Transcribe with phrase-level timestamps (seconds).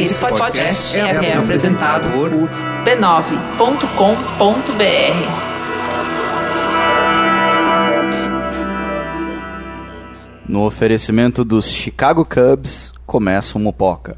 [0.00, 3.60] Esse podcast é, é apresentado por b9.com.br.
[10.48, 14.16] No oferecimento dos Chicago Cubs, começa o Mupoca.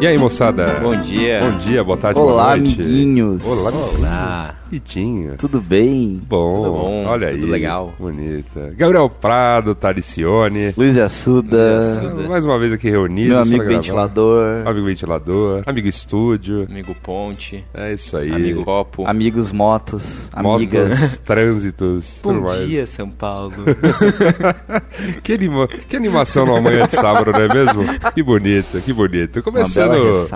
[0.00, 0.80] E aí, moçada?
[0.80, 1.38] Bom dia.
[1.40, 2.80] Bom dia, boa tarde, Olá, boa noite.
[2.80, 3.44] amiguinhos.
[3.44, 4.59] Olá, Olá.
[4.70, 5.36] Ritinho.
[5.36, 6.20] Tudo bem?
[6.28, 7.50] Bom, Tudo bom, olha tudo aí.
[7.50, 7.92] legal.
[7.98, 8.72] Bonita.
[8.76, 10.72] Gabriel Prado, Taricione.
[10.76, 11.80] Luiz Assuda.
[12.28, 13.48] Mais uma vez aqui reunidos.
[13.48, 16.66] meu amigo ventilador, Amigo ventilador, amigo estúdio.
[16.70, 18.30] Amigo Ponte, É isso aí.
[18.32, 19.06] amigo Copo.
[19.06, 21.18] amigos motos, Motos, amigas.
[21.24, 22.68] trânsitos, tudo Bom mais.
[22.68, 23.52] dia, São Paulo.
[25.22, 25.66] que, anima...
[25.68, 27.82] que animação numa manhã de sábado, não é mesmo?
[28.14, 29.36] Que bonito, que bonito.
[29.36, 30.28] Uma Começando.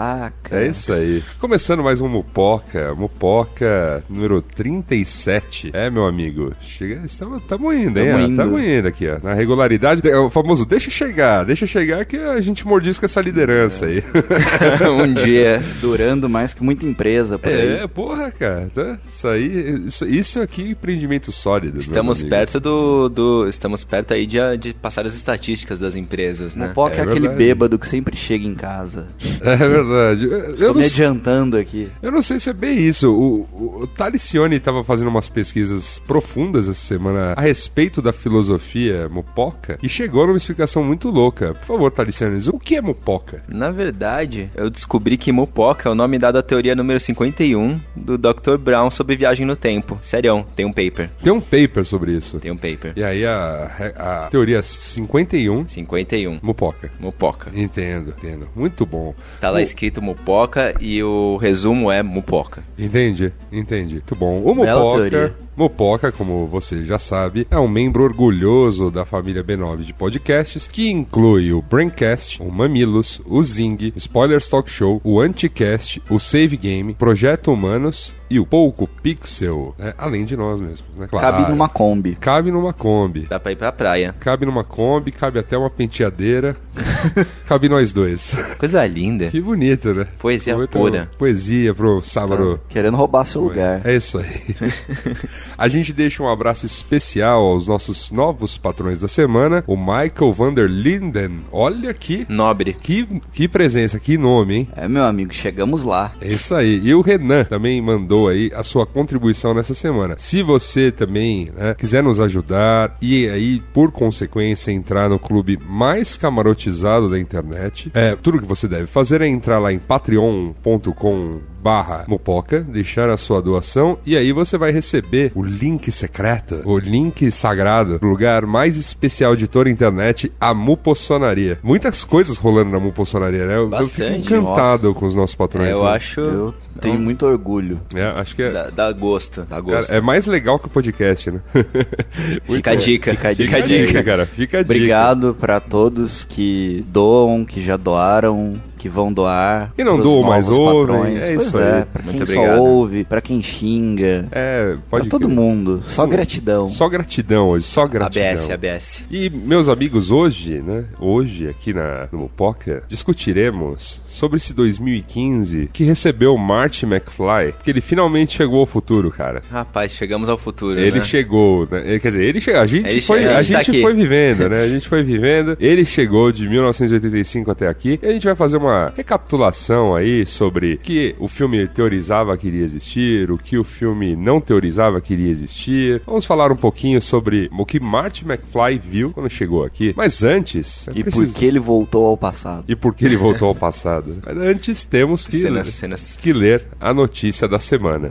[0.51, 1.23] É isso aí.
[1.39, 5.71] Começando mais um Mupoca, Mupoca número 37.
[5.73, 6.53] É, meu amigo.
[6.61, 8.07] Chega, estamos, estamos indo, hein?
[8.07, 8.31] Tamo ó, indo.
[8.33, 9.19] Estamos indo aqui, ó.
[9.23, 10.09] Na regularidade.
[10.09, 14.03] É o famoso deixa chegar, deixa chegar que a gente mordisca essa liderança aí.
[14.91, 17.83] um dia durando mais que muita empresa por aí.
[17.83, 18.71] É, porra, cara.
[18.75, 18.99] Tá?
[19.07, 21.79] Isso aí, isso, isso aqui é empreendimento sólido.
[21.79, 23.49] Estamos perto do, do.
[23.49, 26.69] Estamos perto aí de, de passar as estatísticas das empresas, né?
[26.69, 27.37] Mupoca é, É aquele verdade.
[27.37, 29.09] bêbado que sempre chega em casa.
[29.45, 30.25] É verdade.
[30.25, 31.89] Eu Estou não me adiantando aqui.
[32.03, 33.13] Eu não sei se é bem isso.
[33.13, 33.87] O, o, o
[34.19, 40.25] Talicione estava fazendo umas pesquisas profundas essa semana a respeito da filosofia mupoca e chegou
[40.25, 41.53] numa explicação muito louca.
[41.55, 43.43] Por favor, Talicione, o que é mupoca?
[43.49, 48.17] Na verdade, eu descobri que Mupoca é o nome dado à teoria número 51 do
[48.17, 48.57] Dr.
[48.57, 49.99] Brown sobre viagem no tempo.
[50.01, 51.11] Sério, tem um paper.
[51.21, 52.39] Tem um paper sobre isso.
[52.39, 52.93] Tem um paper.
[52.95, 56.39] E aí a, a teoria 51, 51.
[56.41, 56.89] mupoca.
[57.01, 57.51] Mupoca.
[57.53, 58.49] Entendo, entendo.
[58.55, 59.13] Muito bom.
[59.41, 62.63] Tá lá O- escrito Mupoca e o resumo é Mupoca.
[62.79, 64.04] Entendi, entendi.
[64.05, 64.43] Muito bom.
[64.45, 65.37] O Bela Mupoca, teoria.
[65.57, 70.91] Mupoca, como você já sabe, é um membro orgulhoso da família B9 de podcasts, que
[70.91, 76.95] inclui o Braincast, o Mamilos, o Zing, Spoilers Talk Show, o Anticast, o Save Game,
[76.95, 79.95] Projeto Humanos e o Pouco Pixel, né?
[79.97, 81.07] além de nós mesmos, né?
[81.09, 81.25] Claro.
[81.25, 82.17] Cabe numa Kombi.
[82.17, 83.27] Cabe numa Kombi.
[83.31, 84.13] Dá pra ir pra praia.
[84.19, 86.57] Cabe numa Kombi, cabe até uma penteadeira.
[87.47, 88.37] cabe nós dois.
[88.59, 89.29] Coisa linda.
[89.31, 90.09] Que bonito, né?
[90.19, 91.09] Poesia Muito pura.
[91.17, 92.61] Poesia pro sábado.
[92.69, 93.83] Querendo roubar seu lugar.
[93.85, 94.55] É isso aí.
[95.57, 100.53] A gente deixa um abraço especial aos nossos novos patrões da semana, o Michael van
[100.53, 101.45] der Linden.
[101.53, 102.73] Olha que, Nobre.
[102.75, 104.69] que, que presença, que nome, hein?
[104.75, 106.13] É, meu amigo, chegamos lá.
[106.21, 106.81] É isso aí.
[106.83, 110.15] E o Renan também mandou aí a sua contribuição nessa semana.
[110.19, 116.17] Se você também né, quiser nos ajudar e aí, por consequência, entrar no clube mais
[116.17, 122.05] camarotizado da internet, é, tudo que você deve fazer é entrar lá em patreon.com barra
[122.07, 127.31] Mupoca, deixar a sua doação e aí você vai receber o link secreto, o link
[127.31, 131.59] sagrado, o lugar mais especial de toda a internet, a Mupossonaria.
[131.63, 133.55] Muitas coisas rolando na Mupossonaria, né?
[133.55, 134.25] Eu, eu Bastante.
[134.25, 135.71] fico encantado com os nossos patrões.
[135.71, 135.91] É, eu né?
[135.93, 136.21] acho.
[136.21, 137.81] Eu tenho muito orgulho.
[137.95, 138.53] É, acho que é.
[138.53, 139.91] Dá, dá gosto, dá Cara, gosto.
[139.91, 141.41] é mais legal que o podcast, né?
[142.45, 143.13] Fica a dica.
[143.13, 144.27] Fica a Fica a dica, cara.
[144.27, 144.75] Fica a dica.
[144.75, 149.73] Obrigado pra todos que doam, que já doaram, que vão doar.
[149.75, 150.95] Que não doam, novos ouvem.
[150.95, 151.23] patrões.
[151.23, 151.85] É Pois isso é, aí.
[151.87, 152.57] pra Muito quem obrigado.
[152.59, 155.81] só ouve, pra quem xinga, É, pode pra todo mundo.
[155.83, 156.67] Só gratidão.
[156.69, 158.29] Só gratidão hoje, só gratidão.
[158.29, 159.05] ABS, ABS.
[159.11, 160.85] E, meus amigos, hoje, né?
[161.01, 167.71] Hoje, aqui na, no Mupoca, discutiremos sobre esse 2015 que recebeu o Marty McFly, que
[167.71, 169.41] ele finalmente chegou ao futuro, cara.
[169.51, 170.79] Rapaz, chegamos ao futuro.
[170.79, 171.05] Ele né?
[171.05, 171.99] chegou, né?
[171.99, 172.61] Quer dizer, ele chegou.
[172.61, 174.61] A gente, Ele foi, a a gente tá foi vivendo, né?
[174.63, 175.57] A gente foi vivendo.
[175.59, 177.99] Ele chegou de 1985 até aqui.
[178.03, 182.47] E a gente vai fazer uma recapitulação aí sobre o que o filme teorizava que
[182.49, 186.03] iria existir, o que o filme não teorizava que iria existir.
[186.07, 189.93] Vamos falar um pouquinho sobre o que Marty McFly viu quando chegou aqui.
[189.97, 192.65] Mas antes, é E preciso- por que ele voltou ao passado.
[192.69, 194.17] e por que ele voltou ao passado.
[194.25, 196.17] Mas antes temos que, Cenas, cenas.
[196.21, 198.11] que ler a notícia da semana.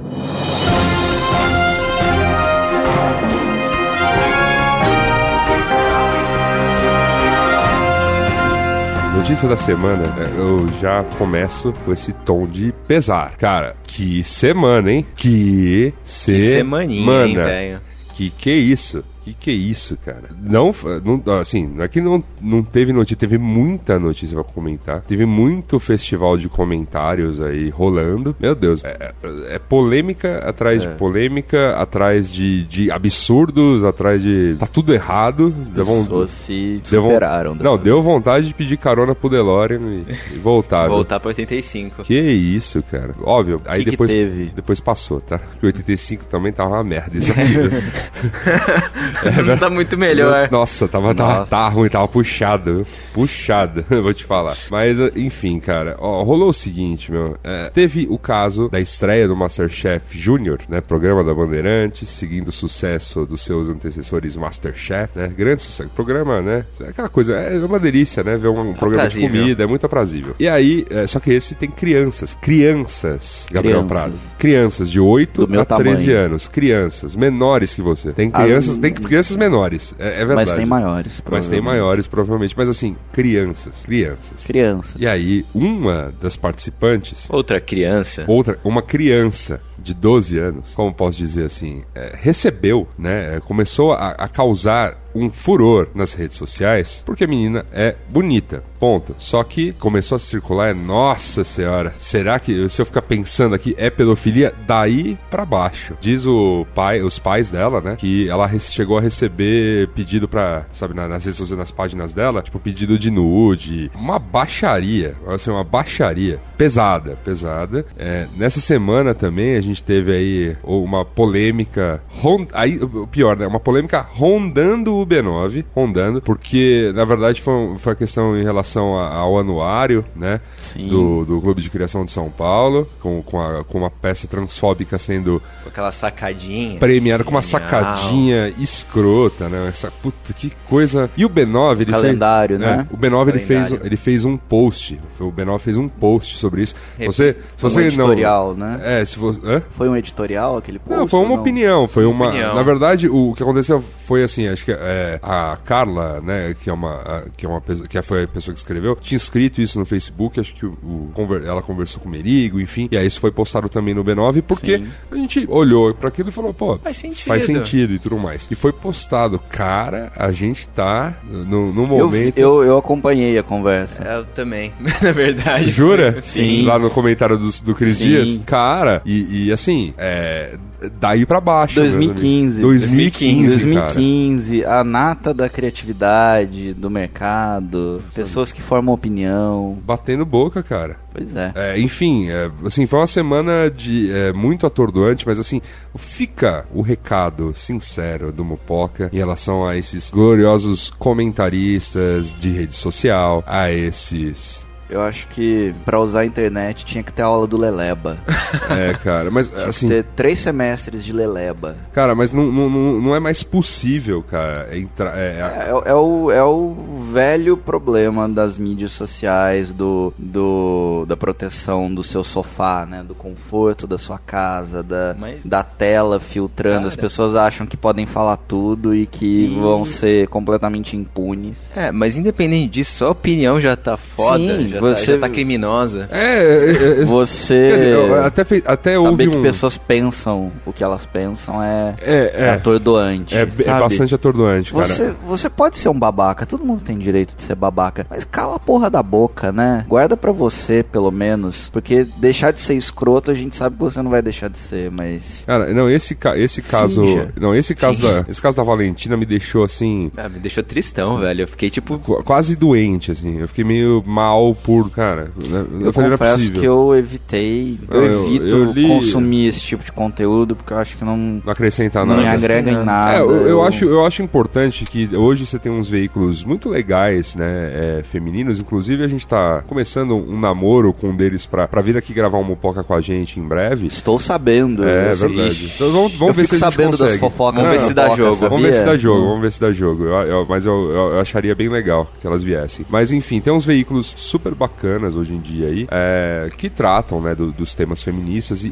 [9.24, 13.38] Notícia da semana, é, eu já começo com esse tom de pesar.
[13.38, 15.06] Cara, que semana, hein?
[15.16, 17.82] Que, Que semaninha, hein, velho?
[18.14, 19.02] Que que é isso?
[19.24, 20.24] Que que é isso, cara?
[20.42, 20.74] Não,
[21.04, 25.02] não assim, não é que não, não teve notícia, teve muita notícia pra comentar.
[25.02, 28.36] Teve muito festival de comentários aí rolando.
[28.40, 34.56] Meu Deus, é, é- é polêmica atrás de polêmica, atrás de, de absurdos, atrás de.
[34.60, 35.52] Tá tudo errado.
[35.74, 37.56] Von- Pessoas se deu superaram.
[37.56, 40.88] Não, deu vontade de pedir carona pro DeLorean e, e voltar.
[40.90, 42.04] Voltar pra 85.
[42.04, 43.16] Que isso, cara.
[43.24, 44.52] Óbvio, aí que depois, teve?
[44.56, 45.40] depois passou, tá?
[45.40, 47.54] Porque 85 também tava uma merda isso aqui.
[49.24, 49.44] viu?
[49.46, 50.50] Não tá muito melhor.
[50.52, 51.50] Nossa, tava, tava, Nossa.
[51.50, 52.86] tava ruim, tava puxado.
[53.14, 54.58] Puxado, vou te falar.
[54.70, 57.38] Mas, enfim, cara, ó, rolou o seguinte, meu.
[57.44, 60.82] é, teve o caso da estreia do Masterchef Júnior, né?
[60.82, 65.28] Programa da Bandeirantes, seguindo o sucesso dos seus antecessores Masterchef, né?
[65.36, 65.90] Grande sucesso.
[65.96, 66.66] Programa, né?
[66.88, 68.38] Aquela coisa, é uma delícia, né?
[68.38, 69.30] Ver um programa de Aprazível.
[69.42, 70.36] comida, é muito aprazível.
[70.40, 72.36] E aí, é, só que esse tem crianças.
[72.42, 74.20] Crianças, Gabriel Crianças.
[74.22, 74.38] Prado.
[74.38, 76.26] Crianças de 8 Do meu a 13 tamanho.
[76.26, 76.48] anos.
[76.48, 78.12] Crianças, menores que você.
[78.14, 79.94] Tem As- crianças, tem crianças menores.
[80.00, 80.36] É, é verdade.
[80.36, 81.06] Mas tem maiores.
[81.06, 81.64] Mas tem provavelmente.
[81.64, 82.54] maiores, provavelmente.
[82.58, 83.84] Mas assim, crianças.
[83.86, 84.46] Crianças.
[84.46, 84.96] Crianças.
[84.98, 88.24] E aí, uma das participantes, Outra criança.
[88.28, 93.36] outra, uma criança de 12 anos, como posso dizer assim, é, recebeu, né?
[93.36, 98.64] é, Começou a, a causar um furor nas redes sociais, porque a menina é bonita,
[98.80, 99.14] ponto.
[99.20, 103.76] Só que começou a circular, é, nossa senhora, será que, se eu ficar pensando aqui,
[103.78, 104.52] é pedofilia?
[104.66, 105.96] Daí pra baixo.
[106.02, 110.96] Diz o pai, os pais dela, né, que ela chegou a receber pedido pra, sabe,
[110.96, 115.64] na- nas redes sociais, nas páginas dela, tipo, pedido de nude, uma baixaria, assim, uma
[115.64, 116.40] baixaria.
[116.58, 117.86] Pesada, pesada.
[117.98, 123.48] É, nessa semana também a gente teve aí uma polêmica, ron- aí, o pior, né,
[123.48, 128.98] uma polêmica rondando o B9, rondando, porque na verdade foi, foi a questão em relação
[128.98, 130.88] a- ao anuário, né, Sim.
[130.88, 134.98] do, do Clube de Criação de São Paulo, com, com, a- com uma peça transfóbica
[134.98, 136.80] sendo Com aquela sacadinha.
[136.80, 139.68] premiada com uma sacadinha escrota, né?
[139.70, 141.10] Essa puta que coisa.
[141.18, 142.88] E o B9, ele Calendário, fez, né?
[142.92, 145.00] O B9 ele fez, ele fez um post.
[145.20, 146.76] O B9 fez um post sobre isso.
[147.00, 148.80] Você, se Um você editorial, não, né?
[149.02, 149.63] É, se você, hã?
[149.78, 150.98] Foi um editorial aquele post?
[151.00, 151.42] Não, foi uma não?
[151.42, 152.28] opinião, foi uma.
[152.30, 152.56] Opinião.
[152.56, 156.74] Na verdade, o, que aconteceu foi assim, acho que é, a Carla, né, que é
[156.74, 159.80] uma, a- que é uma pessoa, que foi a pessoa que escreveu, tinha escrito isso
[159.80, 163.06] no Facebook, acho que o, o conver- ela conversou com o Merigo, enfim, e aí
[163.06, 164.88] isso foi postado também no B9, porque Sim.
[165.12, 167.26] a gente olhou pra aquilo e falou, pô, Faz sentido.
[167.28, 168.46] faz sentido e tudo mais.
[168.52, 172.38] E foi postado, cara, a gente tá no, no Eu, momento.
[172.38, 174.04] eu, eu acompanhei a conversa.
[174.04, 175.70] Eu também, na verdade.
[175.70, 176.22] Jura?
[176.22, 176.64] Sim.
[176.66, 178.04] Lá no comentário do, do Cris Sim.
[178.06, 178.40] Dias.
[178.46, 180.58] Cara, e, e assim, é,
[181.00, 181.80] daí pra baixo.
[181.80, 182.64] meus 2015.
[182.64, 182.82] amigos.
[182.82, 183.94] 2015, cara.
[183.94, 189.78] 2015, a nata da criatividade, do mercado, pessoas que formam opinião.
[189.84, 190.98] Batendo boca, cara.
[191.14, 191.52] Pois é.
[191.56, 195.62] É, enfim, é, assim, foi uma semana de é, muito atordoante, mas assim,
[195.96, 203.44] fica o recado sincero do Mupoca em relação a esses gloriosos comentaristas de rede social,
[203.46, 204.68] a esses.
[204.94, 208.18] Eu acho que pra usar a internet tinha que ter aula do Leleba.
[208.70, 209.88] É, cara, mas assim.
[209.88, 211.76] ter três semestres de Leleba.
[211.92, 212.70] Cara, mas não, não,
[213.02, 215.18] não é mais possível, cara, entrar.
[215.18, 216.76] É, É, é o, é o
[217.12, 223.04] velho problema das mídias sociais, do, do, da proteção do seu sofá, né?
[223.04, 226.88] Do conforto da sua casa, da, Mas- da tela filtrando.
[226.88, 227.08] As Cara.
[227.08, 231.58] pessoas acham que podem falar tudo e que E- vão ser completamente impunes.
[231.76, 235.30] É, mas independente disso, sua opinião já tá foda, Sim, já, você- tá, já tá
[235.30, 236.08] criminosa.
[236.12, 239.32] é, é, é, Você Quer dizer, até, fei- até houve saber um.
[239.32, 243.36] que pessoas pensam o que elas pensam é, É, é é, atordoante.
[243.38, 243.80] é, é sabe?
[243.82, 244.86] bastante atordoante, cara.
[244.86, 248.56] Você, você pode ser um babaca, todo mundo tem direito de ser babaca, mas cala
[248.56, 249.86] a porra da boca, né?
[249.88, 254.02] Guarda pra você, pelo menos, porque deixar de ser escroto a gente sabe que você
[254.02, 255.44] não vai deixar de ser, mas.
[255.46, 257.02] Cara, não, esse, ca- esse caso.
[257.04, 257.34] Finja.
[257.40, 260.12] Não, esse caso, da, esse caso da Valentina me deixou assim.
[260.18, 261.42] Ah, me deixou tristão, velho.
[261.44, 261.98] Eu fiquei tipo.
[262.00, 263.40] qu- Quase doente, assim.
[263.40, 264.73] Eu fiquei meio mal por.
[264.96, 265.66] Cara, né?
[265.82, 269.48] Eu, falei, não é confesso que eu evitei, eu, Não, eu- evito eu li- consumir
[269.48, 272.28] esse tipo de conteúdo, porque eu acho que não, Não acrescentar não nada.
[272.30, 273.18] me agrega em nada.
[273.18, 277.36] É, eu, eu acho, eu acho importante que hoje você tem uns veículos muito legais,
[277.36, 278.60] né, é, femininos.
[278.60, 282.38] Inclusive, a gente tá começando um namoro com um deles pra, pra vir aqui gravar
[282.38, 283.88] um Mupoca com a gente em breve.
[283.88, 284.84] Estou sabendo.
[284.84, 285.72] É eu verdade.
[285.76, 287.20] Então vamos, vamos eu ver se a gente sabendo das consegue.
[287.20, 287.64] fofocas.
[287.64, 288.34] Vamos ver se dá jogo.
[288.34, 288.50] sabia?
[288.50, 290.04] Vamos ver se dá jogo, vamos ver se dá jogo.
[290.06, 292.86] Eu- eu- mas eu, eu- eu acharia bem legal que elas viessem.
[292.90, 297.34] Mas enfim, tem uns veículos super bacanas hoje em dia aí é, que tratam né,
[297.36, 298.70] do- dos temas feministas e,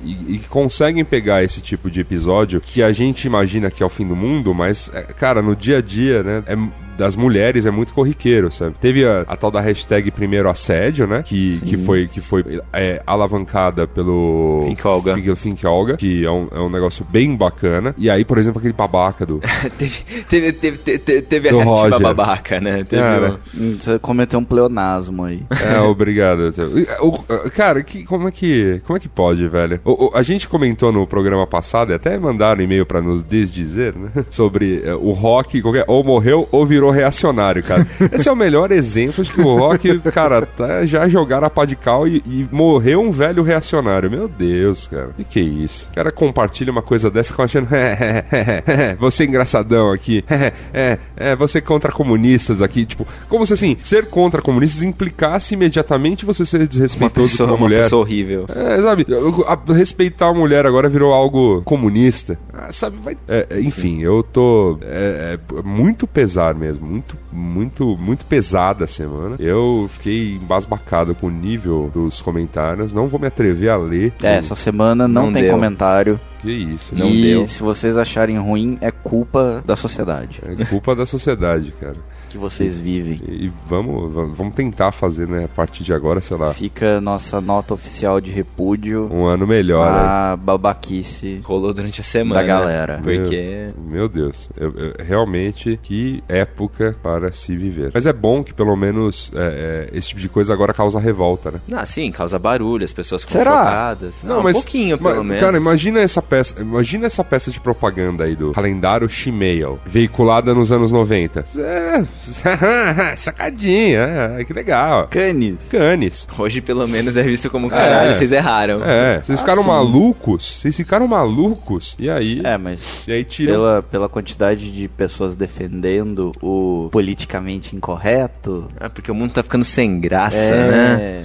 [0.50, 4.16] conseguem pegar esse tipo de episódio que a gente imagina que é o fim do
[4.16, 6.44] mundo, mas, é, cara, no dia a dia, né?
[6.46, 6.58] é-
[7.02, 8.76] das mulheres é muito corriqueiro, sabe?
[8.80, 11.24] Teve a, a tal da hashtag primeiro assédio, né?
[11.26, 15.16] Que, que foi, que foi é, alavancada pelo Fink Olga.
[15.16, 17.96] Fink, Fink Olga, que é um, é um negócio bem bacana.
[17.98, 19.40] E aí, por exemplo, aquele babaca do.
[19.80, 22.00] teve, teve, teve, teve, teve a Roger.
[22.00, 22.84] babaca, né?
[22.84, 23.40] Teve Cara.
[23.58, 25.42] Hum, Você cometeu um pleonasmo aí.
[25.74, 26.54] É, obrigado.
[27.02, 29.80] O- cara, que, como, é que, como é que pode, velho?
[29.84, 33.96] O- o- a gente comentou no programa passado, e até mandaram e-mail pra nos desdizer,
[33.98, 34.12] né?
[34.30, 37.86] Sobre é, o rock, qualquer- ou morreu ou virou reacionário, cara.
[38.12, 41.66] Esse é o melhor exemplo de que o rock, cara, tá, já jogaram a pá
[41.66, 44.10] de cal e, e morreu um velho reacionário.
[44.10, 45.10] Meu Deus, cara.
[45.18, 45.90] O que, é isso?
[45.92, 47.68] O cara compartilha uma coisa dessa com achando.
[49.00, 50.24] você é engraçadão aqui.
[50.74, 52.86] é, é, você contra comunistas aqui.
[52.86, 57.54] Tipo, como se assim, ser contra comunistas implicasse imediatamente você ser uma desrespeitoso pessoa, com
[57.54, 57.84] a uma mulher.
[57.84, 58.46] pessoa horrível.
[58.54, 59.06] É, sabe,
[59.48, 62.38] a- respeitar a mulher agora virou algo comunista.
[62.54, 63.18] Ah, sabe, vai.
[63.28, 64.78] é, é, enfim, eu tô.
[64.82, 66.81] É, é muito pesar mesmo.
[66.82, 69.36] Muito, muito, muito pesada a semana.
[69.40, 72.92] Eu fiquei embasbacado com o nível dos comentários.
[72.92, 74.12] Não vou me atrever a ler.
[74.24, 75.52] É, essa semana não, Não tem deu.
[75.54, 76.20] comentário.
[76.42, 77.46] Que isso, Não e deu.
[77.46, 81.98] se vocês acharem ruim, é culpa da sociedade É culpa da sociedade, cara.
[82.32, 83.20] que vocês vivem.
[83.28, 87.74] E vamos, vamos tentar fazer, né, a partir de agora, sei lá, Fica nossa nota
[87.74, 89.92] oficial de repúdio um ano melhor.
[89.92, 90.00] né?
[90.02, 91.42] à babaquice.
[91.44, 92.42] Rolou durante a semana.
[92.42, 92.98] Da galera.
[92.98, 93.02] né?
[93.04, 93.70] Porque.
[93.78, 97.92] Meu Deus, eu- eu- realmente que época para se viver.
[97.94, 101.52] Mas é bom que pelo menos é, é, esse tipo de coisa agora causa revolta,
[101.52, 101.60] né?
[101.74, 103.52] Ah, sim, causa barulho, as pessoas ficam Será?
[103.58, 104.24] chocadas.
[104.24, 105.42] Não, um pouquinho, pelo menos.
[105.42, 110.72] Cara, imagina essa peça, imagina essa peça de propaganda aí do calendário Shemale, veiculada nos
[110.72, 111.44] anos 90.
[111.58, 112.04] É,
[113.18, 115.08] sacadinha, é, que legal.
[115.10, 115.60] Canis.
[115.70, 116.28] Canes.
[116.38, 118.18] Hoje, pelo menos, é visto como caralho, É.
[118.18, 118.84] vocês erraram.
[118.84, 119.68] É, vocês ficaram sim.
[119.70, 120.46] malucos?
[120.46, 121.96] Vocês ficaram malucos?
[122.00, 122.42] E aí?
[122.44, 123.54] É, mas E aí tiram.
[123.54, 128.68] pela, pela quantidade de pessoas defendendo o politicamente incorreto.
[128.80, 131.02] É porque o mundo tá ficando sem graça, né?
[131.02, 131.24] é,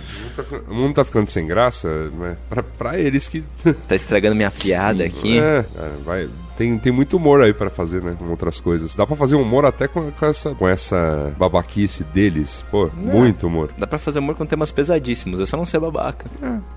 [0.68, 2.36] O mundo tá ficando sem graça, né?
[2.48, 3.42] Pra, pra eles que.
[3.88, 5.38] Tá estragando minha piada aqui.
[5.38, 6.28] É, é, vai.
[6.56, 8.14] Tem, tem muito humor aí pra fazer, né?
[8.18, 8.94] Com outras coisas.
[8.94, 12.64] Dá pra fazer humor até com, com essa, com essa babaquice deles.
[12.70, 13.68] Pô, muito humor.
[13.76, 16.26] Dá pra fazer humor com temas pesadíssimos, é só não ser babaca.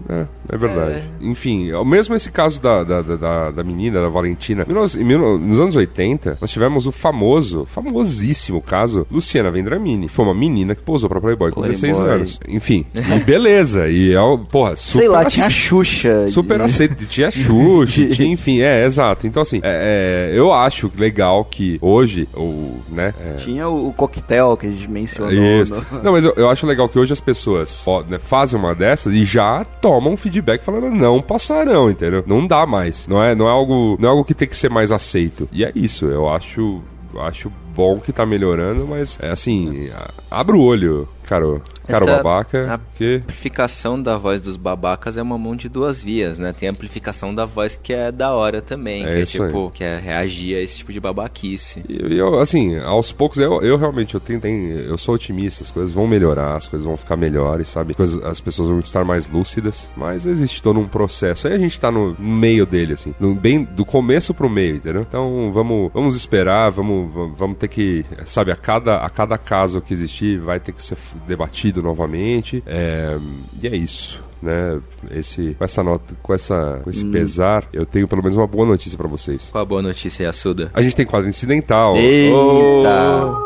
[0.09, 1.03] É, é verdade.
[1.21, 4.65] Enfim, é o mesmo esse caso da, da, da- da, menina, da Valentina.
[4.67, 10.07] Em mil- em mil- nos anos 80, nós tivemos o famoso, famosíssimo caso Luciana Vendramini.
[10.09, 11.81] Foi uma menina que posou pra Playboy com Playboy.
[11.81, 12.39] 16 anos.
[12.47, 13.87] Enfim, e beleza.
[13.89, 16.27] E é, o- porra, super Sei lá, ace- tinha a Xuxa.
[16.27, 17.05] Super aceito.
[17.05, 19.27] Tinha Xuxa, tinha, enfim, é, exato.
[19.27, 23.93] Então, assim, é, é, eu acho legal que hoje, o, né, é, Tinha o, o
[23.93, 25.31] coquetel que a gente mencionou.
[25.33, 25.73] isso.
[25.91, 28.73] no- Não, mas eu, eu acho legal que hoje as pessoas ó, né, fazem uma
[28.75, 32.23] dessas e já tomam feedback falando não passarão, entendeu?
[32.25, 33.07] Não dá mais.
[33.07, 35.47] Não é, não é algo, não é algo que tem que ser mais aceito.
[35.51, 36.05] E é isso.
[36.05, 36.81] Eu acho,
[37.21, 42.17] acho bom que tá melhorando, mas é assim, a- abra o olho, caro, caro Essa-
[42.17, 46.51] babaca, a- porque amplificação da voz dos babacas é uma mão de duas vias, né?
[46.51, 49.81] Tem a amplificação da voz que é da hora também, É que é tipo, que
[49.83, 51.81] é reagir a esse tipo de babaquice.
[51.87, 55.71] E eu, assim, aos poucos, eu, eu realmente, eu tenho, tenho- eu sou otimista, as
[55.71, 57.93] coisas vão melhorar, as coisas vão ficar melhores, sabe?
[57.93, 61.47] Coisas- as pessoas vão estar mais lúcidas, mas existe todo um processo.
[61.47, 65.01] Aí a gente tá no meio dele, assim, no- bem do começo pro meio, entendeu?
[65.03, 69.79] Então vamos, vamos esperar, vamos, vamos- vamos ter que, sabe, a cada, a cada caso
[69.81, 70.97] que existir vai ter que ser
[71.27, 72.63] debatido novamente.
[72.65, 73.17] É,
[73.61, 74.23] e é isso.
[74.41, 74.79] Né,
[75.11, 78.65] esse, com essa nota, com, essa, com esse pesar, eu tenho pelo menos uma boa
[78.65, 79.49] notícia pra vocês.
[79.51, 80.71] Qual a boa notícia Assuda?
[80.73, 81.97] A gente tem quadro incidental.
[81.97, 83.37] Eita!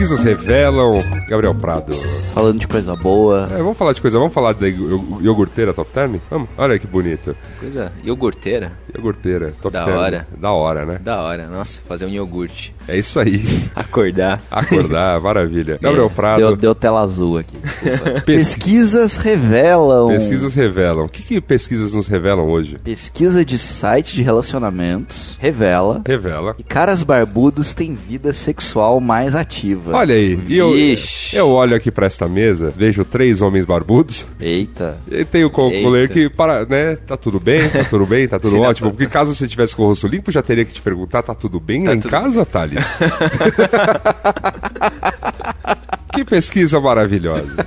[0.00, 0.96] Pesquisas revelam.
[1.28, 1.92] Gabriel Prado.
[2.32, 3.46] Falando de coisa boa.
[3.50, 6.16] É, vamos falar de coisa, vamos falar da iog- iogurteira top term?
[6.30, 6.48] Vamos?
[6.56, 7.36] Olha que bonito.
[7.58, 8.72] Coisa iogurteira?
[8.96, 9.98] Iogurteira top Da term.
[9.98, 10.26] hora.
[10.38, 10.98] Da hora, né?
[11.04, 12.74] Da hora, nossa, fazer um iogurte.
[12.88, 13.44] É isso aí.
[13.76, 14.40] Acordar.
[14.50, 15.78] Acordar, maravilha.
[15.78, 16.38] Gabriel Prado.
[16.38, 17.58] Deu, deu tela azul aqui.
[18.24, 20.08] pes- Pesquisas revelam.
[20.08, 21.04] Pesquisas revelam.
[21.04, 22.78] O que, que pesquisas nos revelam hoje?
[22.78, 26.54] Pesquisa de site de relacionamentos revela Revela.
[26.54, 29.89] que caras barbudos têm vida sexual mais ativa.
[29.92, 30.72] Olha aí, e eu,
[31.32, 34.96] eu olho aqui pra esta mesa, vejo três homens barbudos Eita.
[35.10, 36.12] e tenho o concluir Eita.
[36.14, 38.90] que, para, né, tá tudo bem, tá tudo bem, tá tudo Sim, ótimo.
[38.90, 41.34] tá- Porque caso você tivesse com o rosto limpo, já teria que te perguntar, tá
[41.34, 42.84] tudo bem Tá lá em tudo- casa, Thales?
[46.12, 47.66] que pesquisa maravilhosa.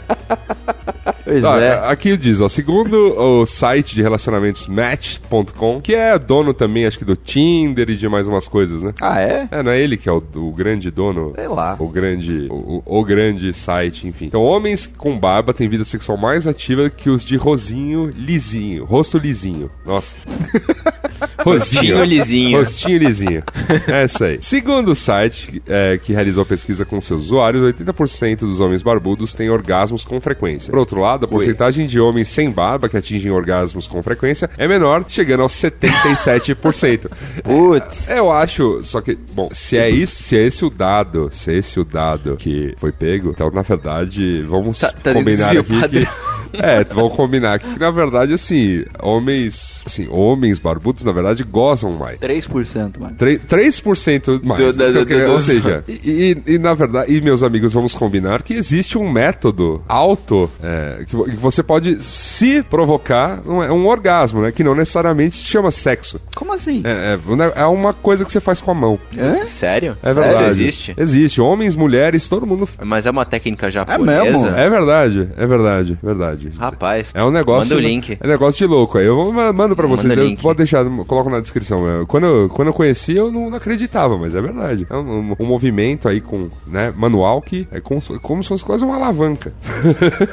[1.41, 1.73] Pois é.
[1.87, 7.05] Aqui diz, ó, segundo o site de relacionamentos Match.com, que é dono também, acho que
[7.05, 8.93] do Tinder e de mais umas coisas, né?
[9.01, 9.47] Ah, é?
[9.51, 11.33] É, não é ele que é o, o grande dono?
[11.35, 11.75] Sei lá.
[11.79, 14.25] O grande, o- o grande site, enfim.
[14.25, 19.17] Então, homens com barba têm vida sexual mais ativa que os de rosinho lisinho, rosto
[19.17, 19.69] lisinho.
[19.85, 20.17] Nossa.
[21.39, 22.57] Rostinho lisinho.
[22.57, 23.43] Rostinho lisinho.
[23.87, 24.37] É isso aí.
[24.41, 29.49] Segundo o site é, que realizou pesquisa com seus usuários, 80% dos homens barbudos têm
[29.49, 30.69] orgasmos com frequência.
[30.71, 34.67] Por outro lado, a porcentagem de homens sem barba que atingem orgasmos com frequência é
[34.67, 37.09] menor, chegando aos 77%.
[37.43, 38.09] Putz.
[38.09, 41.57] Eu acho, só que, bom, se é isso, se é esse o dado, se é
[41.57, 46.07] esse o dado que foi pego, então na verdade, vamos Tá- tá combinar aqui que
[46.61, 51.91] é, vamos combinar aqui que na verdade assim, homens, assim, homens barbudos na verdade gozam
[51.93, 52.19] mais.
[52.19, 53.15] 3%, mano.
[53.17, 54.61] 3%, 3% mais.
[54.61, 57.21] Do- da- Então, do- que- do- ou do- seja, e, e- e, na verdade, e
[57.21, 62.01] meus amigos, vamos combinar que existe um método auto é, que, vo- que você pode
[62.01, 64.51] se provocar um, é um orgasmo, né?
[64.51, 66.19] Que não necessariamente se chama sexo.
[66.35, 66.81] Como assim?
[66.85, 67.17] É,
[67.55, 68.99] é, é uma coisa que você faz com a mão.
[69.17, 69.45] Hã?
[69.45, 69.97] Sério?
[70.03, 70.35] É verdade.
[70.35, 70.93] Isso existe?
[70.97, 71.41] Existe.
[71.41, 72.67] Homens, mulheres, todo mundo.
[72.81, 74.23] Mas é uma técnica japonesa?
[74.23, 74.47] mesmo?
[74.47, 76.42] É verdade, é verdade, verdade.
[76.57, 77.11] Rapaz.
[77.13, 77.69] É um negócio.
[77.69, 78.17] Manda o link.
[78.19, 78.97] É um negócio de louco.
[78.97, 80.07] Aí eu mando pra vocês.
[80.07, 82.01] Manda eu- deixar, coloco na descrição.
[82.01, 84.85] É, Quando eu, quando eu conheci, eu não acreditava, mas é verdade.
[84.89, 88.63] É um, um- movimento aí com, né, manual que é como, se- como se fosse
[88.65, 89.53] quase uma alavanca.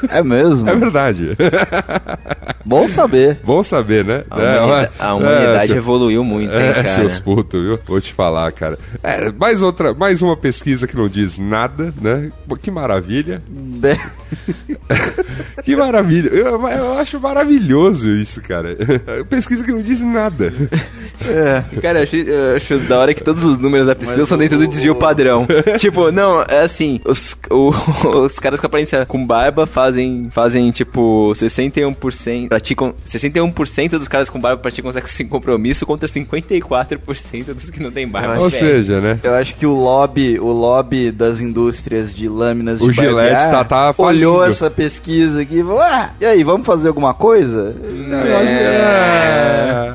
[0.09, 0.67] É mesmo?
[0.71, 1.29] É verdade.
[2.65, 3.39] Bom saber.
[3.43, 4.23] Bom saber, né?
[4.29, 6.87] A, É, humanida- ó, a humanidade é, evoluiu muito, hein, É, cara?
[6.89, 7.79] seus putos, viu?
[7.87, 8.77] Vou te falar, cara.
[9.03, 12.31] É, mais outra, mais uma pesquisa que não diz nada, né?
[12.61, 13.41] Que maravilha.
[15.63, 16.00] Que maravilha.
[16.31, 18.75] Eu, eu acho maravilhoso isso, cara.
[19.29, 20.53] Pesquisa que não diz nada.
[21.81, 24.57] Cara, eu acho, eu acho da hora que todos os números da pesquisa são dentro
[24.57, 25.45] do desvio padrão.
[25.77, 27.71] tipo, não, é assim, os, o-
[28.25, 34.39] os caras com aparência com barba fazem, fazem tipo, 61%, praticam, 61% dos caras com
[34.39, 38.39] barba praticam sexo sem compromisso contra 54% dos que não têm barba.
[38.39, 39.19] Ou seja, né?
[39.23, 43.51] Eu acho que o lobby, o lobby das indústrias de lâminas de O Gillette barbear
[43.51, 47.75] tá- tá olhou essa pesquisa aqui e falou: "Ah, e aí, vamos fazer alguma coisa?"
[48.71, 49.91] É.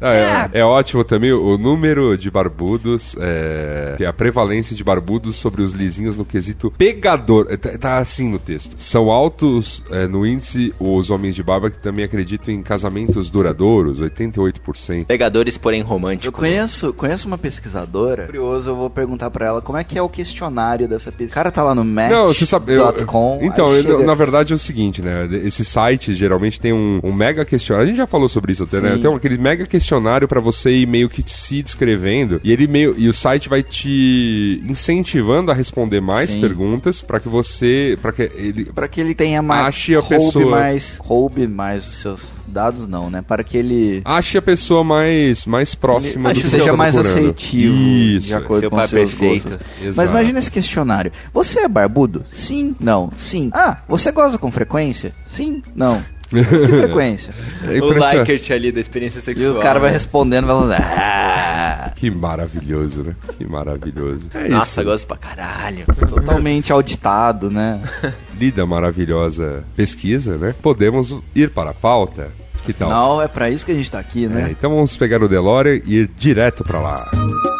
[0.00, 4.84] Não, é, é ótimo também o número de barbudos, é, que é a prevalência de
[4.84, 7.46] barbudos sobre os lisinhos no quesito pegador.
[7.50, 8.74] É, Tá, tá assim no texto.
[8.76, 14.00] São altos é, no índice os homens de barba que também acreditam em casamentos duradouros,
[14.00, 15.06] 88%.
[15.06, 16.38] Pegadores, porém Eu românticos.
[16.38, 18.26] conheço, conheço uma pesquisadora.
[18.26, 21.32] Curioso, eu vou perguntar pra ela como é que é o questionário dessa pesquisa.
[21.32, 23.38] O cara tá lá no eu- match.com.
[23.42, 25.25] então, eu- na verdade é o seguinte, né?
[25.44, 27.86] Esses sites geralmente tem um, um mega questionário.
[27.86, 28.94] A gente já falou sobre isso até, né?
[28.94, 29.00] Sim.
[29.00, 32.40] Tem um- aquele mega questionário pra você ir meio que se descrevendo.
[32.44, 32.94] E ele meio.
[32.98, 36.40] E o site vai te incentivando a responder mais Sim.
[36.40, 37.98] perguntas pra que você.
[38.00, 38.64] para que ele.
[38.66, 39.66] Pra que ele tenha mais.
[39.66, 40.50] Ache a roube pessoa.
[40.50, 40.98] mais.
[40.98, 43.22] Roube mais os seus dados, não, né?
[43.22, 44.02] Para que ele.
[44.04, 47.18] Ache a pessoa mais, mais próxima Acho do que seja mais procurando.
[47.18, 48.26] aceitivo Isso.
[48.28, 49.48] de acordo Seu com seus perfeito.
[49.48, 49.66] gostos.
[49.82, 49.96] Exato.
[49.96, 51.12] Mas imagina esse questionário.
[51.32, 52.24] Você é barbudo?
[52.30, 52.74] Sim.
[52.80, 53.10] Não.
[53.16, 53.50] Sim.
[53.52, 55.12] Ah, você goza com frequência?
[55.28, 55.62] Sim.
[55.74, 56.02] Não.
[56.28, 57.32] Que frequência?
[57.64, 57.92] É O.
[57.92, 59.56] Likert ali da experiência E sexual.
[59.56, 59.94] o cara vai né?
[59.94, 60.72] respondendo, vai falando.
[60.82, 63.14] Ah, Que maravilhoso, né?
[63.38, 64.28] Que maravilhoso.
[64.34, 64.90] É Nossa, isso.
[64.90, 65.84] gosto pra caralho.
[66.08, 67.80] totalmente auditado, né?
[68.38, 70.54] lida maravilhosa pesquisa, né?
[70.60, 72.30] Podemos ir para a pauta.
[72.64, 72.90] Que tal?
[72.90, 74.48] Não, é pra isso que a gente tá aqui, É, né?
[74.50, 77.08] então vamos pegar o DeLorean e ir direto para lá.
[77.14, 77.55] Bom,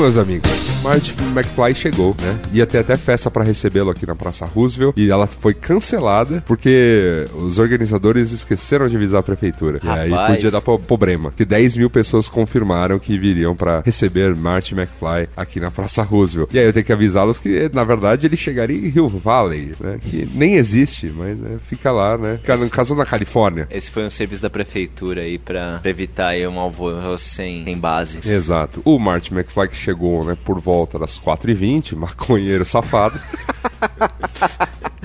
[0.00, 2.38] meus amigos, Marty McFly chegou, né?
[2.52, 7.24] Ia ter até festa pra recebê-lo aqui na Praça Roosevelt e ela foi cancelada porque
[7.34, 9.80] os organizadores esqueceram de avisar a prefeitura.
[9.82, 10.34] E aí Rapaz.
[10.36, 11.32] podia dar pro- problema.
[11.32, 16.50] Que 10 mil pessoas confirmaram que viriam pra receber Marty McFly aqui na Praça Roosevelt.
[16.52, 19.98] E aí eu tenho que avisá-los que, na verdade, ele chegaria em Rio Valley, né?
[20.00, 22.38] Que nem existe, mas né, fica lá, né?
[22.40, 23.66] Fica no caso na Califórnia.
[23.70, 27.76] Esse foi um serviço da prefeitura aí pra, pra evitar aí um alvoroço sem, sem
[27.76, 28.20] base.
[28.24, 28.80] Exato.
[28.84, 33.18] O Marty McFly que chegou, né, por volta das 4h20, maconheiro safado.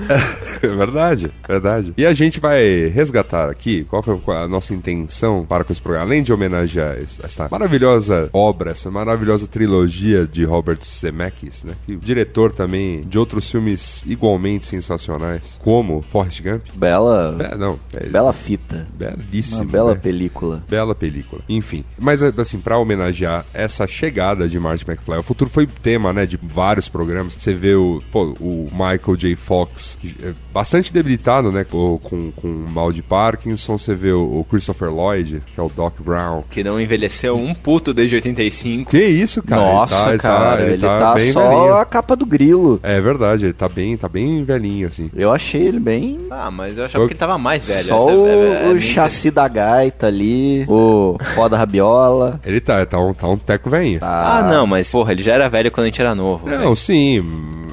[0.62, 1.92] É verdade, verdade.
[1.96, 6.06] E a gente vai resgatar aqui qual é a nossa intenção para com esse programa.
[6.06, 11.74] Além de homenagear es- essa maravilhosa obra, essa maravilhosa trilogia de Robert Zemeckis, né?
[11.84, 16.62] Que diretor também de outros filmes igualmente sensacionais, como Forrest Gump.
[16.74, 17.36] Bela.
[17.40, 18.86] É, não, é Bela fita.
[18.94, 19.62] belíssimo.
[19.62, 20.00] Uma bela né?
[20.00, 20.62] película.
[20.70, 21.42] Bela película.
[21.48, 21.84] Enfim.
[21.98, 26.38] Mas, assim, pra homenagear essa chegada de Marty McFly, o futuro foi tema, né, de
[26.40, 27.34] vários programas.
[27.36, 29.34] Você vê o, pô, o Michael J.
[29.34, 29.91] Fox
[30.22, 31.64] eh, bastante debilitado, né?
[31.64, 33.78] Com, com, com mal de Parkinson.
[33.78, 36.44] Você vê o, o Christopher Lloyd, que é o Doc Brown.
[36.50, 38.90] Que não envelheceu um puto desde 85.
[38.90, 39.62] Que isso, cara?
[39.62, 41.74] Nossa, ele tá, cara, ele tá, bem só velhinho.
[41.76, 42.80] a capa do grilo.
[42.82, 45.10] É verdade, ele tá bem, tá bem velhinho, assim.
[45.14, 46.26] Eu achei ele bem.
[46.30, 47.88] Ah, mas eu achava que ele tava mais velho.
[47.88, 52.40] Só Essa- o, é- é- o é- chassi da gaita ali, o pó da rabiola.
[52.44, 54.00] Ele tá, tá um, tá um teco velhinho.
[54.00, 54.38] Tá.
[54.38, 56.48] Ah, não, mas porra, ele já era velho quando a gente era novo.
[56.48, 56.76] Não, velho.
[56.76, 57.20] sim,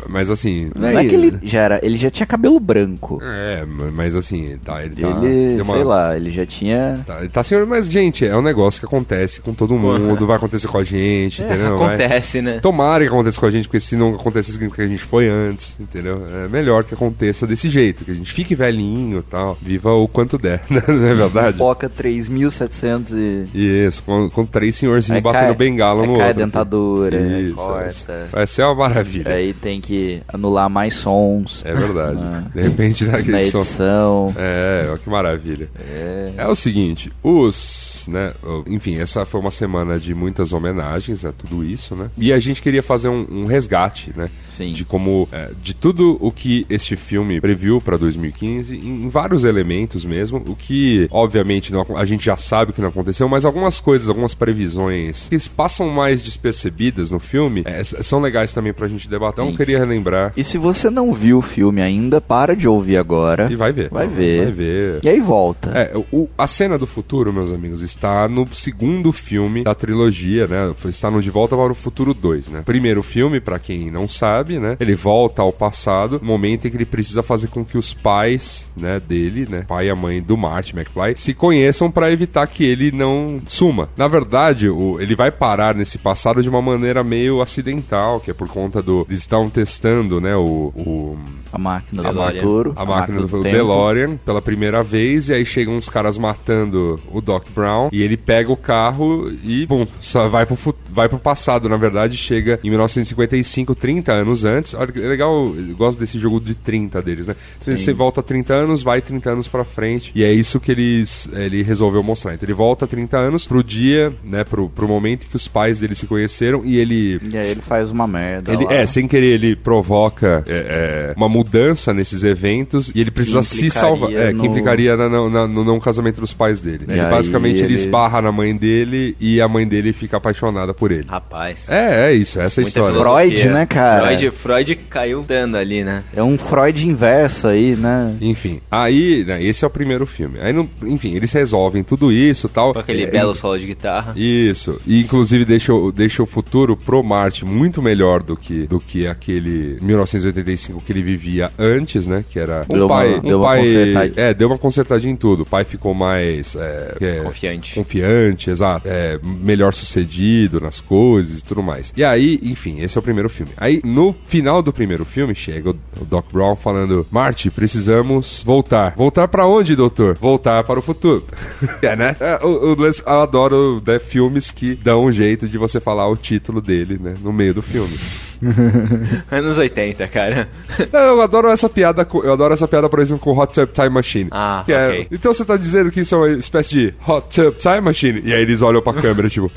[0.07, 0.69] mas assim.
[0.75, 3.19] Não é que ele já era, ele já tinha cabelo branco.
[3.21, 5.07] É, mas assim, tá, ele tá.
[5.23, 6.99] Ele, uma- sei lá, ele já tinha.
[7.05, 10.38] Tá, ele tá assim, mas, gente, é um negócio que acontece com todo mundo, vai
[10.38, 11.77] acontecer com a gente, É, entendeu?
[11.77, 12.59] Vai- acontece, né?
[12.59, 15.27] Tomara que aconteça com a gente, porque se não acontecer, significa que a gente foi
[15.27, 16.21] antes, entendeu?
[16.45, 20.07] É melhor que aconteça desse jeito, que a gente fique velhinho e tal, viva o
[20.07, 20.81] quanto der, né?
[20.88, 21.57] não é verdade?
[21.57, 23.49] Poca 3700 e.
[23.53, 26.43] Isso, com, com três senhorzinhos Aí batendo cai- bengala aí no cai outro.
[26.45, 28.27] dentadura, aí Isso, corta.
[28.31, 29.31] Vai ser uma maravilha.
[29.33, 29.88] Aí tem que
[30.28, 32.19] anular mais sons É verdade.
[32.23, 32.43] Ah.
[32.54, 33.60] De repente, na naquele som.
[33.60, 34.34] edição.
[34.38, 35.69] É, olha que maravilha.
[35.80, 36.34] É.
[36.38, 38.33] É o seguinte, os, né,
[38.67, 42.09] enfim, essa foi uma semana de muitas homenagens a tudo isso, né?
[42.17, 44.29] E a gente queria fazer um, um resgate, né?
[44.55, 44.73] Sim.
[44.73, 49.45] De como, é, de tudo o que este filme previu para 2015, em, em vários
[49.45, 53.79] elementos mesmo, o que, obviamente, não a gente já sabe que não aconteceu, mas algumas
[53.79, 59.09] coisas, algumas previsões que passam mais despercebidas no filme, é, são legais também pra gente
[59.09, 59.43] debater.
[59.43, 60.33] Então, eu queria relembrar.
[60.35, 63.47] E se você não viu o filme ainda, para de ouvir agora.
[63.49, 63.89] E vai ver.
[63.89, 64.43] Vai ver.
[64.43, 64.99] Vai ver.
[65.03, 65.71] E aí volta.
[65.71, 70.73] É, o, a cena do futuro, meus amigos, está no segundo filme da trilogia, né?
[70.86, 72.62] Está no De Volta para o Futuro 2, né?
[72.65, 74.78] Primeiro filme, pra quem não sabe, né?
[74.80, 78.99] Ele volta ao passado, momento em que ele precisa fazer com que os pais, né,
[78.99, 82.91] dele, né, pai e a mãe do Marty McFly, se conheçam pra evitar que ele
[82.91, 83.89] não suma.
[83.97, 88.34] Na verdade, o, ele vai parar nesse passado de uma maneira meio acidental, que é
[88.34, 91.17] por conta do eles estão testando, né, o- o
[91.52, 92.41] A máquina a do DeLorean.
[92.41, 92.73] futuro.
[92.75, 93.43] a máquina do, tempo.
[93.43, 98.18] DeLorean pela primeira vez e aí chegam uns caras matando o Doc Brown e ele
[98.18, 100.58] pega o carro e bum, só vai pro,
[100.92, 104.74] vai pro passado, na verdade, chega em 1955, 30 anos antes.
[104.74, 107.36] Olha que legal, eu gosto desse jogo de 30 deles, né?
[107.62, 111.30] Então, Você volta 30 anos, vai 30 anos pra frente e é isso que eles
[111.34, 112.34] ele resolveu mostrar.
[112.34, 115.96] Então ele volta 30 anos pro dia, né, pro, pro momento que os pais dele
[115.96, 118.52] se conheceram e ele E aí ele faz uma merda.
[118.52, 118.74] ele, lá.
[118.74, 123.70] é, sem querer, ele provoca é, é, uma mudança nesses eventos e ele precisa se
[123.70, 124.12] salvar.
[124.13, 126.86] É, que no- implicaria na- na- no não casamento dos pais dele.
[126.88, 126.96] né?
[126.96, 127.68] E Ele, basicamente ele...
[127.73, 131.05] ele- esbarra na mãe dele e a mãe dele fica apaixonada por ele.
[131.08, 131.67] Rapaz.
[131.69, 132.99] É, é isso, essa é a Muita história.
[133.27, 134.05] Freud, né, cara?
[134.05, 136.03] Freud, Freud caiu dando ali, né?
[136.15, 138.15] É um Freud inverso aí, né?
[138.21, 140.39] Enfim, aí, né, esse é o primeiro filme.
[140.39, 142.73] Aí, no- enfim, eles resolvem tudo isso e tal.
[142.73, 144.13] Com aquele É, belo solo de guitarra.
[144.15, 144.79] Isso.
[144.86, 149.08] E inclusive deixa, o- deixa o futuro pro Marte muito melhor do que, do que
[149.08, 152.23] aquele 1985 que ele vivia antes, né?
[152.29, 153.15] Que era um Deu uma- pai.
[153.15, 154.13] um deu uma pai consertadinha.
[154.17, 155.43] É, deu uma consertadinha em tudo.
[155.43, 156.55] O pai ficou mais.
[156.55, 157.21] é, é,
[157.60, 157.76] Confiante.
[157.76, 158.88] Confiante, exato.
[158.88, 161.93] É, melhor sucedido nas coisas e tudo mais.
[161.95, 163.52] E aí, enfim, esse é o primeiro filme.
[163.58, 168.93] Aí, no final do primeiro filme, chega o, o Doc Brown falando: Marty, precisamos voltar.
[168.95, 170.17] Voltar pra onde, doutor?
[170.19, 171.26] Voltar para o futuro.
[171.82, 172.15] é, né?
[172.19, 176.08] É, o, o lance- eu adoro né, filmes que dão um jeito de você falar
[176.08, 177.13] o título dele, né?
[177.22, 177.98] No meio do filme.
[179.32, 180.47] Anos 80, cara.
[180.91, 183.69] Não, eu adoro essa piada, com- eu adoro essa piada, por exemplo, com Hot Tub
[183.71, 184.30] Time Machine.
[184.32, 185.08] Ah, é- ok.
[185.12, 188.21] então você tá dizendo que isso é uma espécie de Hot Tub Time Machine?
[188.23, 189.52] E aí eles olham pra câmera, tipo.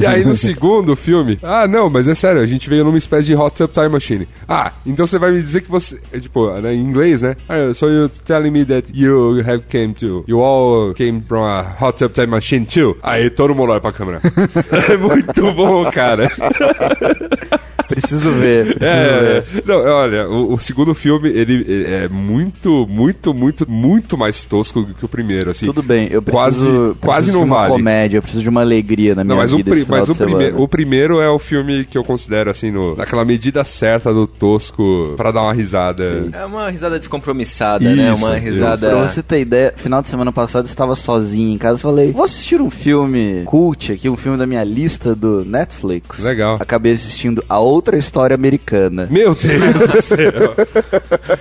[0.00, 3.26] e aí no segundo filme, ah, não, mas é sério, a gente veio numa espécie
[3.28, 4.28] de Hot Tub Time Machine.
[4.48, 5.98] Ah, então você vai me dizer que você.
[6.12, 7.36] é, Tipo, né, em inglês, né?
[7.48, 10.24] Ah, so you're telling me that you have came to.
[10.28, 12.96] You all came from a Hot Tub Time Machine too?
[13.02, 14.20] Aí todo mundo olha pra câmera.
[14.92, 16.30] é muito bom, cara.
[17.88, 18.74] Preciso ver.
[18.78, 19.62] Preciso É, ver.
[19.66, 24.94] não, olha, o, o segundo filme, ele, é muito, muito, muito, muito mais tosco do
[24.94, 25.66] que o primeiro, assim.
[25.66, 27.72] Tudo bem, eu preciso, Quase, preciso quase de não uma vale.
[27.72, 30.12] comédia, eu preciso de uma alegria na minha Não, mas, o, vida final mas de
[30.12, 34.12] o, prime o primeiro é o filme que eu considero, assim, no, naquela medida certa
[34.12, 36.28] do tosco pra dar uma risada.
[36.32, 38.12] É uma risada descompromissada, né?
[38.12, 38.44] Isso, Uma isso.
[38.44, 38.88] risada.
[38.90, 42.24] Pra você ter ideia, final de semana passado eu estava sozinho em casa falei, vou
[42.24, 46.18] assistir um filme cult aqui, um filme da minha lista do Netflix.
[46.20, 46.56] Legal.
[46.60, 49.06] Acabei assistindo A Outra História Americana.
[49.10, 50.54] Meu Deus do céu.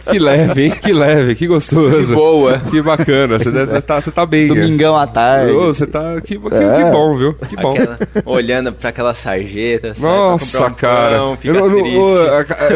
[0.10, 0.72] Que leve, hein?
[0.82, 2.08] Que leve, que gostoso.
[2.10, 2.60] Que boa.
[2.60, 3.38] Que bacana.
[3.40, 4.56] Você deve- você tá, você tá bem, né?
[4.56, 5.52] Domingão à tarde.
[5.52, 6.20] Ô, Você tá.
[6.22, 6.84] Que, que, É.
[6.84, 7.34] que bom, viu?
[7.34, 7.74] Que bom.
[7.74, 9.94] Aquela- olhando pra aquela sarjeta.
[10.00, 11.18] Nossa, um cara.
[11.18, 11.70] pão, fica Eu eu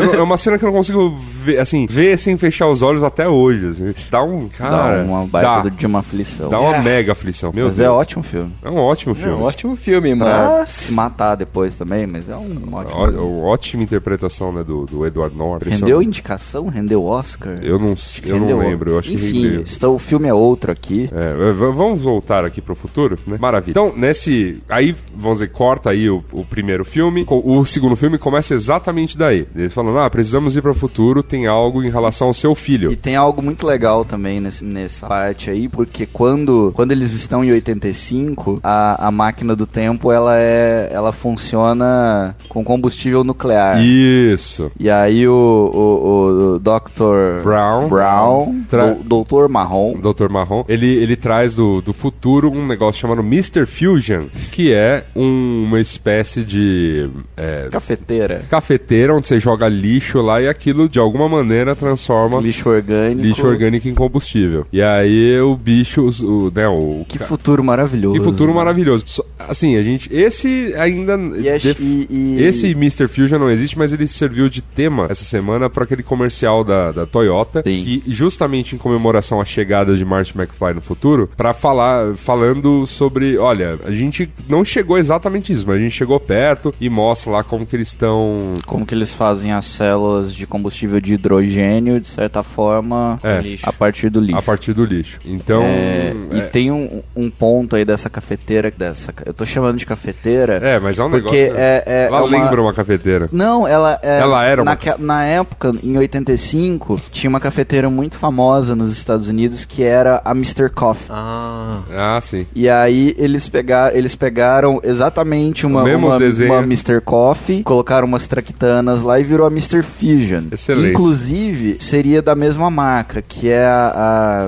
[0.05, 3.03] não- é uma cena que eu não consigo ver, assim, ver sem fechar os olhos
[3.03, 3.67] até hoje.
[3.67, 3.87] assim.
[4.09, 4.47] Dá um.
[4.49, 6.49] Cara, Dá uma baita dá, de uma aflição.
[6.49, 7.51] dá uma mega aflição.
[7.53, 7.87] Meu Mas Deus.
[7.87, 8.51] é ótimo filme.
[8.63, 9.33] É um ótimo É filme.
[9.33, 10.69] um ótimo filme, Pra mas...
[10.69, 13.19] se matar depois também, mas é um ótimo Ó- filme.
[13.43, 15.69] ó- ótima interpretação, né, do, do Edward Norton.
[15.69, 16.67] Rendeu indicação?
[16.67, 17.59] Rendeu Oscar?
[17.61, 19.63] Eu não, eu não lembro, eu acho que Enfim, rendeu.
[19.75, 21.09] então, o filme é outro aqui.
[21.11, 23.37] É, vamos voltar aqui pro futuro, né?
[23.39, 23.71] Maravilha.
[23.71, 24.61] Então, nesse.
[24.69, 27.25] Aí, vamos dizer, corta aí o, o primeiro filme.
[27.29, 29.47] O segundo filme começa exatamente daí.
[29.55, 32.95] Eles falam, ah, precisamos ir pro futuro, tem algo em relação ao seu E filho.
[32.95, 37.51] tem algo muito legal também nesse- nessa parte aí, porque quando, quando eles estão em
[37.51, 43.40] 85, a, a máquina do tempo ela é ela funciona com combustível nuclear.
[43.81, 44.71] Isso.
[44.79, 47.41] E aí o, o, o Dr.
[47.43, 47.87] Brown.
[47.87, 50.29] Brown Tra- do, Doutor Marrom, Dr.
[50.29, 53.65] Marrom, ele, ele traz do, do futuro um negócio chamado Mr.
[53.65, 60.41] Fusion, que é um- uma espécie de é, cafeteira, cafeteira onde você joga lixo lá
[60.41, 63.21] e aquilo de alguma maneira transforma lixo orgânico.
[63.21, 64.65] lixo orgânico em combustível.
[64.71, 68.17] E aí o bicho, o, né, o Que futuro maravilhoso.
[68.17, 69.03] que futuro maravilhoso.
[69.39, 70.13] Assim, a gente.
[70.13, 71.13] Esse ainda.
[71.37, 73.07] E, def- e- e- Esse Mr.
[73.07, 77.05] Fusion não existe, mas ele serviu de tema essa semana para aquele comercial da, da
[77.05, 77.83] Toyota, Sim.
[77.83, 83.37] que justamente em comemoração à chegada de Marty McFly no futuro, para falar, falando sobre,
[83.37, 87.43] olha, a gente não chegou exatamente isso, mas a gente chegou perto e mostra lá
[87.43, 92.07] como que eles estão como que eles fazem as células de combustível de hidrogênio, de
[92.07, 93.39] certa forma, É.
[93.63, 94.37] A partir do lixo.
[94.37, 95.19] a partir do lixo.
[95.25, 99.77] Então, É, é, E tem um, um ponto aí dessa cafeteira, dessa, eu tô chamando
[99.77, 100.55] de cafeteira.
[100.61, 101.57] é, mas é um porque negócio.
[101.61, 103.10] é, é, Ela é uma- lembra uma cafeteira.
[103.31, 104.19] Não, ela é.
[104.19, 109.27] Ela era uma- naque- Na época, em 85, tinha uma cafeteira muito famosa nos Estados
[109.27, 110.69] Unidos que era a Mr.
[110.69, 111.07] Coffee.
[111.09, 111.79] Ah.
[111.91, 112.45] Ah, sim.
[112.55, 116.51] E aí eles, pega, eles pegaram exatamente uma, uma, desenho.
[116.53, 117.01] uma Mr.
[117.01, 119.81] Coffee, colocaram umas traquitanas lá e virou a Mr.
[119.83, 120.43] Fusion.
[120.51, 120.91] Excelente.
[120.91, 124.45] Inclusive, seria da mesma marca, que é a,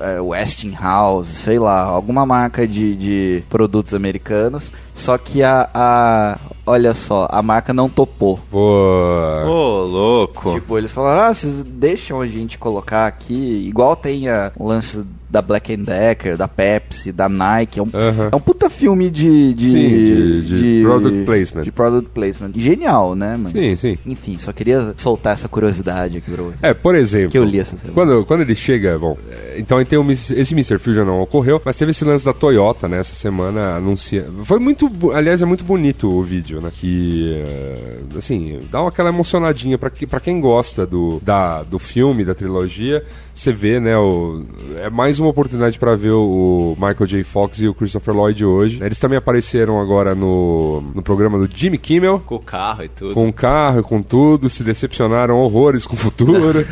[0.00, 4.70] a- a Westinghouse, sei lá, alguma marca de, de produtos americanos.
[4.96, 6.38] Só que a, a.
[6.64, 8.40] Olha só, a marca não topou.
[8.50, 9.44] Boa.
[9.46, 10.54] Ô, louco.
[10.54, 15.04] Tipo, eles falaram, ah, vocês deixam a gente colocar aqui, igual tem a, o lance
[15.28, 17.88] da Black Decker, da Pepsi, da Nike, é um,
[18.32, 19.54] é um puta filme de...
[19.54, 21.62] de Sim, de- de product placement.
[21.64, 22.52] De product placement.
[22.54, 23.36] Genial, né?
[23.46, 23.98] Sim, sim.
[24.06, 26.56] Enfim, só queria soltar essa curiosidade aqui pra você.
[26.62, 27.30] É, por exemplo.
[27.30, 27.92] Que eu li essa semana.
[27.94, 30.78] Quando, quando ele chega, bom, é, então tem Miss- esse Mr.
[30.78, 34.44] Fusion não ocorreu, mas teve esse lance da Toyota, né, essa semana anunciando.
[34.44, 39.76] Foi muito, aliás, é muito bonito o vídeo, né, que, é, assim, dá aquela emocionadinha
[39.76, 44.44] pra, que, pra quem gosta do, da, do filme, da trilogia, você vê, né, o,
[44.78, 47.24] é mais uma oportunidade pra ver o, Michael J.
[47.24, 48.82] Fox e o Christopher Lloyd hoje.
[48.82, 53.14] Eles também apareceram agora no, no programa do Jimmy Kimmel, Com o carro e tudo.
[53.14, 56.64] com o carro, com tudo, se decepcionaram horrores com o futuro.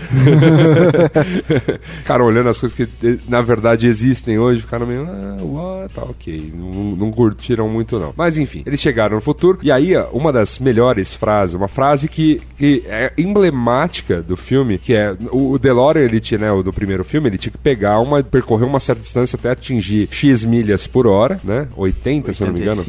[1.98, 5.94] Ficaram olhando as coisas que na verdade existem hoje, ficaram meio, ah, what?
[5.94, 6.52] Tá ok.
[6.54, 8.12] Não, não curtiram muito, não.
[8.16, 9.58] Mas enfim, eles chegaram no futuro.
[9.62, 14.94] E aí, uma das melhores frases, uma frase que, que é emblemática do filme, que
[14.94, 18.22] é o, DeLorean, ele tinha, né, o do primeiro filme, ele tinha que pegar uma,
[18.34, 21.68] percorrer uma certa distância até atingir X milhas por hora, né?
[21.76, 22.80] 80, se eu não me engano.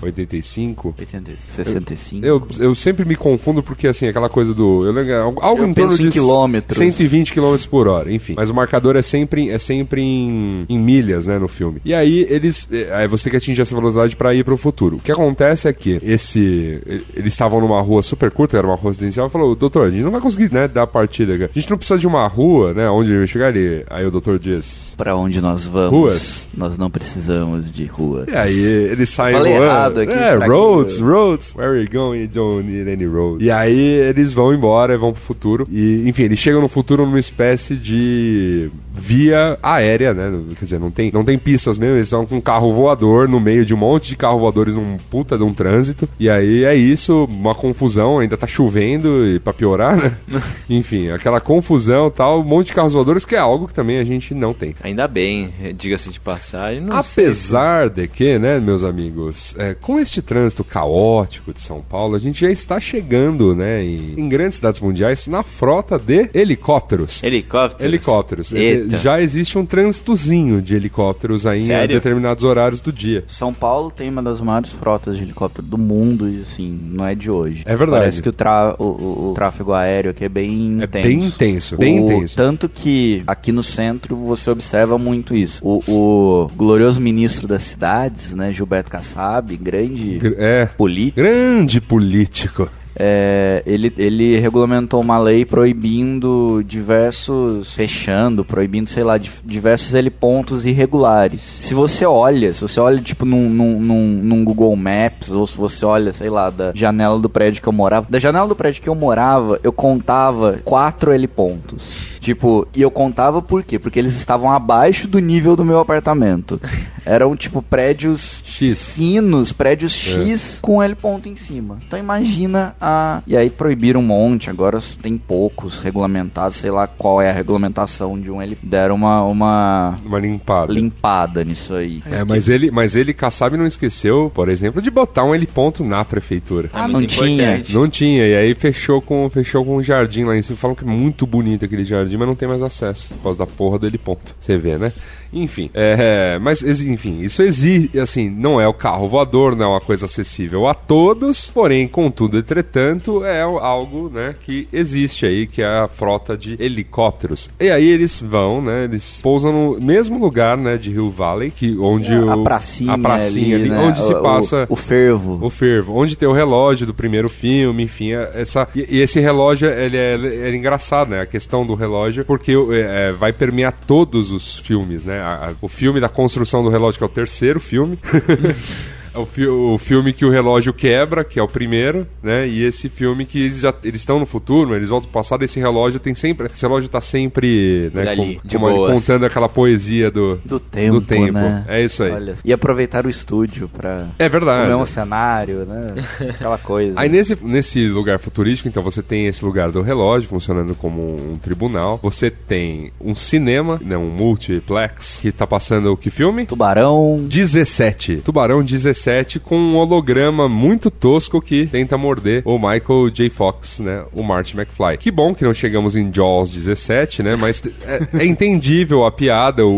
[0.00, 1.52] 85, 85.
[1.52, 2.24] 65.
[2.24, 4.86] Eu, eu sempre me confundo porque, assim, aquela coisa do.
[4.86, 6.78] Eu lembro, algo Eu em torno de quilômetros.
[6.78, 8.34] 120 km por hora, enfim.
[8.36, 11.80] Mas o marcador é sempre, é sempre em, em milhas, né, no filme.
[11.84, 12.66] E aí eles.
[12.70, 14.96] eh, Aí você tem que atingir essa velocidade pra ir pro futuro.
[14.96, 16.80] O que acontece é que esse.
[16.86, 19.90] eh, Eles estavam numa rua super curta, era uma rua residencial, e falou: Doutor, a
[19.90, 21.32] gente não vai conseguir, né, dar partida.
[21.34, 23.84] A gente não precisa de uma rua, né, onde chegar ali.
[23.90, 24.83] Aí o doutor diz.
[24.96, 25.90] Pra onde nós vamos?
[25.90, 26.50] Ruas.
[26.56, 28.24] Nós não precisamos de rua.
[28.28, 29.64] E aí eles saem Falei voando.
[29.66, 31.54] errado aqui, É, roads, roads.
[31.56, 32.20] Where are you going?
[32.22, 33.44] You don't need any roads.
[33.44, 35.66] E aí eles vão embora, vão pro futuro.
[35.70, 40.32] E, enfim, eles chegam no futuro numa espécie de via aérea, né?
[40.58, 43.40] Quer dizer, não tem, não tem pistas mesmo, eles estão com um carro voador no
[43.40, 46.08] meio de um monte de carro voadores num puta de um trânsito.
[46.18, 50.12] E aí é isso, uma confusão, ainda tá chovendo, e pra piorar, né?
[50.70, 54.04] Enfim, aquela confusão tal, um monte de carros voadores, que é algo que também a
[54.04, 54.74] gente não tem.
[54.84, 56.82] Ainda bem, diga-se de passagem.
[56.82, 57.24] Não sei.
[57.24, 62.18] Apesar de que, né, meus amigos, é, com este trânsito caótico de São Paulo, a
[62.18, 67.22] gente já está chegando, né, em, em grandes cidades mundiais, na frota de helicópteros.
[67.22, 67.82] Helicópteros.
[67.84, 68.52] Helicópteros.
[68.52, 68.94] Eita.
[68.96, 71.96] É, Já existe um trânsitozinho de helicópteros aí em Sério?
[71.96, 73.24] determinados horários do dia.
[73.26, 77.14] São Paulo tem uma das maiores frotas de helicóptero do mundo e assim, não é
[77.14, 77.62] de hoje.
[77.64, 78.00] É verdade.
[78.02, 81.08] Parece que o, tra- o- o- o tráfego aéreo aqui é bem É intenso.
[81.08, 82.36] bem intenso, bem O- intenso.
[82.36, 85.60] Tanto que aqui no centro você observa muito isso.
[85.62, 90.66] O, o glorioso ministro das cidades, né, Gilberto Kassab, grande Gr- É.
[90.66, 92.68] político, Grande político.
[92.96, 101.40] É, ele, ele regulamentou uma lei proibindo diversos, fechando, proibindo, sei lá, diversos helipontos irregulares.
[101.42, 105.84] Se você olha, se você olha tipo num, num, num, Google Maps, ou se você
[105.84, 108.88] olha, sei lá, da janela do prédio que eu morava, da janela do prédio que
[108.88, 112.14] eu morava, eu contava quatro helipontos.
[112.20, 113.78] Tipo, e eu contava por quê?
[113.78, 116.58] Porque eles estavam abaixo do nível do meu apartamento.
[117.04, 118.92] Eram, tipo, prédios X.
[118.92, 121.78] finos, prédios X com L ponto em cima.
[121.86, 123.22] Então imagina a.
[123.26, 128.18] E aí proibiram um monte, agora tem poucos regulamentados, sei lá qual é a regulamentação
[128.20, 128.56] de um L.
[128.62, 130.72] Deram uma, uma Uma limpada.
[130.72, 132.02] limpada nisso aí.
[132.10, 136.04] É, mas ele, mas ele, Kassab, não esqueceu, por exemplo, de botar um heliponto na
[136.04, 136.70] prefeitura.
[136.72, 137.62] Ah, É não tinha.
[137.70, 140.56] Não tinha, e aí fechou com, fechou com um jardim lá em cima.
[140.58, 143.46] Falam que é muito bonito aquele jardim, mas não tem mais acesso por causa da
[143.46, 144.34] porra do heliponto.
[144.38, 144.92] Você vê, né?
[145.34, 149.68] Enfim, é, mas ex- enfim, isso existe, assim, não é o carro voador, não é
[149.68, 155.60] uma coisa acessível a todos, porém, contudo, entretanto, é algo, né, que existe aí, que
[155.62, 157.50] é a frota de helicópteros.
[157.58, 161.76] E aí eles vão, né, eles pousam no mesmo lugar, né, de Hill Valley, que
[161.78, 163.78] onde o a pracinha, a pracinha ali, né?
[163.78, 165.38] onde se O- passa O, o fervo.
[165.44, 169.18] o fervo, onde tem o relógio do primeiro filme, enfim, é- essa e, e esse
[169.20, 171.20] relógio ele é, ele é engraçado, né?
[171.22, 175.20] A questão do relógio, porque é, é, vai permear todos os filmes, né?
[175.24, 177.98] A- o filme da construção do relógio que é o terceiro filme.
[179.14, 182.46] É O, fi- o filme que o relógio quebra, que é o primeiro, né?
[182.46, 185.58] E esse filme que eles já eles estão no futuro, eles voltam pro passado, esse
[185.60, 190.58] relógio tem sempre, esse relógio tá sempre, né, ali, com- contando aquela poesia do Do
[190.58, 191.32] tempo, do tempo.
[191.32, 191.64] né?
[191.68, 192.10] É isso aí.
[192.10, 194.06] Olha, e aproveitar o estúdio pra...
[194.18, 194.66] É verdade.
[194.66, 195.94] O mesmo cenário, né?
[196.30, 196.98] Aquela coisa.
[197.00, 201.36] Aí nesse, nesse lugar futurístico, então você tem esse lugar do relógio funcionando como um
[201.36, 202.00] tribunal.
[202.02, 206.46] Você tem um cinema, né, um multiplex, que tá passando o que filme?
[206.46, 207.16] Tubarão...
[207.28, 208.16] 17.
[208.16, 209.03] Tubarão 17
[209.40, 213.28] com um holograma muito tosco que tenta morder o Michael J.
[213.30, 214.04] Fox, né?
[214.14, 214.96] O Marty McFly.
[214.98, 217.36] Que bom que não chegamos em Jaws 17, né?
[217.36, 219.64] Mas é, é entendível a piada.
[219.66, 219.70] O,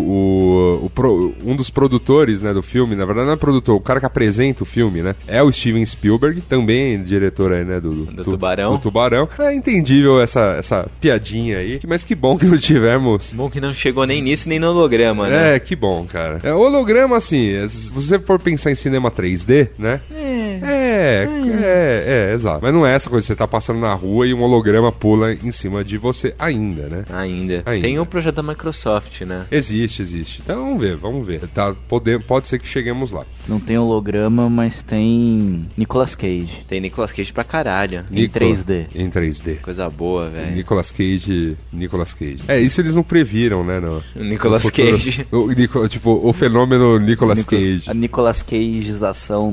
[0.86, 4.00] o- o um dos produtores né, do filme, na verdade não é produtor, o cara
[4.00, 5.14] que apresenta o filme, né?
[5.26, 7.80] É o Steven Spielberg, também diretor aí, né?
[7.80, 8.72] Do, Do Tubarão.
[8.74, 9.28] Do Tubarão.
[9.38, 11.80] É entendível essa, essa piadinha aí.
[11.86, 15.28] Mas que bom que não tivemos Bom que não chegou nem nisso, nem no holograma,
[15.28, 15.56] né?
[15.56, 16.38] é, que bom, cara.
[16.42, 20.00] É, holograma, assim, é, se você for pensar em cinema 3D, né?
[20.10, 21.26] É,
[21.62, 22.60] é, é, exato.
[22.62, 25.50] Mas não é essa coisa, você tá passando na rua e um holograma pula em
[25.52, 27.04] cima de você ainda, né?
[27.12, 27.62] Ainda.
[27.66, 27.82] Ainda.
[27.86, 29.46] Tem um projeto da Microsoft, né?
[29.50, 30.40] Existe, existe.
[30.42, 31.46] Então vamos ver, vamos ver.
[31.48, 33.24] Tá, pode, pode ser que cheguemos lá.
[33.48, 36.64] Não tem holograma, mas tem Nicolas Cage.
[36.68, 38.04] Tem Nicolas Cage pra caralho.
[38.10, 38.86] Em Nicola- 3D.
[38.94, 39.60] Em 3D.
[39.60, 40.54] Coisa boa, velho.
[40.54, 42.42] Nicolas Cage, Nicolas Cage.
[42.48, 43.80] É, isso eles não previram, né?
[43.80, 44.92] No, O Nicolas no futuro.
[44.92, 45.26] Cage.
[45.30, 47.84] O, Nico- tipo, o fenômeno Nicolas Nico- Cage.
[47.90, 48.42] A Nicolas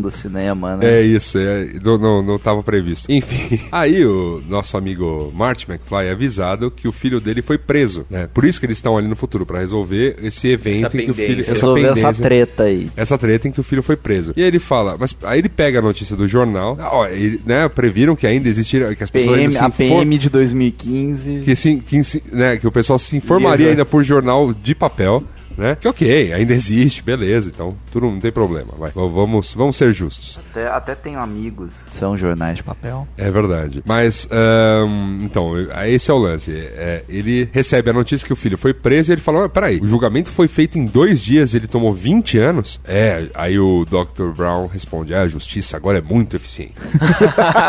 [0.02, 1.00] Do cinema, né?
[1.00, 3.12] É isso, é, não, não, não tava previsto.
[3.12, 8.06] Enfim, aí o nosso amigo Marty McFly é avisado que o filho dele foi preso,
[8.10, 8.28] né?
[8.34, 11.12] Por isso que eles estão ali no futuro, pra resolver esse evento Essa em que
[11.12, 11.28] o filho...
[11.28, 11.52] pendência.
[11.52, 12.90] Essa pendência- treta aí.
[12.96, 14.34] essa treta em que o filho foi preso.
[14.36, 17.68] E aí ele fala, mas aí ele pega a notícia do jornal, ó, ele, né,
[17.70, 21.42] previram que ainda existiram, que as pessoas PM, ainda se a PM de 2015.
[21.44, 23.72] que, se, que, né, que o pessoal se informaria Beleza.
[23.72, 25.24] ainda por jornal de papel,
[25.58, 25.78] né?
[25.80, 28.92] Que ok, ainda existe, beleza, então tudo não tem problema, vai.
[28.92, 30.40] Vamos, vamos ser justos.
[30.52, 31.74] Até, até tenho amigos.
[31.92, 33.08] São jornais de papel.
[33.18, 33.84] É verdade.
[33.86, 35.54] Mas, ahn, então,
[35.86, 36.52] esse é o lance.
[36.52, 39.80] É, ele recebe a notícia que o filho foi preso e ele fala: ah, peraí,
[39.80, 42.80] o julgamento foi feito em dois dias ele tomou 20 anos?
[42.86, 44.32] É, aí o Dr.
[44.36, 46.74] Brown responde: é, a justiça agora é muito eficiente.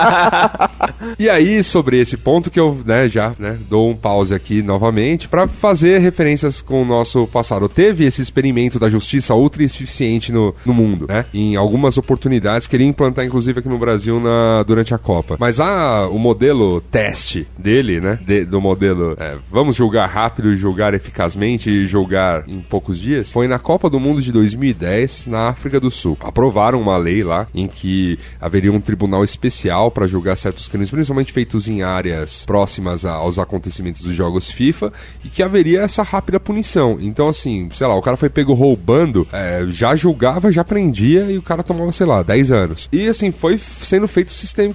[1.19, 5.29] e aí, sobre esse ponto que eu né, já né, dou um pause aqui novamente
[5.29, 7.69] para fazer referências com o nosso passado.
[7.75, 11.25] Teve esse experimento da justiça ultra eficiente no, no mundo, né?
[11.35, 15.37] Em algumas oportunidades, queria implantar inclusive aqui no Brasil na, durante a Copa.
[15.39, 18.19] Mas a, o modelo teste dele, né?
[18.25, 23.33] de- do modelo é, vamos julgar rápido e julgar eficazmente e julgar em poucos dias,
[23.33, 26.17] foi na Copa do Mundo de 2010 na África do Sul.
[26.21, 31.33] Aprovaram uma lei lá em que haveria um tribunal especial para julgar certos crimes, principalmente
[31.33, 34.93] feitos em áreas próximas aos acontecimentos dos jogos FIFA,
[35.25, 36.99] e que haveria essa rápida punição.
[37.01, 41.39] Então, assim, sei lá, o cara foi pego roubando, é, já julgava, já prendia e
[41.39, 42.89] o cara tomava, sei lá, 10 anos.
[42.93, 44.75] E assim, foi sendo feito sistem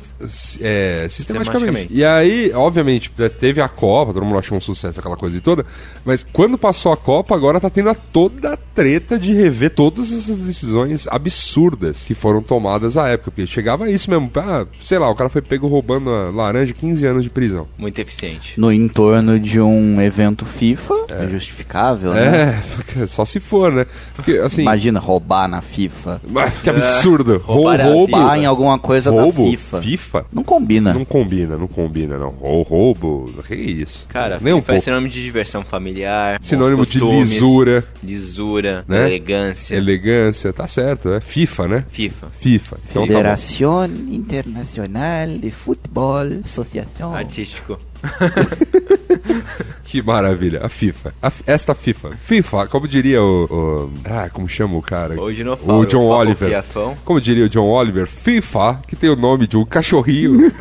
[0.60, 1.94] é, sistematicamente.
[1.94, 5.42] E aí, obviamente, é, teve a Copa, todo mundo achou um sucesso, aquela coisa e
[5.42, 5.66] toda,
[6.06, 10.12] mas quando passou a Copa, agora tá tendo a toda a treta de rever todas
[10.12, 14.98] essas decisões absurdas que foram tomadas à época, porque chegava a isso mesmo, ah, sei
[14.98, 17.68] lá, o cara foi pego roubando a laranja, 15 anos de prisão.
[17.78, 18.60] Muito eficiente.
[18.60, 20.94] No entorno de um evento FIFA.
[21.10, 22.62] É, justificável, né?
[22.98, 23.86] É, Só se for, né?
[24.16, 24.62] Porque, assim...
[24.62, 26.22] Imagina roubar na FIFA.
[26.64, 27.38] Que absurdo.
[27.44, 28.16] Rou- roubar a roubo.
[28.16, 29.44] Roubar em alguma coisa roubo?
[29.44, 29.82] da FIFA.
[29.82, 30.26] FIFA?
[30.34, 30.94] Não combina.
[30.94, 32.36] Não combina, não combina, não.
[32.42, 34.06] Ou roubo, que isso?
[34.10, 34.84] Cara, nem um FIFA é pouco.
[34.86, 36.38] sinônimo de diversão familiar.
[36.40, 39.06] bons Sinônimo de costumes, lisura, Lisura, Né?
[39.08, 39.76] elegância.
[39.76, 41.86] elegância, tá certo, é FIFA, né?
[41.90, 42.28] FIFA.
[42.34, 42.78] FIFA.
[42.90, 43.18] Então tá bom.
[43.20, 47.14] Federação Internacional de Futebol Associação.
[47.16, 47.80] Artístico.
[49.84, 51.14] Que maravilha, a FIFA.
[51.22, 52.12] A esta FIFA.
[52.12, 55.20] FIFA, como diria o, o- Ah, como chama o cara?
[55.20, 56.50] Hoje não O falo, John eu falo Oliver.
[56.50, 56.94] fiafão.
[57.04, 60.52] Como diria o John Oliver, FIFA, que tem o nome de um cachorrinho.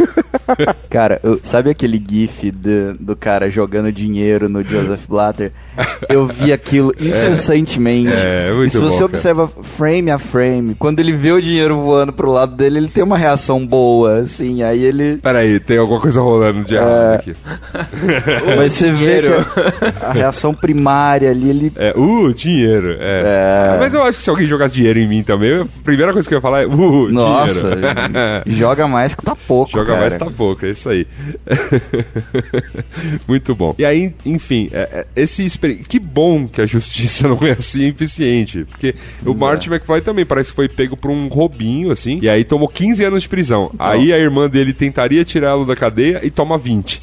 [0.88, 5.52] Cara, eu- sabe aquele gif do, do cara jogando dinheiro no Joseph Blatter?
[6.08, 8.12] Eu vi aquilo incessantemente.
[8.14, 11.76] É, muito e se você bom, observa frame a frame, quando ele vê o dinheiro
[11.82, 15.18] voando pro lado dele, ele tem uma reação boa, assim, aí ele...
[15.18, 17.32] Peraí, tem alguma coisa rolando de errado aqui.
[18.56, 19.44] Mas você vê dinheiro.
[19.44, 21.72] que a, a reação primária ali, ele...
[21.76, 22.96] É, uh, dinheiro.
[23.00, 23.74] É.
[23.74, 23.78] É.
[23.78, 26.34] Mas eu acho que se alguém jogasse dinheiro em mim também, a primeira coisa que
[26.34, 27.78] eu ia falar é, uh, Nossa, dinheiro.
[28.58, 30.00] joga mais que tá pouco, Joga cara.
[30.00, 31.06] mais tá pouco, é isso aí.
[33.26, 33.74] Muito bom.
[33.78, 35.48] E aí, enfim, é- é- esse
[35.88, 40.50] que bom que a justiça não é assim eficiente, porque o Martin McFly também parece
[40.50, 43.70] que foi pego por um roubinho assim, e aí tomou 15 anos de prisão.
[43.72, 43.86] Então.
[43.86, 47.02] Aí a irmã dele tentaria tirá-lo da cadeia e toma 20.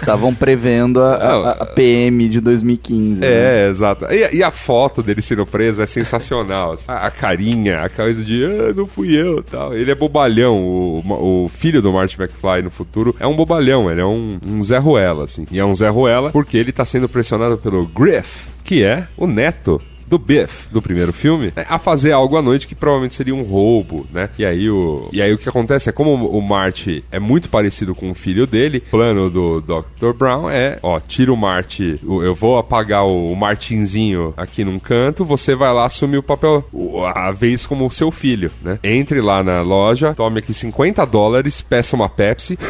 [0.00, 3.20] Estavam prevendo a, a- a PM de 2015.
[3.20, 3.26] né?
[3.26, 4.06] É, exato.
[4.06, 6.74] E, e a foto dele sendo preso é sensacional.
[6.88, 9.74] A, a carinha, a coisa de ah, não fui eu tal.
[9.74, 10.64] Ele é bobalhão.
[10.64, 13.90] O, o filho do Martin McFly no futuro é um bobalhão.
[13.90, 15.44] Ele é um, um Zé Ruela, assim.
[15.50, 19.26] E é um Zé Ruela porque ele tá sendo pressionado pelo Griff, que é o
[19.26, 23.34] neto do Biff, do primeiro filme, né, a fazer algo à noite que provavelmente seria
[23.34, 24.28] um roubo, né?
[24.38, 27.94] E aí o, e aí o que acontece é como o Marty é muito parecido
[27.94, 30.12] com o filho dele, o plano do Dr.
[30.16, 35.54] Brown é, ó, tira o Marty, eu vou apagar o, Martinzinho aqui num canto, você
[35.54, 36.64] vai lá assumir o papel,
[37.14, 38.78] a vez como seu filho, né?
[38.82, 42.58] Entre lá na loja, tome aqui 50 dólares, peça uma Pepsi,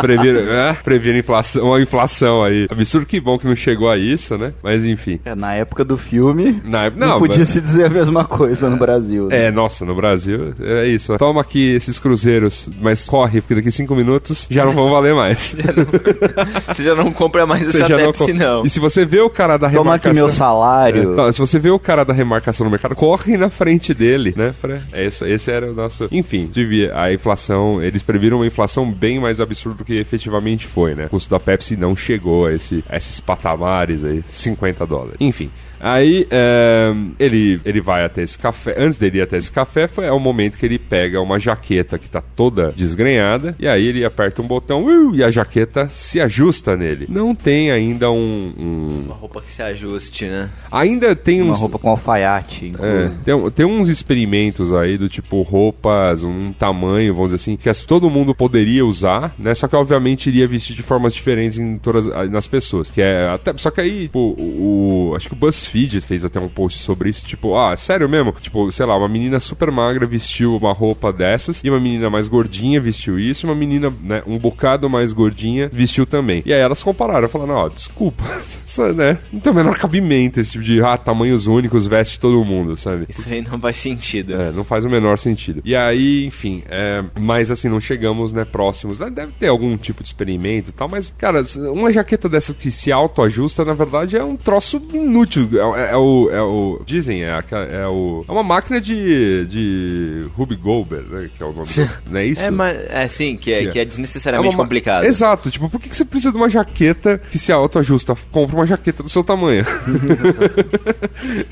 [0.00, 0.76] previra, né?
[0.82, 2.66] previra inflação, uma inflação aí.
[2.70, 4.52] Absurdo que bom que não chegou a isso, né?
[4.62, 5.20] Mas enfim.
[5.24, 8.24] É, Na época do filme, Na época- não, não, podia mas- se dizer a mesma
[8.24, 9.28] coisa no Brasil.
[9.28, 9.46] né?
[9.46, 11.16] É, nossa, no Brasil é isso.
[11.18, 15.54] Toma aqui esses cruzeiros, mas corre, porque daqui cinco minutos já não vão valer mais.
[16.68, 18.64] Você já não compra mais Você essa Pepsi, co- não.
[18.64, 20.14] E se você vê o cara da Toma aqui remarcação...
[20.14, 21.12] meu salário.
[21.12, 24.34] É, não, se você vê o cara da remarcação no mercado, corre na frente dele,
[24.36, 24.54] né?
[24.92, 26.08] É isso, esse era o nosso.
[26.10, 26.92] Enfim, devia.
[26.98, 31.06] A inflação, eles previram uma inflação bem mais absurda do que efetivamente foi, né?
[31.06, 35.16] O custo da Pepsi não chegou a, esse, a esses patamares aí, 50 dólares.
[35.20, 35.50] Enfim.
[35.80, 38.74] Aí é, ele, ele vai até esse café.
[38.78, 41.98] Antes dele ir até esse café, foi é o momento que ele pega uma jaqueta
[41.98, 43.54] que tá toda desgrenhada.
[43.58, 47.06] E aí ele aperta um botão uh, e a jaqueta se ajusta nele.
[47.08, 50.50] Não tem ainda um- um Uma roupa que se ajuste, né?
[50.70, 51.60] Ainda tem Uma uns.
[51.60, 52.72] roupa com alfaiate.
[52.80, 57.68] É, tem, tem uns experimentos aí do tipo roupas, um tamanho, vamos dizer assim, que
[57.68, 59.54] as- todo mundo poderia usar, né?
[59.54, 62.90] Só que obviamente iria vestir de formas diferentes em todas nas pessoas.
[62.90, 66.40] Que é até, só que aí, tipo, o, o- acho que o BuzzFeed fez até
[66.40, 68.32] um post sobre isso, tipo, ah, sério mesmo?
[68.32, 72.28] Tipo, sei lá, uma menina super magra vestiu uma roupa dessas e uma menina mais
[72.28, 76.42] gordinha vestiu isso, e uma menina, né, um bocado mais gordinha vestiu também.
[76.44, 78.24] E aí elas compararam, falaram, ó, desculpa,
[78.64, 79.18] isso, né?
[79.32, 83.06] Não tem o menor cabimento esse tipo de, ah, tamanhos únicos veste todo mundo, sabe?
[83.08, 84.34] Isso aí não faz sentido.
[84.34, 85.60] É, não faz o menor sentido.
[85.64, 89.00] E aí, enfim, é, mas assim, não chegamos, né, próximos.
[89.02, 91.42] Ah, Deve ter algum tipo de experimento e tal, mas, cara,
[91.72, 95.48] uma jaqueta dessa que se autoajusta, na verdade, é um troço inútil.
[95.58, 96.80] É, é o, é o.
[96.86, 98.24] Dizem, é, é o.
[98.28, 99.46] É uma máquina de.
[99.46, 101.30] de Ruby Goldberg, né?
[101.36, 101.66] Que é o nome.
[101.66, 102.42] do- não é isso?
[102.42, 103.70] É, mas, é sim, que é, Que é.
[103.72, 105.04] que é desnecessariamente uma ma- complicado.
[105.04, 108.14] Exato, tipo, por que, que você precisa de uma jaqueta que se autoajusta?
[108.30, 109.64] Compra uma jaqueta do seu tamanho.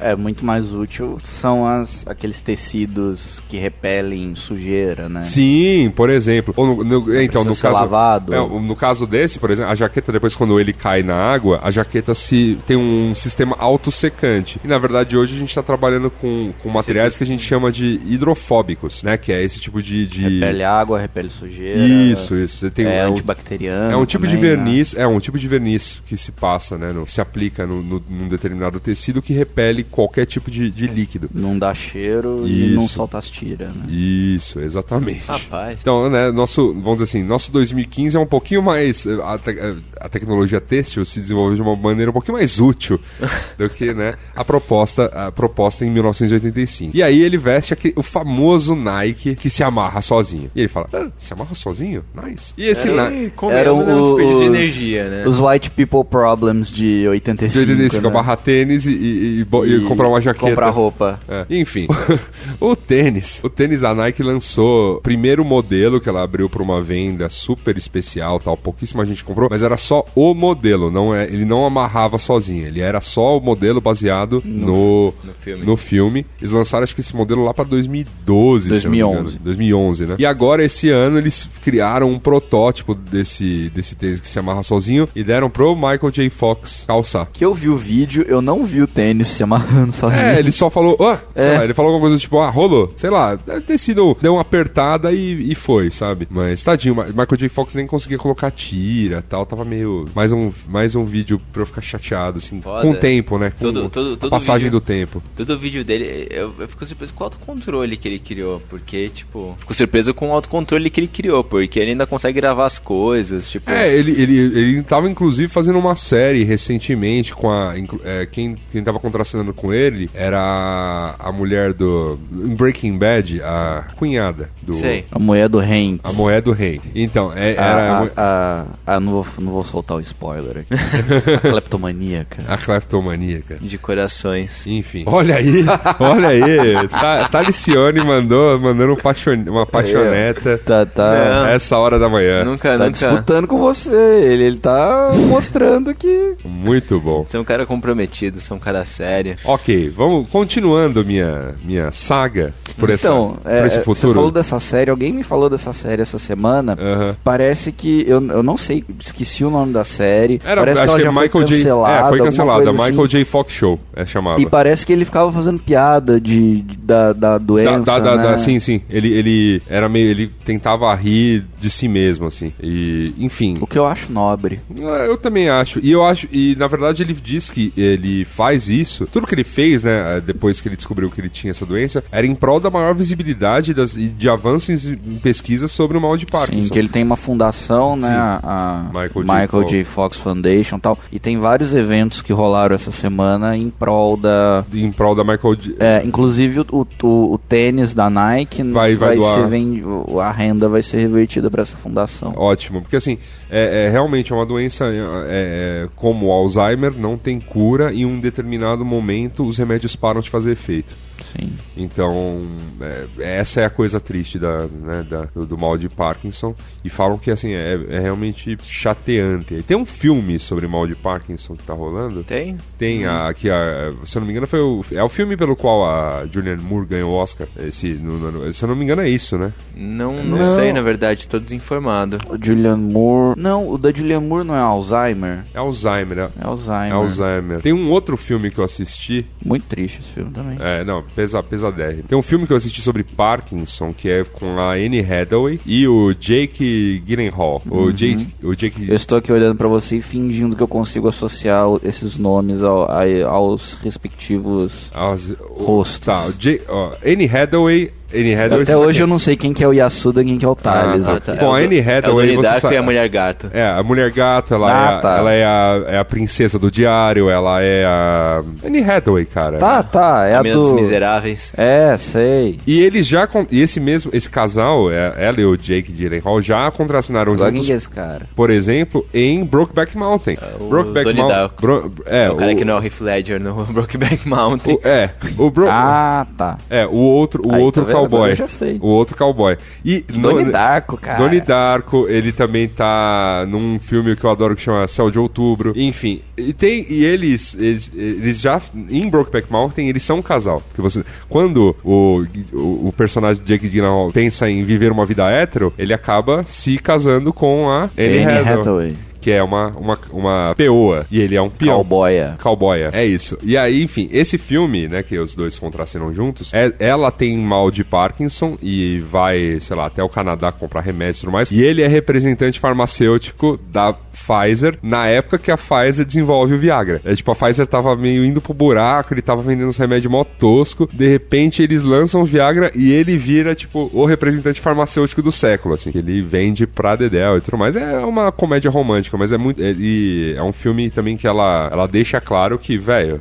[0.01, 5.23] É muito mais útil são as, aqueles tecidos que repelem sujeira, né?
[5.23, 6.55] Sim, por exemplo.
[6.57, 8.35] Ou no, no- é, então, no ser caso, lavado.
[8.35, 11.71] é, no caso desse, por exemplo, a jaqueta, depois quando ele cai na água, a
[11.71, 13.57] jaqueta se tem um sistema
[13.97, 14.61] autossecante.
[14.63, 17.73] E na verdade, hoje a gente está trabalhando com, com materiais que a gente chama
[17.73, 19.17] de hidrofóbicos, né?
[19.17, 20.07] Que é esse tipo de.
[20.07, 20.23] de...
[20.29, 21.79] Repele água, repele sujeira.
[21.79, 22.57] Isso, isso.
[22.59, 23.93] Você tem É um- antibacteriano.
[23.93, 24.57] é um tipo de também, né?
[24.57, 26.93] verniz, é um tipo de verniz que se passa, né?
[26.93, 30.87] no- que se aplica no, no- num determinado tecido que repele qualquer tipo de, de
[30.87, 31.31] líquido.
[31.33, 32.95] Não dá cheiro e não Isso.
[32.95, 33.85] solta as tiras, né?
[33.89, 35.25] Isso, exatamente.
[35.27, 35.81] Rapaz.
[35.81, 39.07] Então, né, nosso, vamos dizer assim, nosso 2015 é um pouquinho mais.
[39.07, 39.57] A, te-
[40.01, 43.01] a tecnologia têxtil se desenvolveu de uma maneira um pouquinho mais útil
[43.59, 46.97] do que né, a proposta, a proposta em 1985.
[46.97, 50.51] E aí ele veste aquele, o famoso Nike que se amarra sozinho.
[50.55, 52.05] E ele fala, ah, se amarra sozinho?
[52.15, 52.53] Nice.
[52.57, 53.33] E esse Nike...
[53.51, 55.25] Eram um desperdício de energia, né?
[55.27, 57.53] Os White People Problems de 85.
[57.65, 58.09] De 85, né?
[58.09, 60.47] amarrar tênis e, e- e e comprar uma jaqueta.
[60.51, 61.21] Comprar roupa.
[61.29, 61.45] É.
[61.51, 61.87] Enfim,
[62.61, 63.41] o tênis.
[63.43, 67.77] O tênis a Nike lançou o primeiro modelo que ela abriu para uma venda super
[67.77, 68.57] especial, tal.
[68.57, 70.91] Pouquíssima gente comprou, mas era só o modelo.
[70.91, 72.67] Não é, ele não amarrava sozinho.
[72.67, 75.65] Ele era só o modelo baseado no, no filme.
[75.65, 76.27] no filme.
[76.41, 79.15] Eles lançaram acho que esse modelo lá para 2012, se eu não me engano.
[79.31, 79.39] 2011.
[79.39, 80.17] 2011, né?
[80.19, 85.07] E agora esse ano eles criaram um protótipo desse desse tênis que se amarra sozinho
[85.15, 86.31] e deram pro Michael J.
[86.31, 87.29] Fox calçar.
[87.33, 90.21] Que eu vi o vídeo, eu não vi o tênis se amarrando sozinho.
[90.21, 91.59] É, ele só falou, ah, É.
[91.59, 94.43] lá, ele falou alguma coisa tipo, ah, rolou, sei lá, deve ter sido, deu uma
[94.43, 96.27] apertada e, e foi, sabe?
[96.31, 97.49] Mas tadinho, Michael J.
[97.49, 100.05] Fox nem conseguia colocar tira tal, tava meio.
[100.15, 102.83] Mais um, mais um vídeo pra eu ficar chateado, assim, Foda.
[102.83, 103.51] com o tempo, né?
[103.59, 104.81] Com Todo- todo- a todo passagem vídeo.
[104.81, 105.23] do tempo.
[105.37, 109.09] Todo o vídeo dele, eu, eu fico surpreso com o autocontrole que ele criou, porque,
[109.09, 112.79] tipo, fico surpreso com o autocontrole que ele criou, porque ele ainda consegue gravar as
[112.79, 113.71] coisas, tipo...
[113.71, 117.75] É, ele, ele, ele tava inclusive fazendo uma série recentemente com a.
[118.05, 122.19] é, quem, quem tava contracenando com ele era a, a mulher do.
[122.33, 124.75] Em Breaking Bad, a cunhada do.
[124.75, 125.05] Sei.
[125.11, 126.01] A mulher do Hank.
[126.05, 126.81] A moeda do rei.
[126.95, 127.99] Então, é, A, era.
[128.17, 130.75] a, a- a- não, vou, não vou soltar o spoiler aqui.
[131.47, 132.45] a kleptomaníaca.
[132.47, 133.56] A cleptomaníaca.
[133.61, 134.67] De corações.
[134.67, 135.05] Enfim.
[135.07, 135.65] Olha aí,
[136.01, 136.89] olha aí.
[136.89, 141.47] Ta- Talicione mandou, mandando um paixon- uma paixoneta Tá, tá, Não.
[141.49, 142.45] essa hora da manhã.
[142.45, 142.91] Nunca, tá nunca...
[142.91, 143.91] disputando com você.
[143.91, 146.35] Ele, ele tá mostrando que.
[146.45, 147.25] Muito bom.
[147.29, 149.37] Você é um cara comprometido, você é um cara sério.
[149.45, 154.09] Ok, vamos continuando minha, minha saga por, essa, então, por é, esse é, futuro.
[154.09, 156.77] você falou dessa série, alguém me falou dessa série essa semana.
[157.23, 158.05] Parece que.
[158.07, 160.41] Eu, eu não sei, esqueci o nome da série.
[160.45, 161.57] Era, parece acho que ela que já é Michael foi J.
[161.57, 162.07] cancelada.
[162.07, 162.73] É, foi cancelada.
[162.73, 163.07] Michael assim.
[163.09, 163.25] J.
[163.25, 164.41] Fox Show, é chamava.
[164.41, 167.81] E parece que ele ficava fazendo piada de, de- da, da doença.
[167.81, 168.23] da- da- né?
[168.23, 168.81] da- sim, sim.
[168.89, 170.09] Ele, ele era meio.
[170.09, 172.53] Ele tentava rir de si mesmo, assim.
[172.63, 173.57] E, enfim.
[173.61, 174.61] O que eu acho nobre.
[174.79, 175.81] É, Eu também acho.
[175.83, 176.27] E eu acho.
[176.33, 179.07] E na verdade ele diz que ele faz isso.
[179.07, 180.21] Tudo que ele fez, né?
[180.25, 183.73] Depois que ele descobriu que ele tinha essa doença, era em prol da maior visibilidade
[183.75, 186.63] das, e de avanços em pesquisas sobre o mal de Parkinson.
[186.63, 188.09] Sim, que ele tem uma fundação, né?
[188.09, 188.15] Sim.
[188.15, 189.21] A, Michael J.
[189.23, 189.71] Michael, Fox.
[189.71, 189.85] J.
[189.85, 190.99] Fox Foundation e tal.
[191.13, 193.26] E tem vários eventos que rolaram essa semana
[193.57, 194.65] em prol da.
[194.73, 195.57] Em prol da Michael.
[195.79, 199.35] É, inclusive o, o, o tênis da Nike Vai- vai doar.
[199.35, 199.83] ser vendi-
[200.21, 202.33] a renda vai ser revertida para essa fundação.
[202.37, 203.19] Ótimo, porque assim,
[203.51, 204.99] é, é realmente é uma doença é,
[205.29, 210.21] é, como o Alzheimer, não tem cura e em um determinado momento os remédios param
[210.21, 210.95] de fazer efeito.
[211.33, 211.53] Sim.
[211.77, 212.45] Então,
[212.81, 213.07] é,
[213.39, 216.55] essa é a coisa triste da, né, da- do, do mal de Parkinson.
[216.85, 219.55] E falam que assim, é, é realmente chateante.
[219.55, 222.23] E Tem um filme sobre mal de Parkinson que tá rolando.
[222.25, 222.57] Tem?
[222.79, 225.57] Tem a, que a, se eu não me engano, foi o, é o filme pelo
[225.57, 227.47] qual a Julianne Moore ganhou o Oscar.
[227.59, 229.53] Esse, no- no- se eu não me engano, é isso, né?
[229.75, 230.55] Não, não, Não.
[230.55, 232.19] sei, na verdade, tô desinformado.
[232.29, 233.39] O Julian Moore.
[233.41, 235.45] Não, o da Julian Moore não é Alzheimer.
[235.55, 236.89] É Alzheimer, é, É Alzheimer.
[236.91, 237.61] é Alzheimer.
[237.61, 240.57] Tem um outro filme que eu assisti Muito triste esse filme também.
[240.61, 242.05] É, não, pesa, pesadérrimo.
[242.05, 245.87] Tem um filme que eu assisti sobre Parkinson, que é com a Anne Hathaway e
[245.87, 247.63] o Jake Gyllenhaal.
[247.71, 248.27] O Jake...
[248.43, 252.19] O Jake Eu estou aqui olhando pra você e fingindo que eu consigo associar esses
[252.19, 254.91] nomes ao- a- aos respectivos.
[254.95, 256.01] as- o- Rostos.
[256.07, 257.91] Tá, o Jake, ó, Anne Hathaway...
[258.15, 258.63] Anne Hathaway...
[258.63, 260.55] Até hoje eu não sei quem que é o Yasuda e quem que é o
[260.55, 261.07] Thales.
[261.09, 261.37] Ah, tá.
[261.37, 263.51] Com a Anne É o Hathaway, você sabe- e a Mulher Gato.
[263.53, 265.17] É, a Mulher Gato, ela, Ah, é, a, tá.
[265.19, 268.43] ela é, a, é a princesa do diário, ela é a...
[268.65, 269.59] Anne Hathaway, cara.
[269.59, 270.75] Tá, tá, é A a Menina dos do...
[270.77, 271.53] Miseráveis.
[271.57, 272.59] É, sei.
[272.67, 273.27] E eles já...
[273.27, 277.47] con- E esse mesmo, esse casal, é, ela e o Jake Gyllenhaal, já contracenaram quem
[277.57, 278.27] juntos é esse cara?
[278.35, 280.37] por exemplo, em Brokeback Mountain.
[280.61, 281.61] o Brokeback Donnie Mount- Darko.
[281.61, 284.75] Bro- é, É o cara que não é o Heath Ledger no Brokeback Mountain.
[284.75, 286.59] o- é, o Bro- Ah, tá.
[286.71, 287.96] é, o outro, o Aí, outro tá vendo?
[287.96, 288.31] Agora cowboy.
[288.31, 288.79] eu já sei.
[288.81, 289.57] O outro cowboy.
[289.85, 291.19] E Donnie no- Darko, cara.
[291.19, 295.73] Donnie Darko, ele também tá num filme que eu adoro que chama Céu de Outubro.
[295.77, 300.63] Enfim, e tem e eles eles, eles já em Brokeback Mountain eles são um casal.
[300.75, 305.31] Que você quando o, o, o personagem de Jake Gyllenhaal pensa em viver uma vida
[305.31, 308.97] hétero, ele acaba se casando com a Anne, Anne Hathaway, Hathaway.
[309.21, 311.77] Que é uma uma uma peoa e ele é um peão.
[311.77, 312.37] Cowboya.
[312.43, 312.91] Cowboya.
[312.93, 313.39] É isso.
[313.43, 317.71] E aí, enfim, esse filme, né, que os dois contracenam juntos, é, ela tem mal
[317.71, 321.51] de Parkinson e vai, sei lá, até o Canadá comprar remédios e tudo mais.
[321.51, 327.01] E ele é representante farmacêutico da Pfizer na época que a Pfizer desenvolve o Viagra.
[327.05, 330.25] É tipo, a Pfizer tava meio indo pro buraco, ele tava vendendo uns remédios mó
[330.25, 330.89] tosco.
[330.93, 335.75] De repente, eles lançam o Viagra e ele vira, tipo, o representante farmacêutico do século,
[335.75, 335.93] assim.
[335.93, 337.77] Que ele vende pra Dedel e tudo mais.
[337.77, 339.63] É uma comédia romântica, mas é muito.
[339.63, 343.21] Ele é um filme também que ela, ela deixa claro que, velho,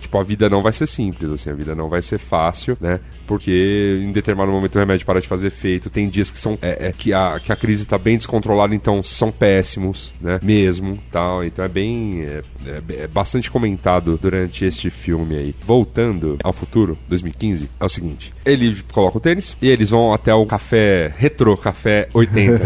[0.00, 3.00] tipo, a vida não vai ser simples, assim, a vida não vai ser fácil, né?
[3.26, 6.58] Porque em determinado momento o remédio para de fazer efeito, tem dias que são.
[6.62, 10.38] É, é, que, a, que a crise tá bem descontrolada, então são péssimos, né?
[10.42, 11.44] Mesmo tal.
[11.44, 12.22] Então é bem.
[12.22, 15.54] É, é, é bastante comentado durante este filme aí.
[15.60, 20.34] Voltando ao futuro, 2015, é o seguinte: ele coloca o tênis e eles vão até
[20.34, 22.58] o café retrô, café 80.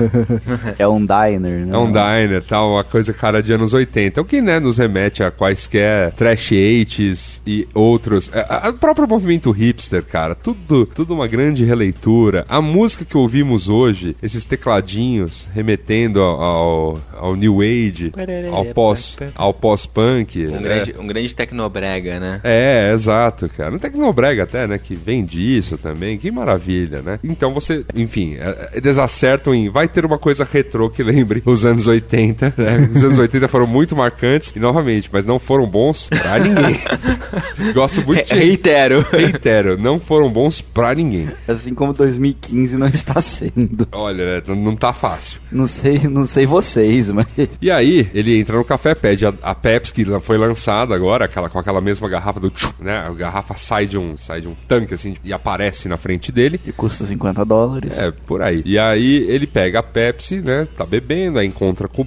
[0.79, 1.75] É um diner, né?
[1.75, 4.21] É um diner, tal, uma coisa cara de anos 80.
[4.21, 8.31] O que, né, nos remete a quaisquer trash 80s e outros.
[8.31, 10.35] É, o próprio movimento hipster, cara.
[10.35, 12.45] Tudo, tudo uma grande releitura.
[12.47, 18.13] A música que ouvimos hoje, esses tecladinhos remetendo ao, ao, New Age,
[18.53, 20.47] ao pós ao pós-punk.
[20.47, 20.59] Um, né?
[20.59, 22.41] grande, um grande tecnobrega, né?
[22.45, 23.75] É, exato, cara.
[23.75, 24.77] Um tecnobrega até, né?
[24.77, 26.19] Que vem disso também.
[26.19, 27.19] Que maravilha, né?
[27.25, 29.71] Então você, enfim, é, é, eles acertam em.
[29.71, 32.89] Vai ter uma coisa retrô que lembre os anos 80, né?
[32.95, 36.81] Os anos 80 foram muito marcantes, e novamente, mas não foram bons pra ninguém.
[37.75, 38.35] Gosto muito de.
[38.35, 39.05] Reitero.
[39.11, 41.29] Reitero, não foram bons pra ninguém.
[41.47, 43.87] Assim como 2015 não está sendo.
[43.93, 45.41] Olha, né, não- não tá fácil.
[45.51, 47.27] Não sei, não sei vocês, mas.
[47.61, 51.49] E aí, ele entra no café, pede a, a Pepsi, que foi lançada agora, aquela,
[51.49, 52.97] com aquela mesma garrafa do tchum, né?
[53.07, 56.61] A garrafa sai de um, sai de um tanque, assim, e aparece na frente dele.
[56.67, 57.97] E custa 50 dólares.
[57.97, 58.63] É, por aí.
[58.65, 60.67] E aí ele pega a Pepsi, né?
[60.77, 62.05] Tá bebendo, aí encontra com o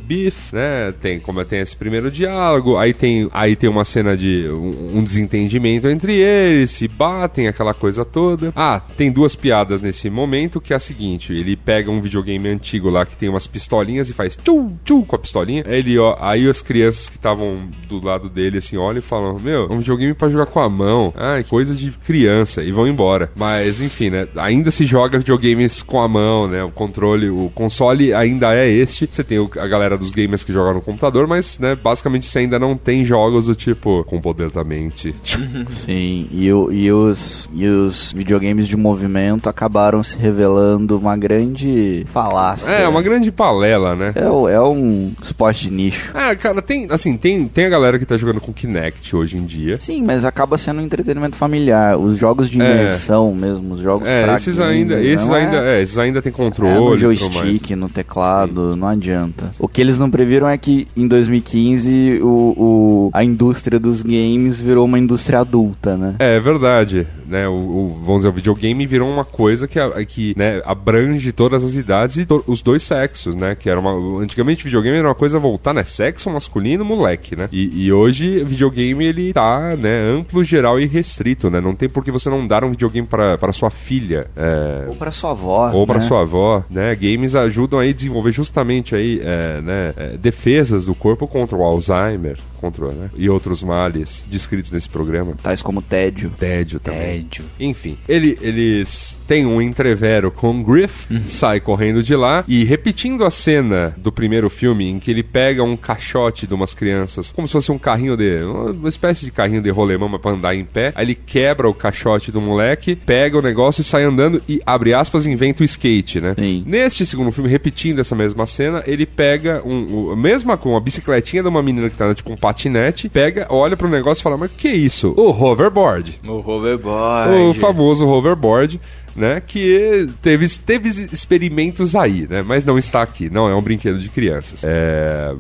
[0.52, 0.94] Né?
[1.02, 5.04] Tem como tem esse primeiro diálogo, aí tem, aí tem uma cena de um, um
[5.04, 8.52] desentendimento entre eles, se batem, aquela coisa toda.
[8.56, 12.90] Ah, tem duas piadas nesse momento, que é a seguinte, ele pega um videogame antigo
[12.90, 15.64] lá que tem umas pistolinhas e faz tchu, tchu com a pistolinha.
[15.68, 19.68] Ele, ó, aí as crianças que estavam do lado dele assim, olham e falam: "Meu,
[19.70, 21.14] é um videogame pra jogar com a mão".
[21.16, 23.32] Ai, coisa de criança e vão embora.
[23.38, 24.28] Mas enfim, né?
[24.36, 26.64] Ainda se joga videogames com a mão, né?
[26.64, 29.08] O controle, o console ainda é este.
[29.10, 32.58] Você tem a galera dos gamers que jogam no computador, mas, né, basicamente você ainda
[32.58, 35.14] não tem jogos do tipo com poder da mente.
[35.86, 42.06] Sim, e, o- e os, e os videogames de movimento acabaram se revelando uma grande
[42.12, 42.68] falácia.
[42.70, 44.14] É, uma grande palela, né?
[44.16, 46.12] É, é um esporte de nicho.
[46.14, 49.46] Ah, cara, tem, assim, tem, tem a galera que tá jogando com Kinect hoje em
[49.46, 49.80] dia.
[49.80, 51.98] Sim, mas acaba sendo um entretenimento familiar.
[51.98, 52.72] Os jogos de É.
[52.72, 56.22] imersão mesmo, os jogos É, pra esses gamer, ainda, esses é- ainda, é, esses ainda
[56.22, 57.20] tem É, no controle tudo mais.
[57.20, 59.50] joystick, no teclado, não adianta.
[59.60, 64.60] O que eles não previram é que em 2015 o, o- a indústria dos games
[64.60, 66.16] virou uma indústria adulta, né?
[66.20, 67.48] É, é verdade, né?
[67.48, 71.64] O, o- vamos dizer, o videogame virou uma coisa que, a- que né, abrange todas
[71.64, 73.56] as idades e to- os dois sexos, né?
[73.56, 75.84] Que era uma, antigamente videogame era uma coisa voltar, né?
[75.84, 77.48] Sexo masculino, moleque, né?
[77.52, 80.02] E, e hoje videogame ele tá, né?
[80.10, 81.62] Amplo, geral e restrito, né?
[81.62, 84.28] Não tem por que você não dar um videogame para para sua filha.
[84.36, 85.72] é, Ou pra sua avó.
[85.74, 86.02] ou para né?
[86.02, 86.96] sua avó, né?
[86.96, 91.64] Games ajudam aí a desenvolver justamente aí, é, né, é, defesas do corpo contra o
[91.64, 95.34] Alzheimer, contra, né, e outros males descritos nesse programa.
[95.42, 96.32] Tais como tédio.
[96.38, 97.00] Tédio também.
[97.24, 97.46] Tédio.
[97.60, 103.30] Enfim, ele- eles têm um entrevero com Griff, sai correndo de lá e repetindo a
[103.30, 107.52] cena do primeiro filme em que ele pega um caixote de umas crianças, como se
[107.54, 108.36] fosse um carrinho de.
[108.44, 110.92] uma espécie de carrinho de rolemã mas pra andar em pé.
[110.96, 114.94] Aí ele quebra o caixote do moleque, pega o negócio e sai andando e, abre
[114.94, 116.36] aspas, inventa o skate, né?
[116.38, 116.64] Sim.
[116.66, 121.42] Neste segundo filme, repetindo essa mesma cena, ele pega um, o- mesma com a bicicletinha
[121.44, 124.52] de uma menina que tá tipo um patinete, pega, olha pro negócio e fala: Mas
[124.52, 125.14] que isso?
[125.18, 126.20] O hoverboard.
[126.28, 127.34] O hoverboard.
[127.36, 128.80] O famoso hoverboard,
[129.16, 129.42] né?
[129.46, 132.42] Que teve, teve experimentos aí, né?
[132.42, 134.64] Mas não está aqui, não é um brinquedo de crianças.
[134.66, 135.34] É,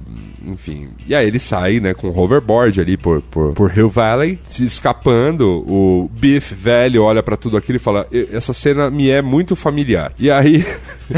[0.45, 0.89] enfim.
[1.07, 5.63] E aí ele sai, né, com hoverboard ali por, por, por Hill Valley, se escapando.
[5.67, 9.55] O Biff velho olha pra tudo aquilo e fala: "E- Essa cena me é muito
[9.55, 10.13] familiar.
[10.17, 10.65] E aí.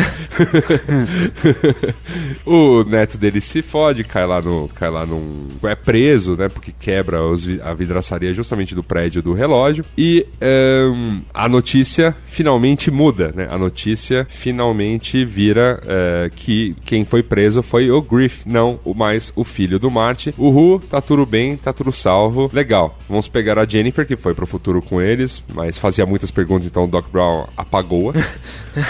[2.45, 4.70] o neto dele se fode, cai lá no.
[4.76, 5.47] cai lá num.
[5.64, 6.49] é preso, né?
[6.49, 9.86] Porque quebra os a vidraçaria justamente do prédio do relógio.
[9.97, 12.16] E ahn, a notícia
[12.48, 13.45] finalmente muda, né?
[13.52, 19.34] A notícia finalmente vira eh, que quem foi preso foi o Griff, não o mais
[19.36, 20.34] o filho do Marty.
[20.38, 22.50] Uhul, tá tudo bem, tá tudo salvo.
[22.54, 22.98] Legal.
[23.10, 26.86] Vamos pegar a Jennifer, que foi pro futuro com eles, mas fazia muitas perguntas, então
[26.86, 28.14] o Doc Brown apagou-a.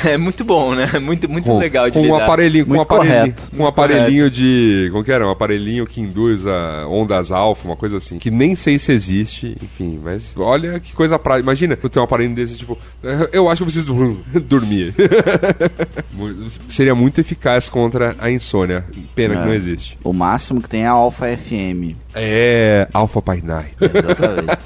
[0.03, 0.99] É muito bom, né?
[0.99, 2.23] Muito, muito com, legal de com um lidar.
[2.25, 3.55] aparelhinho, com um aparelhinho, correto.
[3.55, 5.25] com um aparelhinho de, como que era?
[5.25, 9.55] Um aparelhinho que induz a ondas alfa, uma coisa assim, que nem sei se existe,
[9.63, 11.45] enfim, mas olha que coisa prática.
[11.45, 12.77] Imagina, tu tem um aparelho desse tipo,
[13.31, 14.17] eu acho que eu preciso
[14.47, 14.93] dormir.
[16.69, 18.85] Seria muito eficaz contra a insônia.
[19.15, 19.45] Pena que É.
[19.45, 19.97] não existe.
[20.03, 21.95] O máximo que tem é a Alpha FM.
[22.13, 23.75] É, Alpha by Night.
[23.81, 24.65] Exatamente.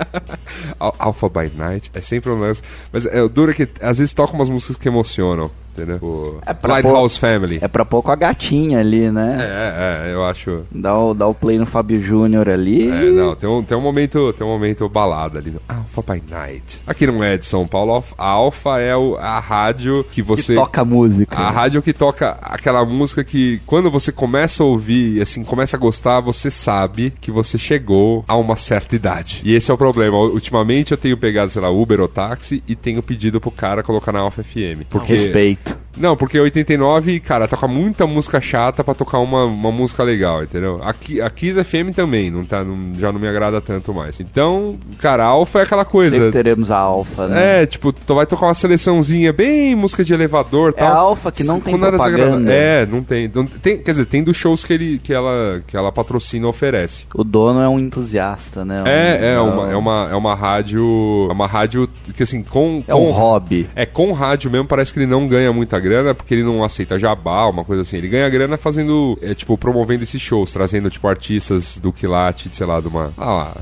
[0.79, 2.61] Al- Alpha by Night é sempre um lance.
[2.91, 5.49] Mas é, o duro é que às vezes toca umas músicas que emocionam.
[5.75, 5.97] Entendeu?
[6.01, 7.59] O É Lighthouse Family.
[7.61, 9.37] É pra pôr com a gatinha ali, né?
[9.39, 10.61] É, é, eu acho.
[10.71, 12.89] Dá, o, dá o play no Fábio Júnior ali.
[12.89, 16.23] É, não, tem um, tem um momento, tem um momento balada ali no Alpha by
[16.29, 16.81] Night.
[16.87, 20.27] Aqui não é de São Paulo, Alpha- a Alpha é o- a rádio que que
[20.27, 21.35] você toca música.
[21.35, 25.79] A rádio que toca aquela música que quando você começa a ouvir, assim, começa a
[25.79, 29.41] gostar, você sabe que você chegou a uma certa idade.
[29.43, 30.15] E esse é o problema.
[30.17, 34.11] Ultimamente eu tenho pegado, sei lá, Uber ou táxi e tenho pedido pro cara colocar
[34.11, 34.85] na Alpha FM.
[34.89, 35.13] Porque...
[35.13, 35.60] Respeito.
[35.65, 35.90] Night.
[35.97, 40.79] Não, porque 89, cara, toca muita música chata pra tocar uma, uma música legal, entendeu?
[40.83, 44.19] Aqui, a Kiss FM também, não tá, não- já não me agrada tanto mais.
[44.19, 46.15] Então, cara, a Alpha é aquela coisa.
[46.15, 47.63] Sempre teremos a Alfa, né?
[47.63, 50.91] É, tipo, tu vai tocar uma seleçãozinha bem música de elevador e É tal.
[50.91, 52.51] a Alfa que não tem Quando propaganda.
[52.51, 53.77] É, não tem, não tem.
[53.77, 57.05] Quer dizer, tem dos shows que, ele, que, ela, que ela patrocina e oferece.
[57.13, 58.83] O dono é um entusiasta, né?
[58.85, 61.27] É, é Um- uma, é, uma, é uma rádio.
[61.29, 62.83] É uma rádio que assim, com.
[62.87, 63.69] É um com- hobby.
[63.75, 66.97] É, com rádio mesmo, parece que ele não ganha muita grana, porque ele não aceita
[66.97, 67.97] jabá, uma coisa assim.
[67.97, 72.65] Ele ganha grana fazendo, é, tipo, promovendo esses shows, trazendo, tipo, artistas do quilate, sei
[72.65, 73.11] lá, de uma.
[73.17, 73.57] Ah lá,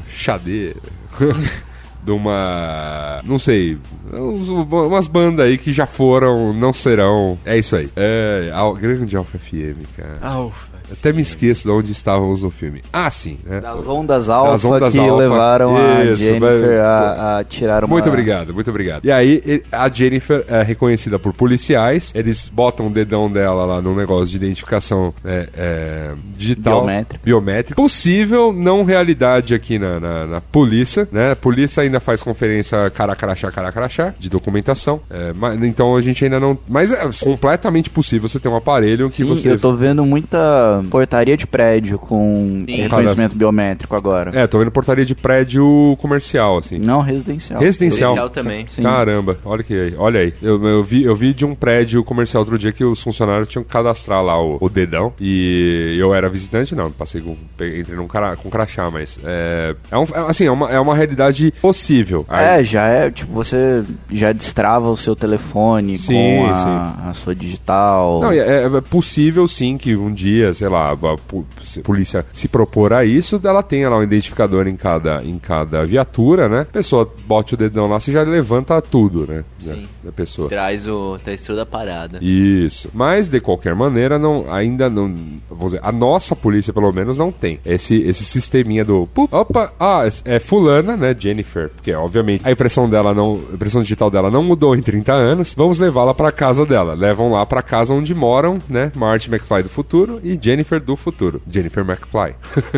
[2.03, 3.21] de uma.
[3.23, 3.77] Não sei.
[4.11, 7.37] Umas bandas aí que já foram, não serão.
[7.45, 7.89] É isso aí.
[7.95, 8.51] É.
[8.53, 10.17] A grande Alfa FM, cara.
[10.21, 10.68] Alfa.
[10.91, 12.81] Até me esqueço de onde estávamos no filme.
[12.91, 13.59] Ah, sim, né?
[13.61, 15.15] Das ondas alfa Das ondas que alfa.
[15.15, 17.89] levaram a Isso, Jennifer vai- a, a tirar uma...
[17.89, 19.05] Muito obrigado, muito obrigado.
[19.05, 23.95] E aí, a Jennifer é reconhecida por policiais, eles botam o dedão dela lá no
[23.95, 26.81] negócio de identificação é, é, digital.
[26.81, 27.21] Biométrica.
[27.23, 27.75] Biométrica.
[27.81, 31.31] Possível, não realidade aqui na, na, na polícia, né?
[31.31, 35.01] A polícia ainda faz conferência cara a crachá, cara a crachá, de documentação.
[35.09, 36.57] É, mas, então a gente ainda não...
[36.67, 39.51] Mas é completamente possível você ter um aparelho que Sim, você...
[39.51, 42.75] eu tô vendo muita portaria de prédio com Sim.
[42.81, 44.31] reconhecimento biométrico agora.
[44.33, 46.79] É, tô vendo portaria de prédio comercial, assim.
[46.79, 47.59] Não residencial.
[47.59, 48.15] Residencial.
[48.15, 48.65] Residencial também.
[48.67, 48.83] Sim.
[48.83, 50.33] Caramba, olha que aí, olha aí.
[50.41, 53.63] Eu, eu vi, eu vi de um prédio comercial outro dia que os funcionários tinham
[53.63, 55.13] que cadastrar lá o, o dedão.
[55.19, 57.31] E eu era visitante, não, passei com.
[57.31, 59.19] Entrei num cara, com crachá, mas.
[59.23, 62.25] É, é, um, é, assim, é uma, é uma realidade possível.
[62.29, 67.35] É, já é, tipo, você já destrava o seu telefone Sim, com a, a sua
[67.35, 68.21] digital.
[68.21, 73.03] Não, é, é possível sim que um dia, sei lá, a polícia se propor a
[73.03, 76.61] isso, ela tenha lá um identificador em cada, em cada viatura, né?
[76.61, 79.43] A pessoa bote o dedão lá, você já levanta tudo, né?
[79.59, 79.87] Sim.
[80.03, 80.49] da pessoa.
[80.49, 82.19] Traz o texto da parada.
[82.21, 82.89] Isso.
[82.93, 85.07] Mas, de qualquer maneira, não, ainda não.
[85.49, 89.07] Vamos dizer, a nossa polícia, pelo menos, não tem esse, esse sisteminha do.
[89.07, 91.15] pup, Opa, ah, é Fulana, né?
[91.17, 91.69] Jennifer.
[91.69, 93.39] Porque, obviamente, a impressão dela não.
[93.51, 95.53] A impressão digital dela não mudou em 30 anos.
[95.55, 96.93] Vamos levá-la pra casa dela.
[96.93, 98.91] Levam lá pra casa onde moram, né?
[98.95, 101.41] Marty McFly do futuro e Jennifer do futuro.
[101.49, 102.35] Jennifer McFly.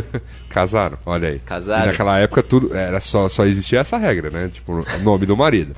[0.49, 1.39] Casaram, olha aí.
[1.39, 1.83] Casaram.
[1.83, 4.49] E naquela época tudo era só, só existia essa regra, né?
[4.53, 5.73] Tipo, nome do marido.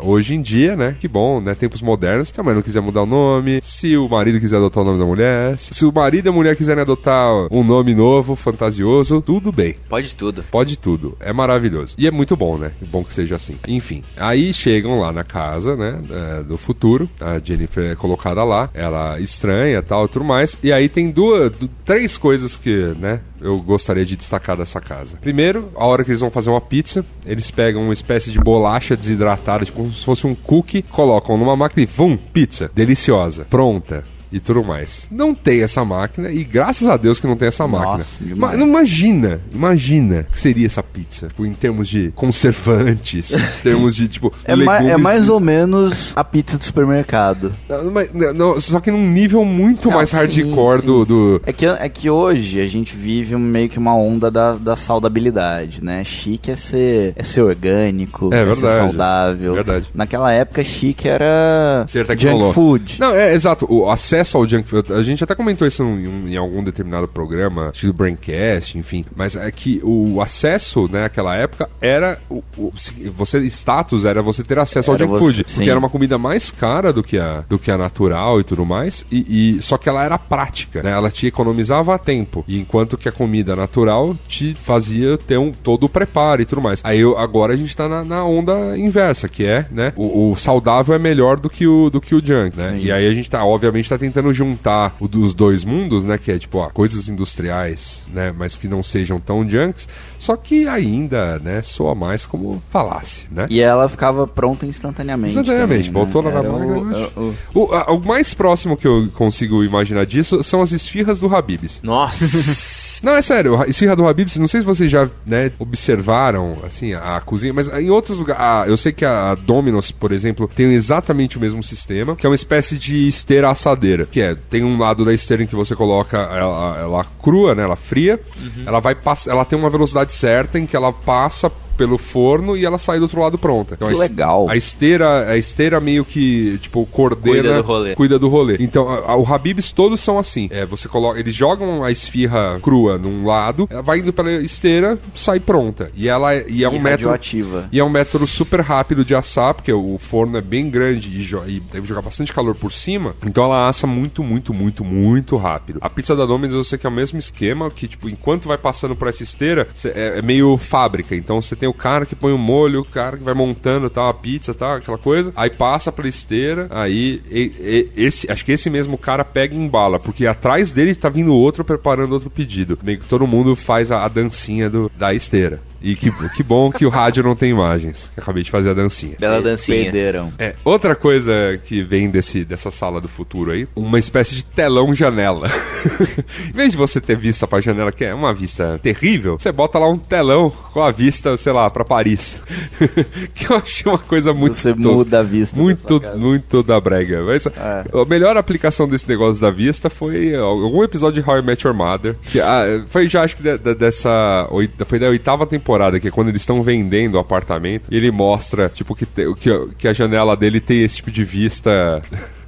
[0.00, 0.96] Hoje em dia, né?
[1.00, 1.54] Que bom, né?
[1.54, 2.28] Tempos modernos.
[2.28, 4.98] Se a mãe não quiser mudar o nome, se o marido quiser adotar o nome
[4.98, 9.50] da mulher, se o marido e a mulher quiserem adotar um nome novo, fantasioso, tudo
[9.50, 9.74] bem.
[9.88, 10.44] Pode tudo.
[10.50, 11.16] Pode tudo.
[11.18, 11.94] É maravilhoso.
[11.98, 12.72] E é muito bom, né?
[12.80, 13.56] É bom que seja assim.
[13.66, 16.00] Enfim, aí chegam lá na casa, né?
[16.10, 17.08] é, do futuro.
[17.20, 18.70] A Jennifer é colocada lá.
[18.72, 20.56] Ela estranha e tal, tudo mais.
[20.62, 21.41] E aí tem duas, du-
[21.84, 23.20] três coisas que, né?
[23.40, 25.16] Eu gostaria de destacar dessa casa.
[25.20, 28.96] Primeiro, a hora que eles vão fazer uma pizza, eles pegam uma espécie de bolacha
[28.96, 32.70] desidratada, tipo como se fosse um cookie, colocam numa máquina e vum, pizza.
[32.74, 33.44] Deliciosa.
[33.48, 34.04] Pronta.
[34.32, 35.06] E tudo mais.
[35.10, 38.04] Não tem essa máquina, e graças a Deus que não tem essa máquina.
[38.36, 41.28] Mas não imagina, imagina o que seria essa pizza.
[41.28, 42.10] Tipo, em termos de
[42.56, 47.52] conservantes, em termos de, tipo, É, ma- é mais ou menos a pizza do supermercado.
[47.68, 50.86] Não, mas- não, só que num nível muito mais sim, hardcore sim.
[50.86, 51.04] do...
[51.04, 51.42] do...
[51.44, 55.82] É que, é que hoje a gente vive meio que uma onda da, da saudabilidade,
[55.84, 56.04] né?
[56.04, 58.60] Chique é ser, é ser orgânico, É é, verdade.
[58.60, 59.54] ser saudável.
[59.54, 59.86] Verdade.
[59.94, 62.96] Naquela época, chique era Ser junk food.
[62.98, 63.66] Não, é exato.
[63.68, 64.92] O acesso ao junk food.
[64.92, 69.04] A gente até comentou isso em, em algum determinado programa, do Braincast, enfim.
[69.14, 72.18] Mas é que o acesso, né, naquela época, era.
[72.28, 72.72] O, o-
[73.16, 75.44] você, status era você ter acesso ao Era junk você- food.
[75.48, 75.54] sim.
[75.56, 78.64] Porque era uma comida mais cara do que a, do que a natural e tudo
[78.64, 79.04] mais.
[79.10, 80.90] E, e- só que ela era prática, né?
[80.90, 82.44] Ela te economizava tempo.
[82.48, 86.60] E enquanto que a comida natural te fazia ter um, todo o preparo e tudo
[86.60, 86.80] mais.
[86.84, 89.92] Aí eu- agora a gente tá na, na onda inversa, que é, né?
[89.96, 92.72] O, o saudável é melhor do que o, do que o junk, né?
[92.78, 92.86] Sim.
[92.86, 96.18] E aí a gente tá, obviamente, tá tentando juntar o dos dois mundos, né?
[96.18, 98.32] Que é tipo, ó, coisas industriais, né?
[98.36, 99.88] Mas que não sejam tão junks.
[100.18, 101.62] Só que ainda, né?
[101.62, 103.46] Soa mais como falasse, né?
[103.48, 105.30] E ela ficava pronta instantaneamente.
[105.30, 106.30] Instantaneamente, também, botou né?
[106.30, 107.08] lá na máquina.
[107.16, 107.20] o-
[107.54, 111.80] o- O, o mais próximo que eu consigo imaginar disso são as esfirras do Habibs.
[111.82, 112.24] Nossa.
[113.02, 117.16] Não, é sério, esfirra do Habib's, não sei se vocês já, né, observaram, assim, a,
[117.16, 121.36] a cozinha, mas em outros lugares, eu sei que a Domino's, por exemplo, tem exatamente
[121.36, 125.04] o mesmo sistema, que é uma espécie de esteira assadeira, que é, tem um lado
[125.04, 128.20] da esteira em que você coloca ela, ela crua, né, ela fria,
[128.64, 128.96] ela vai
[129.26, 133.02] ela tem uma velocidade certa em que ela passa pelo forno e ela sai do
[133.02, 133.74] outro lado pronta.
[133.74, 134.48] Então, Que a legal.
[134.48, 137.32] A esteira, a esteira meio que, tipo, coordena...
[137.42, 137.94] Cuida do rolê.
[137.94, 138.56] Cuida do rolê.
[138.60, 140.48] Então, a- a- o Habibs todos são assim.
[140.50, 144.98] É, você coloca, eles jogam a esfirra crua num lado, ela vai indo pela esteira,
[145.14, 145.90] sai pronta.
[145.96, 147.68] E ela é, e é um E método radioativa.
[147.72, 151.22] e é um método super rápido de assar, porque o forno é bem grande e,
[151.56, 153.14] e deve jogar bastante calor por cima.
[153.26, 155.78] Então ela assa muito, muito, muito, muito rápido.
[155.80, 158.58] A pizza da Domino's eu sei que é o mesmo esquema, que tipo, enquanto vai
[158.58, 161.14] passando por essa esteira, cê- é, é meio fábrica.
[161.14, 164.08] Então você tem o cara que põe o molho, o cara que vai montando tal,
[164.08, 165.32] a pizza, tal, aquela coisa.
[165.36, 167.52] Aí passa pela esteira, aí e-
[167.96, 171.32] e- esse, acho que esse mesmo cara pega e embala, porque atrás dele tá vindo
[171.32, 172.76] outro preparando outro pedido.
[172.82, 175.60] Meio que todo mundo faz a, a dancinha do, da esteira.
[175.82, 178.10] E que, que bom que o rádio não tem imagens.
[178.16, 179.16] Acabei de fazer a dancinha.
[179.18, 179.82] Bela dancinha.
[179.84, 180.32] Perderam.
[180.38, 181.32] É, outra coisa
[181.64, 185.48] que vem desse, dessa sala do futuro aí, uma espécie de telão janela.
[186.48, 189.78] em vez de você ter vista pra janela, que é uma vista terrível, você bota
[189.78, 192.40] lá um telão com a vista, sei lá, pra Paris.
[193.34, 194.88] que eu achei uma coisa muito Você tosca.
[194.90, 196.16] muda a vista da Muito, casa.
[196.16, 197.22] muito da brega.
[197.22, 197.50] Mas É.
[197.92, 201.74] a melhor aplicação desse negócio da vista foi algum episódio de How I Met Your
[201.76, 202.14] Mother.
[202.30, 204.48] Que, ah, foi já, acho que da- da- dessa.
[204.86, 207.88] Foi da oitava temporada, que é quando eles estão vendendo o apartamento.
[207.90, 212.02] Ele mostra, tipo, que, que, que a janela dele tem esse tipo de vista.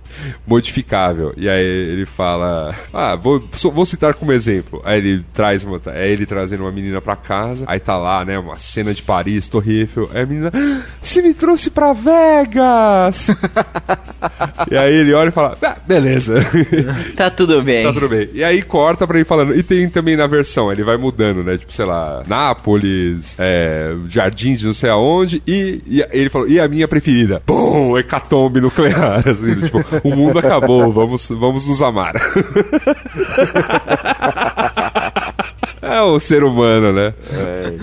[0.47, 1.33] modificável.
[1.37, 3.43] E aí ele fala: Ah, vou,
[3.73, 4.81] vou citar como exemplo.
[4.85, 5.81] Aí ele traz uma.
[5.87, 7.65] É ele trazendo uma menina pra casa.
[7.67, 8.39] Aí tá lá, né?
[8.39, 10.11] Uma cena de Paris, Torre Eiffel.
[10.13, 10.51] Aí a menina.
[10.55, 13.29] "Ah, Você me trouxe pra Vegas!
[14.71, 16.35] e aí ele olha e fala: ah, beleza.
[17.17, 17.85] Tá tudo bem.
[17.85, 18.29] Tá tudo bem.
[18.33, 19.55] E aí corta pra ele falando.
[19.55, 21.57] E tem também na versão, ele vai mudando, né?
[21.57, 25.43] Tipo, sei lá, Nápoles, é, Jardins de não sei aonde.
[25.47, 27.43] E, e ele falou, e a minha preferida?
[27.47, 27.97] Bum!
[27.99, 29.23] Hecatombe nuclear.
[29.29, 32.15] Assim, tipo, o mundo acabou, vamos, vamos nos amar.
[35.85, 37.15] É o ser humano, né?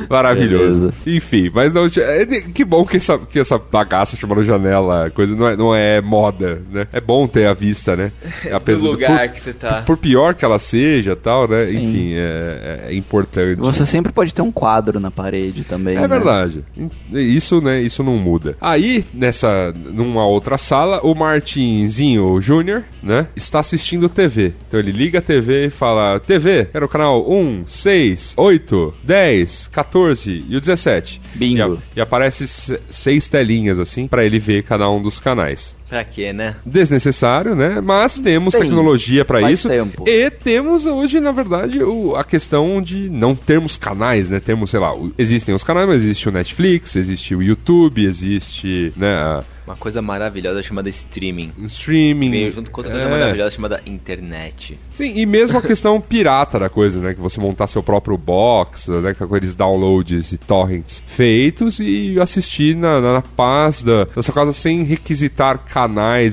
[0.10, 0.80] Maravilhoso.
[0.80, 0.94] beleza.
[1.06, 1.86] Enfim, mas não.
[1.86, 6.02] é que bom que essa, que essa bagaça chamada janela, coisa, não é, não é
[6.02, 6.88] moda, né?
[6.92, 8.12] É bom ter a vista, né?
[8.66, 9.84] Do lugar por- que você tá.
[9.86, 11.66] por pior que ela seja tal, né?
[11.66, 11.78] Sim.
[11.78, 13.58] Enfim, é, é importante.
[13.60, 15.98] Você sempre pode ter um quadro na parede também.
[15.98, 16.08] É né?
[16.08, 16.64] verdade.
[17.12, 17.82] Isso, né?
[17.82, 18.56] Isso não muda.
[18.62, 23.28] Aí, nessa, numa outra sala, o Martinzinho Júnior, né?
[23.36, 24.54] Está assistindo TV.
[24.68, 27.91] Então ele liga a TV e fala: TV, era o canal 1, 6,
[28.38, 31.22] 8, 10, 14 e o 17.
[31.36, 31.58] Bingo.
[31.58, 35.78] E, a- e aparece se- seis telinhas assim pra ele ver cada um dos canais.
[35.92, 36.56] Pra quê, né?
[36.66, 37.82] Desnecessário, né?
[37.82, 38.62] Mas temos Tem.
[38.64, 39.68] tecnologia pra Faz isso.
[39.68, 40.04] tempo.
[40.08, 44.40] E temos hoje, na verdade, o- a questão de não termos canais, né?
[44.40, 48.94] Temos, sei lá, o- existem os canais, mas existe o Netflix, existe o YouTube, existe,
[48.96, 51.52] né, a- Uma coisa maravilhosa chamada streaming.
[51.66, 52.32] streaming.
[52.32, 53.10] Veio junto com outra coisa É.
[53.12, 54.78] maravilhosa chamada internet.
[54.94, 57.14] Sim, e mesmo a questão pirata da coisa, né?
[57.14, 59.14] Que você montar seu próprio box, né?
[59.14, 64.34] Com aqueles downloads e torrents feitos e assistir na, na, na paz da, da sua
[64.34, 65.81] casa sem requisitar canais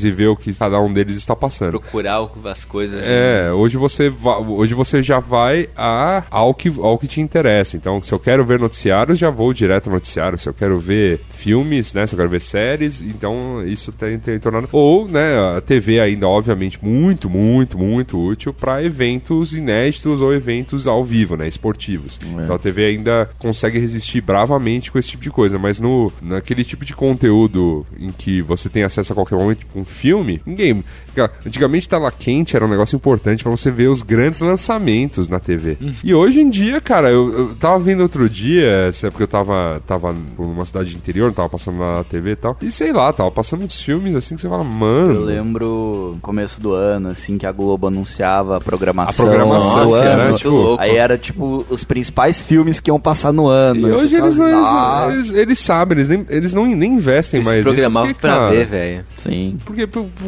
[0.05, 1.81] e ver o que cada um deles está passando.
[1.81, 3.03] Procurar as coisas.
[3.05, 7.77] É, hoje você, va- hoje você já vai a, ao, que, ao que te interessa.
[7.77, 10.39] Então, se eu quero ver noticiários, já vou direto ao noticiário.
[10.39, 12.07] Se eu quero ver filmes, né?
[12.07, 14.69] Se eu quero ver séries, então isso tem, tem tornado.
[14.73, 20.87] Ou, né, a TV ainda, obviamente, muito, muito, muito útil para eventos inéditos ou eventos
[20.87, 21.47] ao vivo, né?
[21.49, 22.19] Esportivos.
[22.45, 25.59] Então a TV ainda consegue resistir bravamente com esse tipo de coisa.
[25.59, 29.79] Mas no, naquele tipo de conteúdo em que você tem acesso a qualquer momento, tipo
[29.79, 30.83] um filme, ninguém.
[31.45, 35.77] Antigamente tela quente era um negócio importante pra você ver os grandes lançamentos na TV.
[36.05, 39.29] E hoje em dia, cara, eu, eu tava vendo outro dia, se é porque eu
[39.29, 42.57] tava, tava numa cidade de interior, não tava passando na TV e tal.
[42.63, 45.15] E sei lá, tava passando uns filmes assim que você fala, mano.
[45.15, 49.25] Eu lembro no começo do ano, assim, que a Globo anunciava a programação.
[49.25, 50.17] A programação, Nossa, ano.
[50.19, 50.25] né?
[50.29, 50.83] muito Tipo, louco.
[50.83, 53.89] Aí era tipo os principais filmes que iam passar no ano.
[53.89, 56.93] E hoje eles, fala, não, "Ah, eles, eles, eles sabem, eles, nem, eles não, nem
[56.95, 59.05] investem Eles mais se programavam pra cara, ver, velho.
[59.19, 59.57] Sim.
[59.65, 59.87] Porque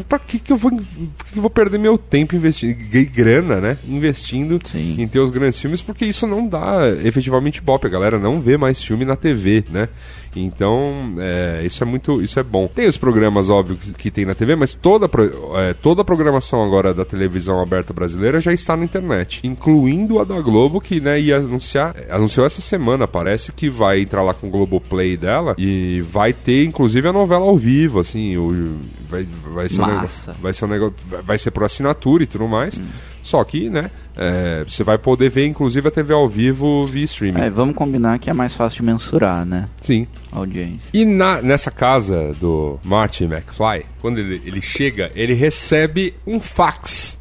[0.08, 2.76] pra, que, que eu vou que eu vou perder meu tempo investindo
[3.12, 3.78] grana, né?
[3.88, 4.96] Investindo Sim.
[4.98, 7.86] em ter os grandes filmes, porque isso não dá efetivamente bop.
[7.86, 9.88] A galera não vê mais filme na TV, né?
[10.36, 12.68] Então, é, isso é muito, isso é bom.
[12.68, 15.10] Tem os programas, óbvio, que, que tem na TV, mas toda,
[15.56, 20.24] é, toda a programação agora da televisão aberta brasileira já está na internet, incluindo a
[20.24, 24.46] da Globo, que né, ia anunciar, anunciou essa semana, parece que vai entrar lá com
[24.46, 28.78] o Globoplay dela e vai ter, inclusive, a novela ao vivo, assim, o,
[29.08, 32.46] vai, vai ser um negócio, vai ser um negócio, vai ser por assinatura e tudo
[32.46, 32.80] mais.
[33.22, 33.90] Só que, né,
[34.22, 37.40] é, você vai poder ver inclusive a TV ao vivo via streaming.
[37.40, 39.66] É, vamos combinar que é mais fácil de mensurar, né?
[39.80, 40.06] Sim.
[40.30, 40.90] A audiência.
[40.92, 47.18] E na, nessa casa do Martin McFly, quando ele, ele chega, ele recebe um fax.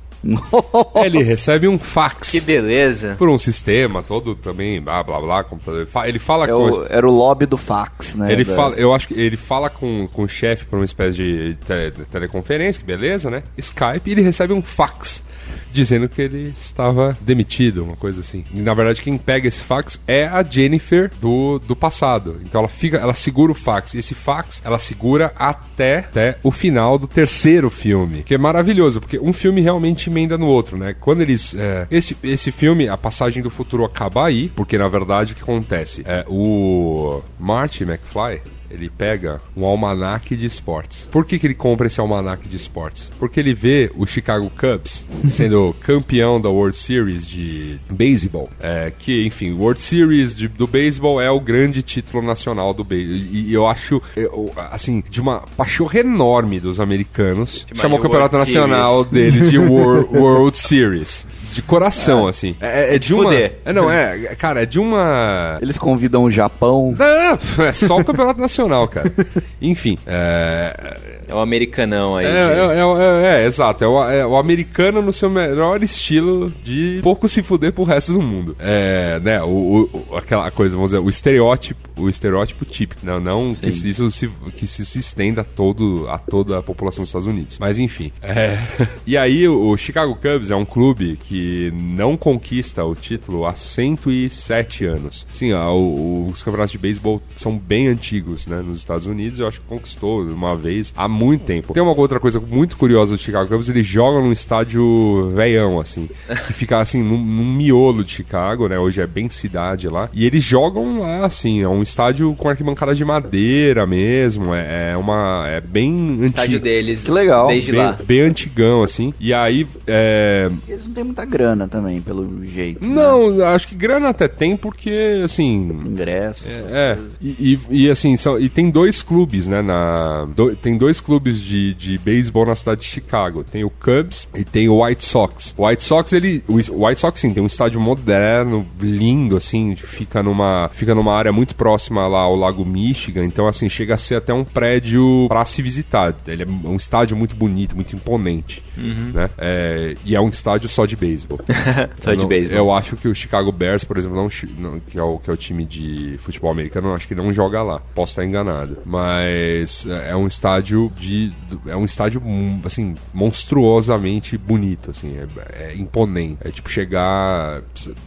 [1.02, 2.32] Ele recebe um fax.
[2.32, 3.16] Que beleza.
[3.18, 5.80] Por um sistema todo também, blá blá blá, computador.
[5.82, 6.56] Ele fa- Ele fala É com.
[6.70, 8.30] o- era o lobby do fax, né?
[8.32, 11.18] Ele da- fala, eu acho que ele fala com, com o chefe por uma espécie
[11.20, 13.44] de tele- teleconferência, que beleza, né?
[13.58, 15.24] Skype, e ele recebe um fax
[15.72, 18.44] dizendo que ele estava demitido, uma coisa assim.
[18.54, 22.40] E na verdade quem pega esse fax é a Jennifer do, do passado.
[22.44, 23.94] Então ela fica, ela segura o fax.
[23.94, 29.00] E esse fax ela segura até, até o final do terceiro filme, que é maravilhoso,
[29.00, 30.96] porque um filme realmente emenda no outro, né?
[31.00, 35.34] Quando eles é, esse esse filme, a passagem do futuro acaba aí, porque na verdade
[35.34, 41.08] o que acontece é o Marty McFly ele pega um almanaque de esportes.
[41.12, 43.10] Por que, que ele compra esse almanaque de esportes?
[43.20, 48.50] Porque ele vê o Chicago Cubs sendo campeão da World Series de beisebol.
[48.60, 53.16] É, que, enfim, World Series de- do beisebol é o grande título nacional do beisebol.
[53.32, 57.66] E, e eu acho, eu, assim, de uma paixão enorme dos americanos.
[57.68, 61.28] Chama Chamou o campeonato World nacional deles de World, World Series.
[61.52, 62.56] De coração, assim.
[62.62, 63.24] É, é de uma.
[63.24, 63.58] fuder.
[63.66, 65.58] É, não, é, cara, é de uma.
[65.62, 66.94] Eles convidam o Japão.
[66.98, 69.12] Não, é só o campeonato nacional, cara.
[69.62, 71.19] Enfim, é.
[71.30, 72.26] É um americanão aí.
[72.26, 73.84] É, de- é, é, é, é, exato.
[73.84, 78.14] É o, é o americano no seu melhor estilo de pouco se fuder pro resto
[78.14, 78.56] do mundo.
[78.60, 79.48] É, né, o,
[79.94, 83.06] o- o- aquela coisa, vamos dizer, o estereótipo, o estereótipo típico.
[83.06, 86.64] Não, não que se isso se, que se, se estenda a, todo, a toda a
[86.64, 87.58] população dos Estados Unidos.
[87.60, 88.12] Mas enfim.
[88.22, 88.58] é.
[89.06, 93.54] E aí, o, o Chicago Cubs é um clube que não conquista o título há
[93.54, 95.28] 107 anos.
[95.32, 99.40] Sim, ó, o- os campeonatos de beisebol são bem antigos, né, nos Estados Unidos.
[99.40, 101.74] Eu acho que conquistou uma vez há muito tempo.
[101.74, 106.10] Tem uma outra coisa muito curiosa do Chicago Cubs, eles jogam num estádio veião, assim,
[106.48, 108.78] que fica assim num, num miolo de Chicago, né?
[108.80, 110.10] Hoje é bem cidade lá.
[110.14, 114.54] E eles jogam lá, assim, é um estádio com arquibancada de madeira mesmo.
[114.54, 115.46] É, é uma.
[115.48, 116.26] É bem antigo.
[116.26, 117.04] estádio deles.
[117.04, 117.48] Que legal.
[117.48, 117.98] Desde Bem, lá.
[118.06, 119.14] bem antigão, assim.
[119.20, 122.86] E aí, é, Eles não têm muita grana também, pelo jeito.
[122.86, 122.94] né?
[122.96, 125.70] Não, acho que grana até tem, porque, assim.
[125.86, 126.46] Ingressos.
[126.48, 129.62] É, e, e- e, assim, são, e tem dois clubes, né?
[129.62, 133.44] Na, do- tem dois clubes de, de beisebol na cidade de Chicago.
[133.44, 135.56] Tem o Cubs e tem o White Sox.
[135.58, 136.44] O White Sox, ele.
[136.48, 136.56] O
[136.86, 141.56] White Sox, sim, tem um estádio moderno, lindo, assim, fica numa, fica numa área muito
[141.56, 143.24] próxima lá ao Lago Michigan.
[143.26, 146.14] Então, assim, chega a ser até um prédio pra se visitar.
[146.28, 148.62] Ele é um estádio muito bonito, muito imponente.
[148.78, 149.30] Né?
[149.38, 151.40] É, e é um estádio só de beisebol.
[151.98, 152.58] Só Eu de beisebol.
[152.58, 155.34] Eu acho que o Chicago Bears, por exemplo, não, não- que, é o, que é
[155.34, 157.82] o time de futebol americano, acho que não joga lá.
[157.94, 158.78] Posso estar enganado.
[158.86, 161.32] Mas é é um estádio de.
[161.68, 165.16] É um estádio, hum, assim, monstruosamente bonito, assim.
[165.50, 166.38] É, é imponente.
[166.42, 167.62] É tipo chegar.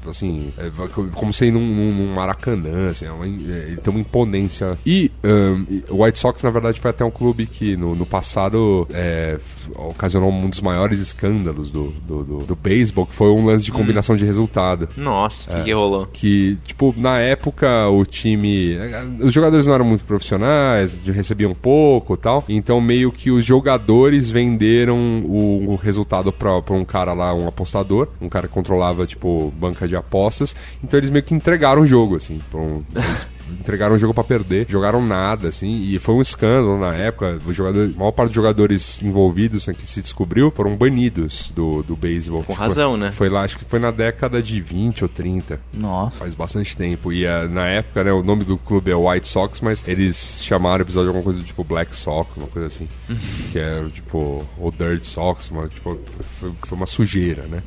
[0.06, 0.70] Assim, é
[1.14, 3.06] como se ir num, num- Maracanã, assim.
[3.06, 4.76] É uma, é, ele tem uma imponência.
[4.84, 8.86] E hum, o White Sox, na verdade, foi até um clube que no, no passado
[8.92, 9.38] é,
[9.76, 13.72] ocasionou um dos maiores escândalos do, do, do, do beisebol, que foi um lance de
[13.72, 14.88] combinação de resultado.
[14.96, 15.58] Nossa, o É.
[15.60, 16.06] que, que rolou?
[16.06, 18.76] Que, tipo, na época o time.
[19.20, 22.44] Os jogadores não eram muito profissionais, recebiam pouco e tal.
[22.48, 28.08] Então, meio que os jogadores venderam o, o resultado pra um cara lá, um apostador,
[28.20, 30.54] um cara que controlava, tipo, banca de apostas.
[30.82, 32.38] Então, eles meio que entregaram o jogo, assim.
[32.54, 32.82] um-
[33.60, 35.82] entregaram o jogo pra perder, jogaram nada, assim.
[35.84, 37.38] E foi um escândalo na época.
[37.46, 41.82] O jogador, a maior parte dos jogadores envolvidos, né, que se descobriu, foram banidos do,
[41.82, 42.42] do beisebol.
[42.42, 43.10] Com Foi- razão, né?
[43.10, 45.60] Foi lá, acho que foi na década de 20 ou 30.
[45.72, 46.16] Nossa.
[46.18, 47.12] Faz bastante tempo.
[47.12, 50.78] E ah, na época, né, o nome do clube é White Sox, mas eles chamaram
[50.78, 52.88] o episódio de alguma coisa do tipo Black Sox, uma coisa assim.
[53.50, 55.98] que é tipo, o Dirt Sox, uma, tipo,
[56.40, 57.62] foi, foi uma sujeira, né?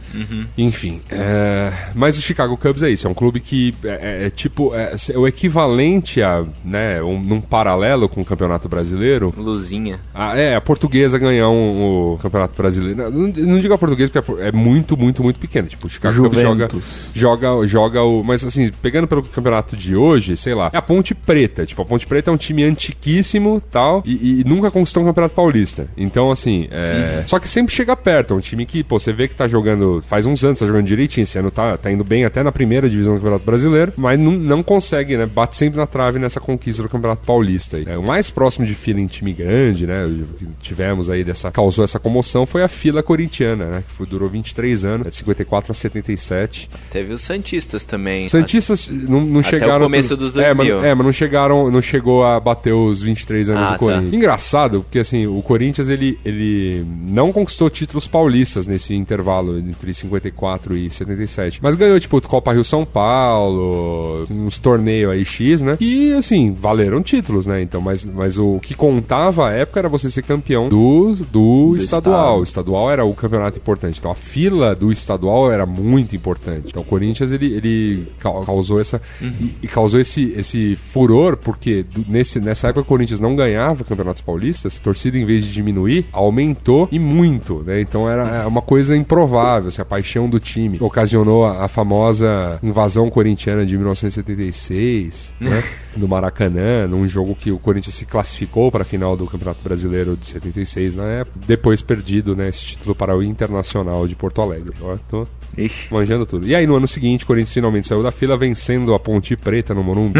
[0.58, 1.02] Enfim.
[1.10, 3.90] é, mas o Chicago Cubs é isso, é um clube que é,
[4.24, 5.75] é- é tipo, é, é o equivalente
[6.24, 10.00] a, né, um, num paralelo com o Campeonato Brasileiro, Luzinha.
[10.14, 13.10] ah, é, a portuguesa ganhar um, o Campeonato Brasileiro.
[13.10, 15.68] Não, não digo a portuguesa porque é, é muito, muito, muito pequeno.
[15.68, 17.10] Tipo, o Chicago Cubs joga, Juventus.
[17.14, 18.24] joga, joga o.
[18.24, 21.66] Mas assim, pegando pelo campeonato de hoje, sei lá, é a Ponte Preta.
[21.66, 25.36] Tipo, a Ponte Preta é um time antiquíssimo tal, e, e nunca conquistou um Campeonato
[25.36, 25.88] Paulista.
[25.98, 27.24] Então, assim, é.
[27.28, 28.34] Só que sempre chega perto.
[28.34, 30.02] É um time que, pô, você vê que tá jogando.
[30.08, 31.24] Faz uns anos, tá jogando direitinho.
[31.24, 34.32] Esse ano tá, tá indo bem até na primeira divisão do Campeonato Brasileiro, mas não,
[34.32, 35.26] não consegue, né?
[35.26, 37.82] Bate bate sempre na trave nessa conquista do Campeonato Paulista.
[37.86, 40.06] É, o mais próximo de fila em time grande, né?
[40.38, 41.50] Que tivemos aí dessa.
[41.52, 43.84] causou essa comoção foi a fila corintiana, né?
[43.88, 46.70] Que foi, durou 23 anos, de 54 a 77.
[46.92, 48.28] Teve os Santistas também.
[48.30, 49.78] Santistas não, não Até chegaram.
[49.78, 50.84] o começo dos É, mas, 2000.
[50.86, 53.78] é, mas não chegaram, não chegou a bater os 23 anos Ah, do tá.
[53.80, 54.14] Corinthians.
[54.14, 60.76] Engraçado, porque assim, o Corinthians ele, ele não conquistou títulos paulistas nesse intervalo entre 54
[60.78, 61.60] e 77.
[61.62, 65.78] Mas ganhou, tipo, Copa Rio São Paulo, uns torneios aí X, né?
[65.80, 67.62] E assim, valeram títulos, né?
[67.62, 72.40] Então, mas, mas o que contava à época era você ser campeão do, do, estadual.
[72.40, 74.00] O estadual era o campeonato importante.
[74.00, 76.68] Então a fila do estadual era muito importante.
[76.70, 81.84] Então o Corinthians ele, ele ca- causou essa e, e causou esse, esse furor porque
[81.84, 84.78] do- nesse, nessa época o Corinthians não ganhava campeonatos paulistas.
[84.80, 87.82] A torcida em vez de diminuir aumentou e muito, né?
[87.82, 89.68] Então era é uma coisa improvável.
[89.70, 95.64] Assim, a paixão do time ocasionou a, a famosa invasão corintiana de 1976, né?
[95.96, 100.16] No Maracanã, num jogo que o Corinthians se classificou para a final do Campeonato Brasileiro
[100.16, 104.74] de 76 na época, depois perdido, né, esse título para o Internacional de Porto Alegre.
[104.82, 105.28] Ó, tô
[105.58, 105.88] Ixi.
[105.94, 106.48] manjando tudo.
[106.48, 109.74] E aí no ano seguinte, o Corinthians finalmente saiu da fila vencendo a Ponte Preta
[109.74, 110.20] no Morumbi,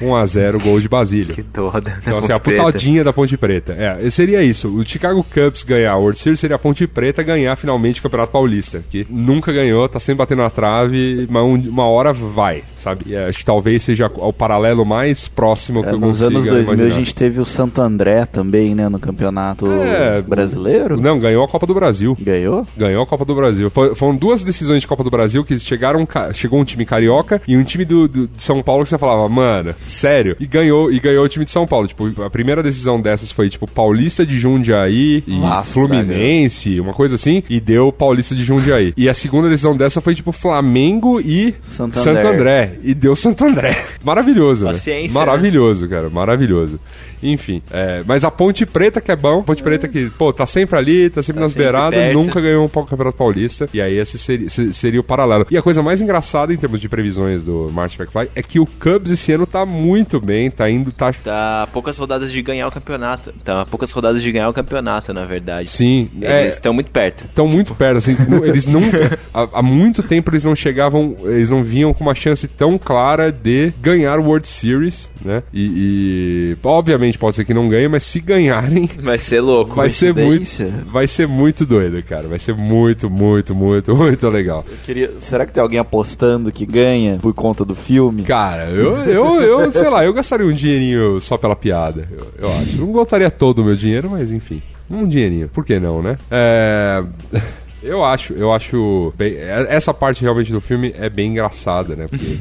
[0.00, 1.34] 1 a 0 gol de Basílio.
[1.34, 1.98] Que toda.
[2.00, 3.74] Então, assim, a putadinha da Ponte Preta.
[3.74, 4.68] É, seria isso.
[4.68, 8.32] O Chicago Cubs ganhar a World Series seria a Ponte Preta ganhar finalmente o Campeonato
[8.32, 8.82] Paulista.
[8.90, 13.04] Que nunca ganhou, tá sempre batendo na trave, mas um- uma hora vai, sabe?
[13.08, 16.62] E acho que talvez seja o paralelo mais próximo que É, eu nos anos 2000
[16.62, 16.86] imaginar.
[16.86, 21.00] a gente teve o Santo André também, né, no campeonato É, brasileiro.
[21.00, 22.16] Não, ganhou a Copa do Brasil.
[22.20, 22.62] Ganhou?
[22.76, 23.70] Ganhou a Copa do Brasil.
[23.70, 26.06] Foi- foram duas decisões de Copa do Brasil que chegaram.
[26.34, 29.28] Chegou um time carioca e um time do, do- de São Paulo que você falava,
[29.28, 30.36] mano, sério.
[30.40, 31.86] E ganhou, e ganhou o time de São Paulo.
[31.88, 37.14] Tipo, a primeira decisão dessas foi, tipo, Paulista de Jundiaí e Vasco Fluminense, uma coisa
[37.14, 38.92] assim, e deu Paulista de Jundiaí.
[38.96, 42.72] E a segunda decisão dessa foi, tipo, Flamengo e Santo Santo André.
[42.82, 43.84] E deu Santo André.
[44.04, 44.72] Maravilhoso, né?
[45.08, 46.10] Paciência, Maravilhoso, cara.
[46.10, 46.80] Maravilhoso.
[47.22, 50.78] Enfim, é, mas a Ponte Preta que é bom, Ponte Preta que, pô, tá sempre
[50.78, 52.14] ali, tá sempre Tá nas sempre beiradas, perto.
[52.18, 53.68] nunca ganhou um Campeonato Paulista.
[53.74, 55.46] E aí esse seria, seria o paralelo.
[55.50, 58.66] E a coisa mais engraçada em termos de previsões do Martin McFly é que o
[58.66, 61.12] Cubs esse ano tá muito bem, tá indo, tá.
[61.12, 63.32] Tá poucas rodadas de ganhar o campeonato.
[63.44, 65.68] Tá poucas rodadas de ganhar o campeonato, na verdade.
[65.68, 67.24] Sim, é, Eles estão muito perto.
[67.26, 71.62] estão muito perto, assim, eles nunca, há, há muito tempo eles não chegavam, eles não
[71.62, 74.89] vinham com uma chance tão clara de ganhar o World Series,
[75.24, 75.42] né?
[75.52, 79.74] E, e, obviamente pode ser que não ganhe, mas se ganharem, Vai ser louco.
[79.74, 80.46] vai ser muito,
[80.90, 84.64] vai ser muito doido, cara, vai ser muito, muito, muito, muito legal.
[84.84, 85.10] Queria...
[85.18, 88.22] Será que tem alguém apostando que ganha por conta do filme?
[88.22, 92.52] Cara, eu, eu, eu, sei lá, eu gastaria um dinheirinho só pela piada, eu, eu
[92.58, 92.76] acho.
[92.78, 96.16] Não botaria todo o meu dinheiro, mas enfim, um dinheirinho, por que não, né?
[96.30, 97.02] É...
[97.82, 102.06] Eu acho, eu acho bem, é- essa parte realmente do filme é bem engraçada, né?
[102.10, 102.40] Porque,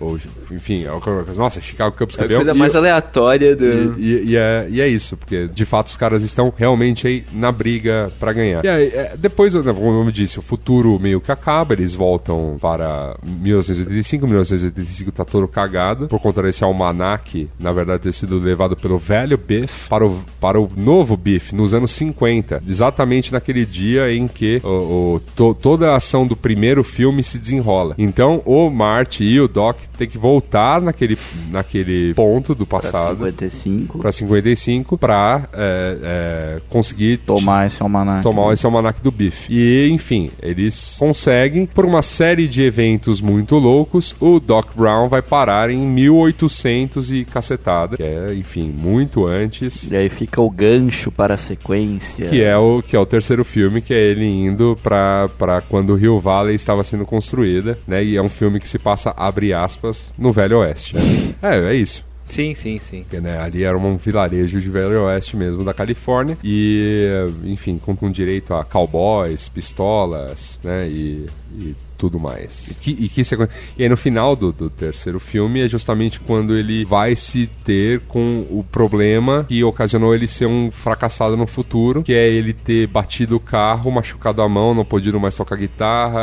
[0.00, 0.18] ou,
[0.50, 3.98] enfim, é nossa, Chicago Cubs É a coisa e mais aleatória do.
[3.98, 7.24] e, e- e é, e é isso, porque de fato os caras estão realmente aí
[7.32, 8.64] na briga pra ganhar.
[8.64, 9.68] E aí, é, depois, como
[10.04, 16.08] eu disse, o futuro meio que acaba, eles voltam para 1985, 1985 tá todo cagado,
[16.08, 20.60] por conta desse almanac, na verdade, ter sido levado pelo velho Biff para o, para
[20.60, 24.68] o novo Biff, nos anos 50, exatamente naquele dia em que o,
[25.16, 27.94] o- to- toda a ação do primeiro filme se desenrola.
[27.98, 31.18] Então, o Marty e o Doc tem que voltar naquele,
[31.50, 33.98] naquele ponto do Pra passado 55.
[33.98, 38.22] para 55 para é, é, conseguir Tomar esse almanac.
[38.22, 39.52] tomar esse almanac do Biff.
[39.52, 45.22] E, enfim, eles conseguem, por uma série de eventos muito loucos, o Doc Brown vai
[45.22, 49.90] parar em 1800 e cacetada, que é, enfim, muito antes.
[49.90, 52.26] E aí fica o gancho para a sequência.
[52.26, 55.90] Que é, o, que é o terceiro filme, que é ele indo pra, pra quando
[55.90, 58.04] o Rio Valley estava sendo construída, né?
[58.04, 60.96] E é um filme que se passa, abre aspas, no Velho Oeste.
[60.96, 61.02] né?
[61.42, 62.04] É, é isso.
[62.26, 63.02] Sim, sim, sim.
[63.02, 67.08] Porque, né, ali era um vilarejo de Velho Oeste mesmo da Califórnia e,
[67.44, 72.68] enfim, com, com direito a cowboys, pistolas, né, e, e tudo mais.
[72.68, 73.20] E, que, e, que
[73.76, 78.00] e aí no final do, do terceiro filme é justamente quando ele vai se ter
[78.06, 82.86] com o problema que ocasionou ele ser um fracassado no futuro, que é ele ter
[82.86, 86.20] batido o carro, machucado a mão, não podido mais tocar guitarra,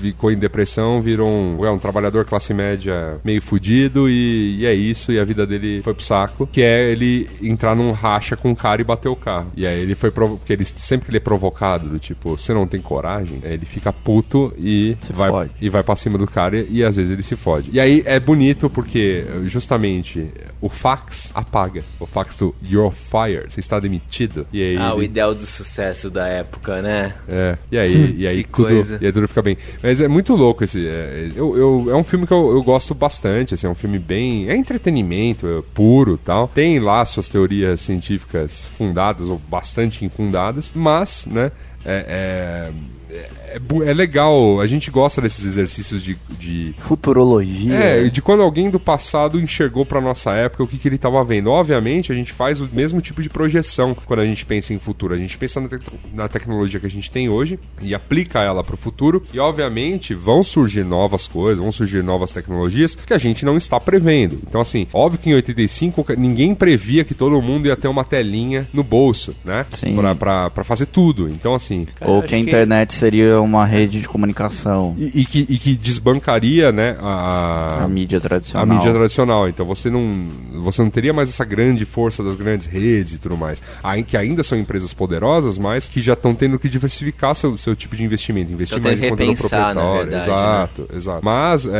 [0.00, 4.74] ficou em depressão, virou um, é, um trabalhador classe média meio fudido e, e é
[4.74, 8.50] isso, e a vida dele foi pro saco, que é ele entrar num racha com
[8.50, 9.52] um cara e bater o carro.
[9.56, 12.52] E aí ele foi provo- porque ele sempre que ele é provocado, do tipo, você
[12.52, 15.50] não tem coragem, ele fica puto e e Se vai fode.
[15.60, 17.70] e vai para cima do cara e, e às vezes ele se fode.
[17.72, 20.28] E aí é bonito porque justamente
[20.60, 21.82] o fax apaga.
[22.00, 24.46] O fax do You're fired, você está demitido.
[24.52, 27.14] E aí Ah, o ele- ideal do sucesso da época, né?
[27.28, 28.98] é, e aí, e aí Que tudo, coisa.
[29.00, 29.56] e aí tudo fica bem.
[29.82, 30.86] Mas é muito louco esse.
[30.86, 33.98] É, eu, eu- é um filme que eu, eu gosto bastante, assim, é um filme
[33.98, 34.48] bem.
[34.48, 36.48] É entretenimento, é puro tal.
[36.48, 41.50] Tem lá suas teorias científicas fundadas ou bastante infundadas, mas, né?
[41.84, 42.70] É,
[43.07, 47.74] é, é, é é legal, a gente gosta desses exercícios de- de Futurologia.
[47.74, 51.22] é, de quando alguém do passado enxergou pra nossa época o que, que ele tava
[51.24, 51.50] vendo.
[51.50, 55.14] Obviamente, a gente faz o mesmo tipo de projeção quando a gente pensa em futuro.
[55.14, 55.82] A gente pensa na, tec-
[56.12, 59.22] na tecnologia que a gente tem hoje e aplica ela pro futuro.
[59.32, 63.78] E, obviamente, vão surgir novas coisas, vão surgir novas tecnologias que a gente não está
[63.80, 64.38] prevendo.
[64.46, 68.68] Então, assim, óbvio que em 85 ninguém previa que todo mundo ia ter uma telinha
[68.72, 69.64] no bolso, né?
[69.74, 69.94] Sim.
[69.96, 71.28] Pra, pra, pra fazer tudo.
[71.28, 74.94] Então, assim, Ou Cara, que a acho que- internet seria uma rede de comunicação.
[74.98, 78.66] e, e que, e que desbancaria, né, a, A mídia a tradicional.
[78.66, 79.48] mídia tradicional.
[79.48, 80.24] Então você não,
[80.60, 83.62] você não teria mais essa grande força das grandes redes e tudo mais.
[83.82, 87.74] Aí, que ainda são empresas poderosas, mas que já estão tendo que diversificar seu, seu
[87.74, 88.52] tipo de investimento.
[88.52, 89.80] Investir Então mais em conteúdo proprietário.
[89.80, 90.16] verdade, né?
[90.18, 91.24] exato, exato.
[91.24, 91.70] Mas, é,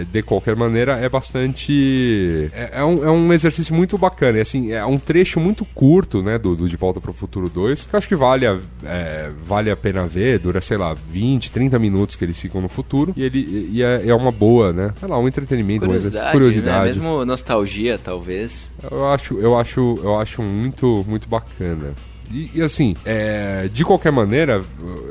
[0.00, 2.50] é, de qualquer maneira, é bastante.
[2.52, 4.38] É, é um, é um exercício muito bacana.
[4.38, 7.48] E, assim, é um trecho muito curto, né, do, do De Volta para o Futuro
[7.48, 10.38] 2, que eu acho que vale a, é, vale a pena ver.
[10.54, 13.12] Dura, sei lá, 20, 30 minutos que eles ficam no futuro.
[13.16, 14.92] E, ele, e é, é uma boa, né?
[14.96, 15.86] Sei lá, um entretenimento.
[15.86, 16.78] Curiosidade, Curiosidade.
[16.78, 16.84] né?
[16.84, 18.70] Mesmo nostalgia, talvez.
[18.88, 21.92] Eu acho, eu acho, eu acho muito, muito bacana.
[22.30, 24.62] E, e, assim, é, de qualquer maneira,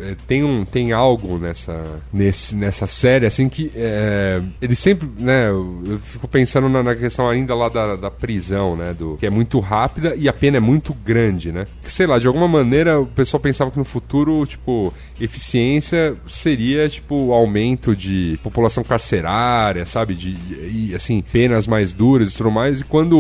[0.01, 1.81] é, tem, um, tem algo nessa,
[2.11, 7.29] nesse, nessa série, assim, que é, ele sempre, né, eu fico pensando na, na questão
[7.29, 10.59] ainda lá da, da prisão, né, do, que é muito rápida e a pena é
[10.59, 11.67] muito grande, né.
[11.81, 16.89] Que, sei lá, de alguma maneira o pessoal pensava que no futuro, tipo, eficiência seria,
[16.89, 20.35] tipo, aumento de população carcerária, sabe, de,
[20.69, 23.17] e, assim, penas mais duras e tudo mais, e quando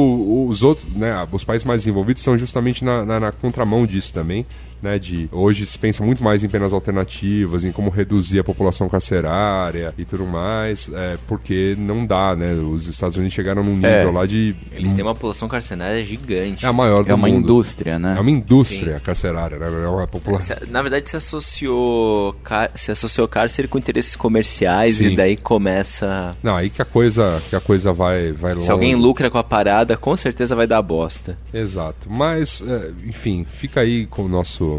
[0.47, 4.45] os outros, né, os países mais envolvidos estão justamente na, na, na contramão disso também.
[4.83, 8.89] Né, de hoje se pensa muito mais em penas alternativas, em como reduzir a população
[8.89, 12.53] carcerária e tudo mais, é, porque não dá, né?
[12.53, 14.11] Os Estados Unidos chegaram num nível É.
[14.11, 16.65] lá de Eles têm uma população carcerária gigante.
[16.65, 17.39] é a maior do É uma mundo.
[17.45, 18.15] indústria, né?
[18.17, 19.67] É uma indústria carcerária, né?
[19.67, 20.57] É uma população.
[20.69, 25.13] Na verdade, se associou, car- se associou cárcere com interesses comerciais Sim.
[25.13, 26.35] e daí começa.
[26.43, 28.65] Não, aí que a coisa, que a coisa vai, vai longe.
[28.65, 31.37] Se alguém lucra com a parada, com certeza vai dar bosta.
[31.53, 32.07] Exato.
[32.09, 34.72] Mas, é, enfim, fica aí com o nosso.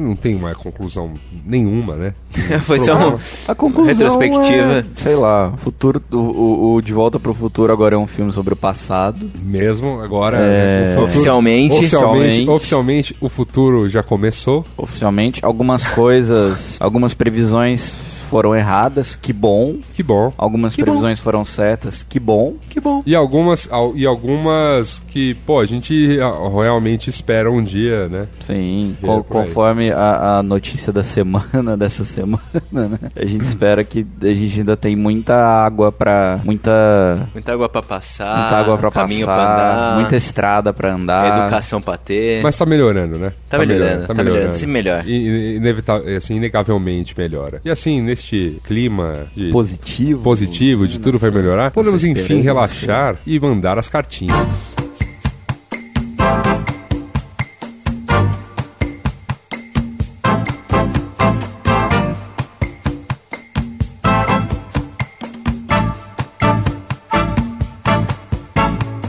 [0.00, 1.12] Não tem uma conclusão
[1.44, 2.14] nenhuma, né?
[2.62, 3.18] Foi só um.
[3.46, 4.78] A conclusão Retrospectiva.
[4.78, 8.32] é, sei lá, futuro, o, o, o De Volta pro Futuro agora é um filme
[8.32, 9.30] sobre o passado.
[9.42, 10.38] Mesmo agora.
[10.38, 11.74] É, o futuro- Oficialmente.
[11.76, 12.50] Oficialmente, oficialmente.
[12.50, 14.64] oficialmente, o futuro já começou.
[14.76, 17.94] Oficialmente, algumas coisas, algumas previsões
[18.30, 19.76] foram erradas, que bom.
[19.94, 20.32] Que bom.
[20.38, 20.84] Algumas Que bom.
[20.86, 22.54] previsões foram certas, que bom.
[22.68, 23.02] Que bom.
[23.04, 28.26] E algumas, al- e algumas que, pô, a gente realmente espera um dia, né?
[28.40, 32.40] Sim, co- conforme a, a notícia da semana, dessa semana,
[32.72, 32.98] né?
[33.16, 36.40] A gente espera que a gente ainda tem muita água pra.
[36.44, 37.28] Muita.
[37.32, 38.38] Muita água pra passar.
[38.38, 39.94] muita água pra caminho passar, pra andar.
[40.00, 41.38] muita estrada pra andar.
[41.40, 42.42] Educação pra ter.
[42.42, 43.32] Mas tá melhorando, né?
[43.48, 45.04] Tá melhorando, tá melhorando, sempre melhor.
[45.06, 47.60] E, e- inevita- assim, inegavelmente melhora.
[47.64, 50.22] E assim, neste clima de Positivo.
[50.22, 54.76] positivo, de tudo vai melhorar, podemos enfim relaxar e mandar as cartinhas.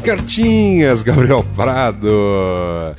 [0.03, 2.10] Cartinhas, Gabriel Prado.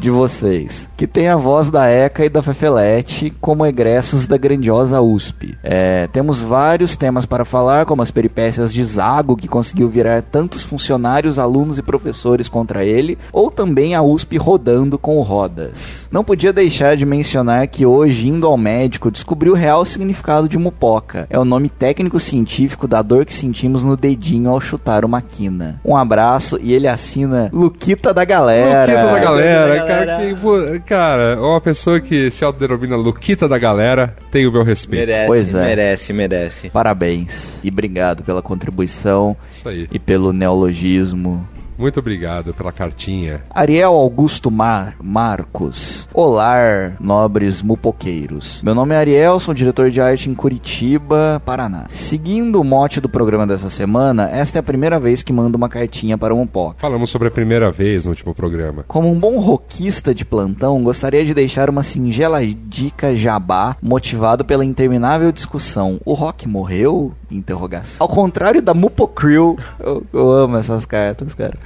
[0.00, 0.88] de vocês.
[0.96, 5.54] Que tem a voz da ECA e da Fefelete como egressos da grandiosa USP.
[5.62, 10.62] É, temos vários temas para falar, como as peripécias de Zago, que conseguiu virar tantos
[10.62, 16.08] funcionários, alunos e professores contra ele, ou também a USP rodando com o Rodas.
[16.10, 20.56] Não podia deixar de mencionar que hoje, indo ao médico, descobri o real significado de
[20.56, 21.26] mupoca.
[21.28, 25.78] É o nome técnico-científico da dor que sentimos no dedinho ao chutar uma quina.
[25.84, 28.45] Um abraço e ele assina Luquita da Galera.
[28.54, 30.34] Luquita da galera, Luquita da cara, galera.
[30.34, 30.56] que, pô,
[30.86, 35.06] cara, uma pessoa que se autodenomina Luquita da galera tem o meu respeito.
[35.08, 35.64] Merece, Pois é.
[35.64, 36.70] merece, merece.
[36.70, 39.86] Parabéns e obrigado pela contribuição Isso aí.
[39.90, 41.46] e pelo neologismo.
[41.78, 43.42] Muito obrigado pela cartinha.
[43.50, 46.08] Ariel Augusto Mar Marcos.
[46.12, 48.62] Olá, nobres mupoqueiros.
[48.62, 51.84] Meu nome é Ariel, sou diretor de arte em Curitiba, Paraná.
[51.90, 55.68] Seguindo o mote do programa dessa semana, esta é a primeira vez que mando uma
[55.68, 56.76] cartinha para o Mupoca.
[56.78, 58.84] Falamos sobre a primeira vez no último programa.
[58.88, 64.64] Como um bom roquista de plantão, gostaria de deixar uma singela dica jabá motivado pela
[64.64, 66.00] interminável discussão.
[66.06, 67.12] O rock morreu?
[67.30, 67.98] Interrogação.
[68.00, 71.65] Ao contrário da Mupocrew, eu, eu amo essas cartas, cara.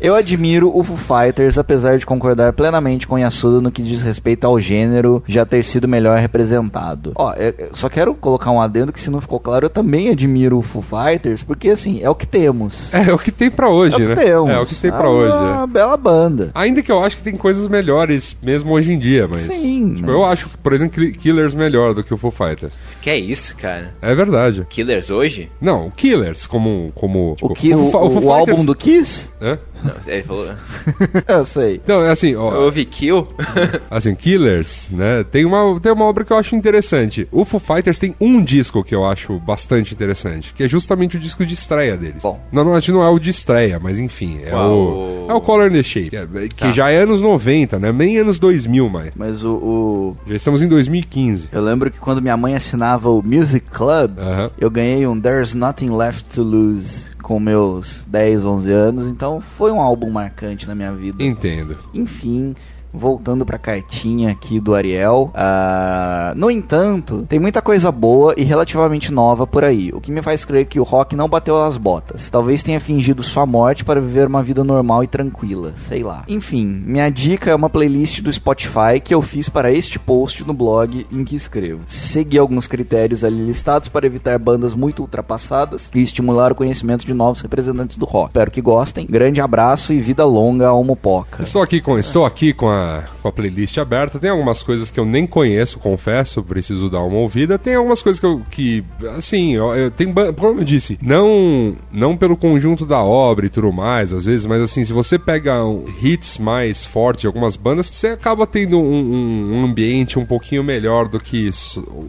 [0.00, 4.44] Eu admiro o Foo Fighters, apesar de concordar plenamente com Yasuda no que diz respeito
[4.46, 7.12] ao gênero já ter sido melhor representado.
[7.14, 10.08] Ó, eu eu só quero colocar um adendo que se não ficou claro, eu também
[10.10, 12.92] admiro o Foo Fighters, porque assim, é o que temos.
[12.92, 14.14] É, é o que tem pra hoje, é o né?
[14.16, 14.50] temos.
[14.50, 15.32] É o que tem pra É hoje.
[15.32, 15.66] Uma é.
[15.66, 16.50] bela banda.
[16.54, 19.42] Ainda que eu acho que tem coisas melhores mesmo hoje em dia, mas.
[19.42, 22.74] Sim, tipo, mas- Eu acho, por exemplo, Ki- Killers melhor do que o Foo Fighters.
[23.00, 23.94] Que é isso, cara?
[24.02, 24.66] É verdade.
[24.68, 25.50] Killers hoje?
[25.60, 26.92] Não, o Killers, como.
[26.94, 29.32] como tipo, O, que, o, o, o Fighters- álbum do Kiss?
[29.40, 29.58] Hã?
[29.84, 30.46] Não, ele falou.
[31.28, 31.80] eu sei.
[31.86, 32.52] É assim, ó.
[32.54, 33.28] Eu ouvi Kill?
[33.90, 35.24] Assim, Killers, né?
[35.30, 37.28] Tem uma, tem uma obra que eu acho interessante.
[37.30, 41.20] O Foo Fighters tem um disco que eu acho bastante interessante, que é justamente o
[41.20, 42.22] disco de estreia deles.
[42.22, 42.40] Bom.
[42.50, 44.70] Não, não, acho que não é o de estreia, mas enfim, é Qual?
[44.72, 46.70] o é o Color in the Shape, que, é- que Tá.
[46.70, 47.92] já é anos 90, né?
[47.92, 49.12] Nem anos 2000 mais.
[49.16, 51.48] Mas o, o- Já estamos em 2015.
[51.52, 54.50] Eu lembro que quando minha mãe assinava o Music Club, Aham.
[54.58, 59.72] eu ganhei um There's Nothing Left to Lose com meus 10, 11 anos, então foi
[59.72, 61.24] um álbum marcante na minha vida.
[61.24, 61.76] Entendo.
[61.94, 62.54] Enfim,
[62.94, 65.30] voltando pra cartinha aqui do Ariel.
[65.34, 70.22] ah, no entanto, tem muita coisa boa e relativamente nova por aí, o que me
[70.22, 72.30] faz crer que o rock não bateu as botas.
[72.30, 76.24] Talvez tenha fingido sua morte para viver uma vida normal e tranquila, sei lá.
[76.28, 80.54] Enfim, minha dica é uma playlist do Spotify que eu fiz para este post no
[80.54, 81.82] blog em que escrevo.
[81.86, 87.14] Segui alguns critérios ali listados para evitar bandas muito ultrapassadas e estimular o conhecimento de
[87.14, 88.28] novos representantes do rock.
[88.28, 89.06] Espero que gostem.
[89.06, 91.42] Grande abraço e vida longa ao Mopoca.
[91.42, 92.83] Estou aqui com, estou aqui com a,
[93.22, 94.18] com a playlist aberta.
[94.18, 97.58] Tem algumas coisas que eu nem conheço, confesso, preciso dar uma ouvida.
[97.58, 98.84] Tem algumas coisas que eu, que,
[99.16, 103.72] assim, eu, eu tem, como eu disse, não, não pelo conjunto da obra e tudo
[103.72, 107.86] mais, às vezes, mas assim, se você pega um, hits mais fortes de algumas bandas,
[107.86, 111.50] você acaba tendo um, um- ambiente um pouquinho melhor do que,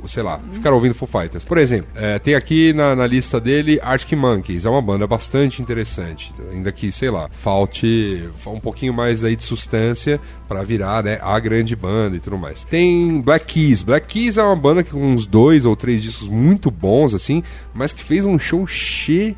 [0.05, 1.45] sei lá, ficar ouvindo Foo Fighters.
[1.45, 5.61] Por exemplo, é, tem aqui na, na lista dele Arctic Monkeys, é uma banda bastante
[5.61, 11.19] interessante, ainda que, sei lá, falte um pouquinho mais aí de substância pra virar, né,
[11.21, 12.63] a grande banda e tudo mais.
[12.63, 13.83] Tem Black Keys.
[13.83, 17.43] Black Keys é uma banda que com uns dois ou três discos muito bons, assim,
[17.73, 19.35] mas que fez um show cheio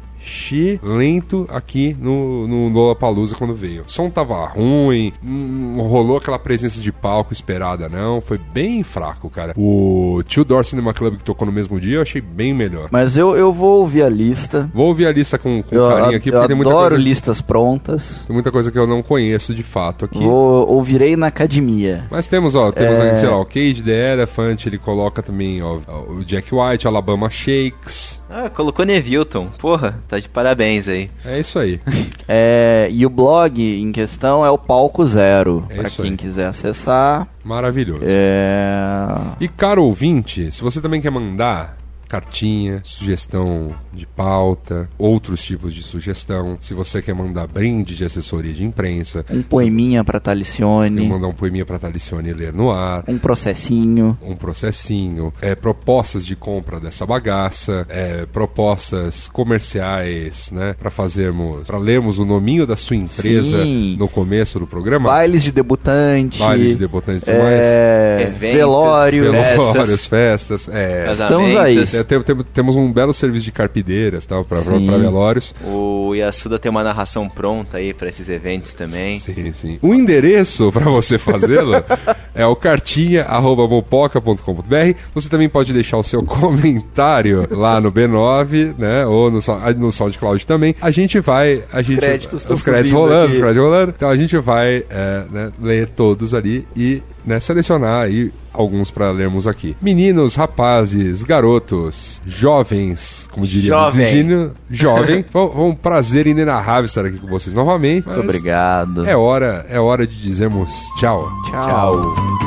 [0.84, 3.84] lento aqui no, no Lollapalooza quando veio.
[3.84, 8.22] O som tava ruim, não rolou aquela presença de palco esperada, não.
[8.22, 9.54] Foi bem fraco, cara.
[9.58, 12.90] O Two Door Cinema Club que tocou no mesmo dia eu achei bem melhor.
[12.92, 14.70] Mas eu, eu vou ouvir a lista.
[14.74, 17.04] Vou ouvir a lista com, com eu carinho aqui, eu porque tem muita, adoro coisa,
[17.04, 18.26] listas prontas.
[18.26, 20.20] tem muita coisa que eu não conheço de fato aqui.
[20.20, 22.06] Vou, ouvirei na academia.
[22.12, 23.10] Mas temos, ó, temos É.
[23.12, 25.80] aí, sei lá, o Cage the Elephant, ele coloca também, ó,
[26.10, 28.22] o Jack White, Alabama Shakes.
[28.30, 29.48] Ah, colocou Nevilton.
[29.60, 31.10] Porra, tá de parabéns aí.
[31.26, 31.80] É isso aí.
[32.30, 35.66] É, e o blog em questão é o Palco Zero.
[35.70, 36.18] É isso quem aí.
[36.18, 37.26] quiser acessar.
[37.42, 38.02] Maravilhoso.
[38.04, 39.08] É...
[39.40, 41.77] E caro ouvinte, se você também quer mandar
[42.08, 46.58] cartinha, sugestão de pauta, outros tipos de sugestão.
[46.60, 51.08] Se você quer mandar brinde de assessoria de imprensa, Um poeminha pra se quer Talicione,
[51.08, 54.18] mandar um poeminha para Talicione ler no ar, um processinho.
[54.22, 61.78] um processinho, é, propostas de compra dessa bagaça, é, propostas comerciais, né, para fazermos, para
[61.78, 63.96] lermos o nominho da sua empresa Sim.
[63.98, 65.10] no começo do programa.
[65.10, 66.40] Bailes de debutante.
[66.40, 69.32] Bailes de debutante e tudo é, Eventos, velório.
[69.32, 71.78] Velórios, festas, é, Estamos aí.
[71.98, 75.54] É, tem- tem- temos um belo serviço de carpideiras tal para velórios.
[75.64, 79.20] O Yasuda tem uma narração pronta aí pra esses eventos também.
[79.20, 79.80] Sim, sim.
[79.82, 81.74] O endereço para você fazê-lo
[82.34, 84.98] é o cartinha@mopoca.com.br.
[85.14, 89.92] Você também pode deixar o seu comentário lá no B9, né, ou no, Sou- no
[89.92, 90.76] SoundCloud também.
[90.82, 93.34] A gente vai, a gente créditos estão os créditos rolando, aqui.
[93.34, 93.94] os créditos rolando.
[93.96, 99.12] Então a gente vai é, né, ler todos ali e né, selecionar aí alguns para
[99.12, 99.76] lermos aqui.
[99.82, 104.06] Meninos, rapazes, garotos, jovens, como diria Jovem.
[104.06, 105.26] Virgínio, jovem.
[105.30, 108.06] Foi foi um prazer inenarrável estar aqui com vocês novamente.
[108.06, 109.06] Muito obrigado.
[109.06, 111.30] É hora, é hora de dizermos tchau.
[111.50, 112.47] Tchau.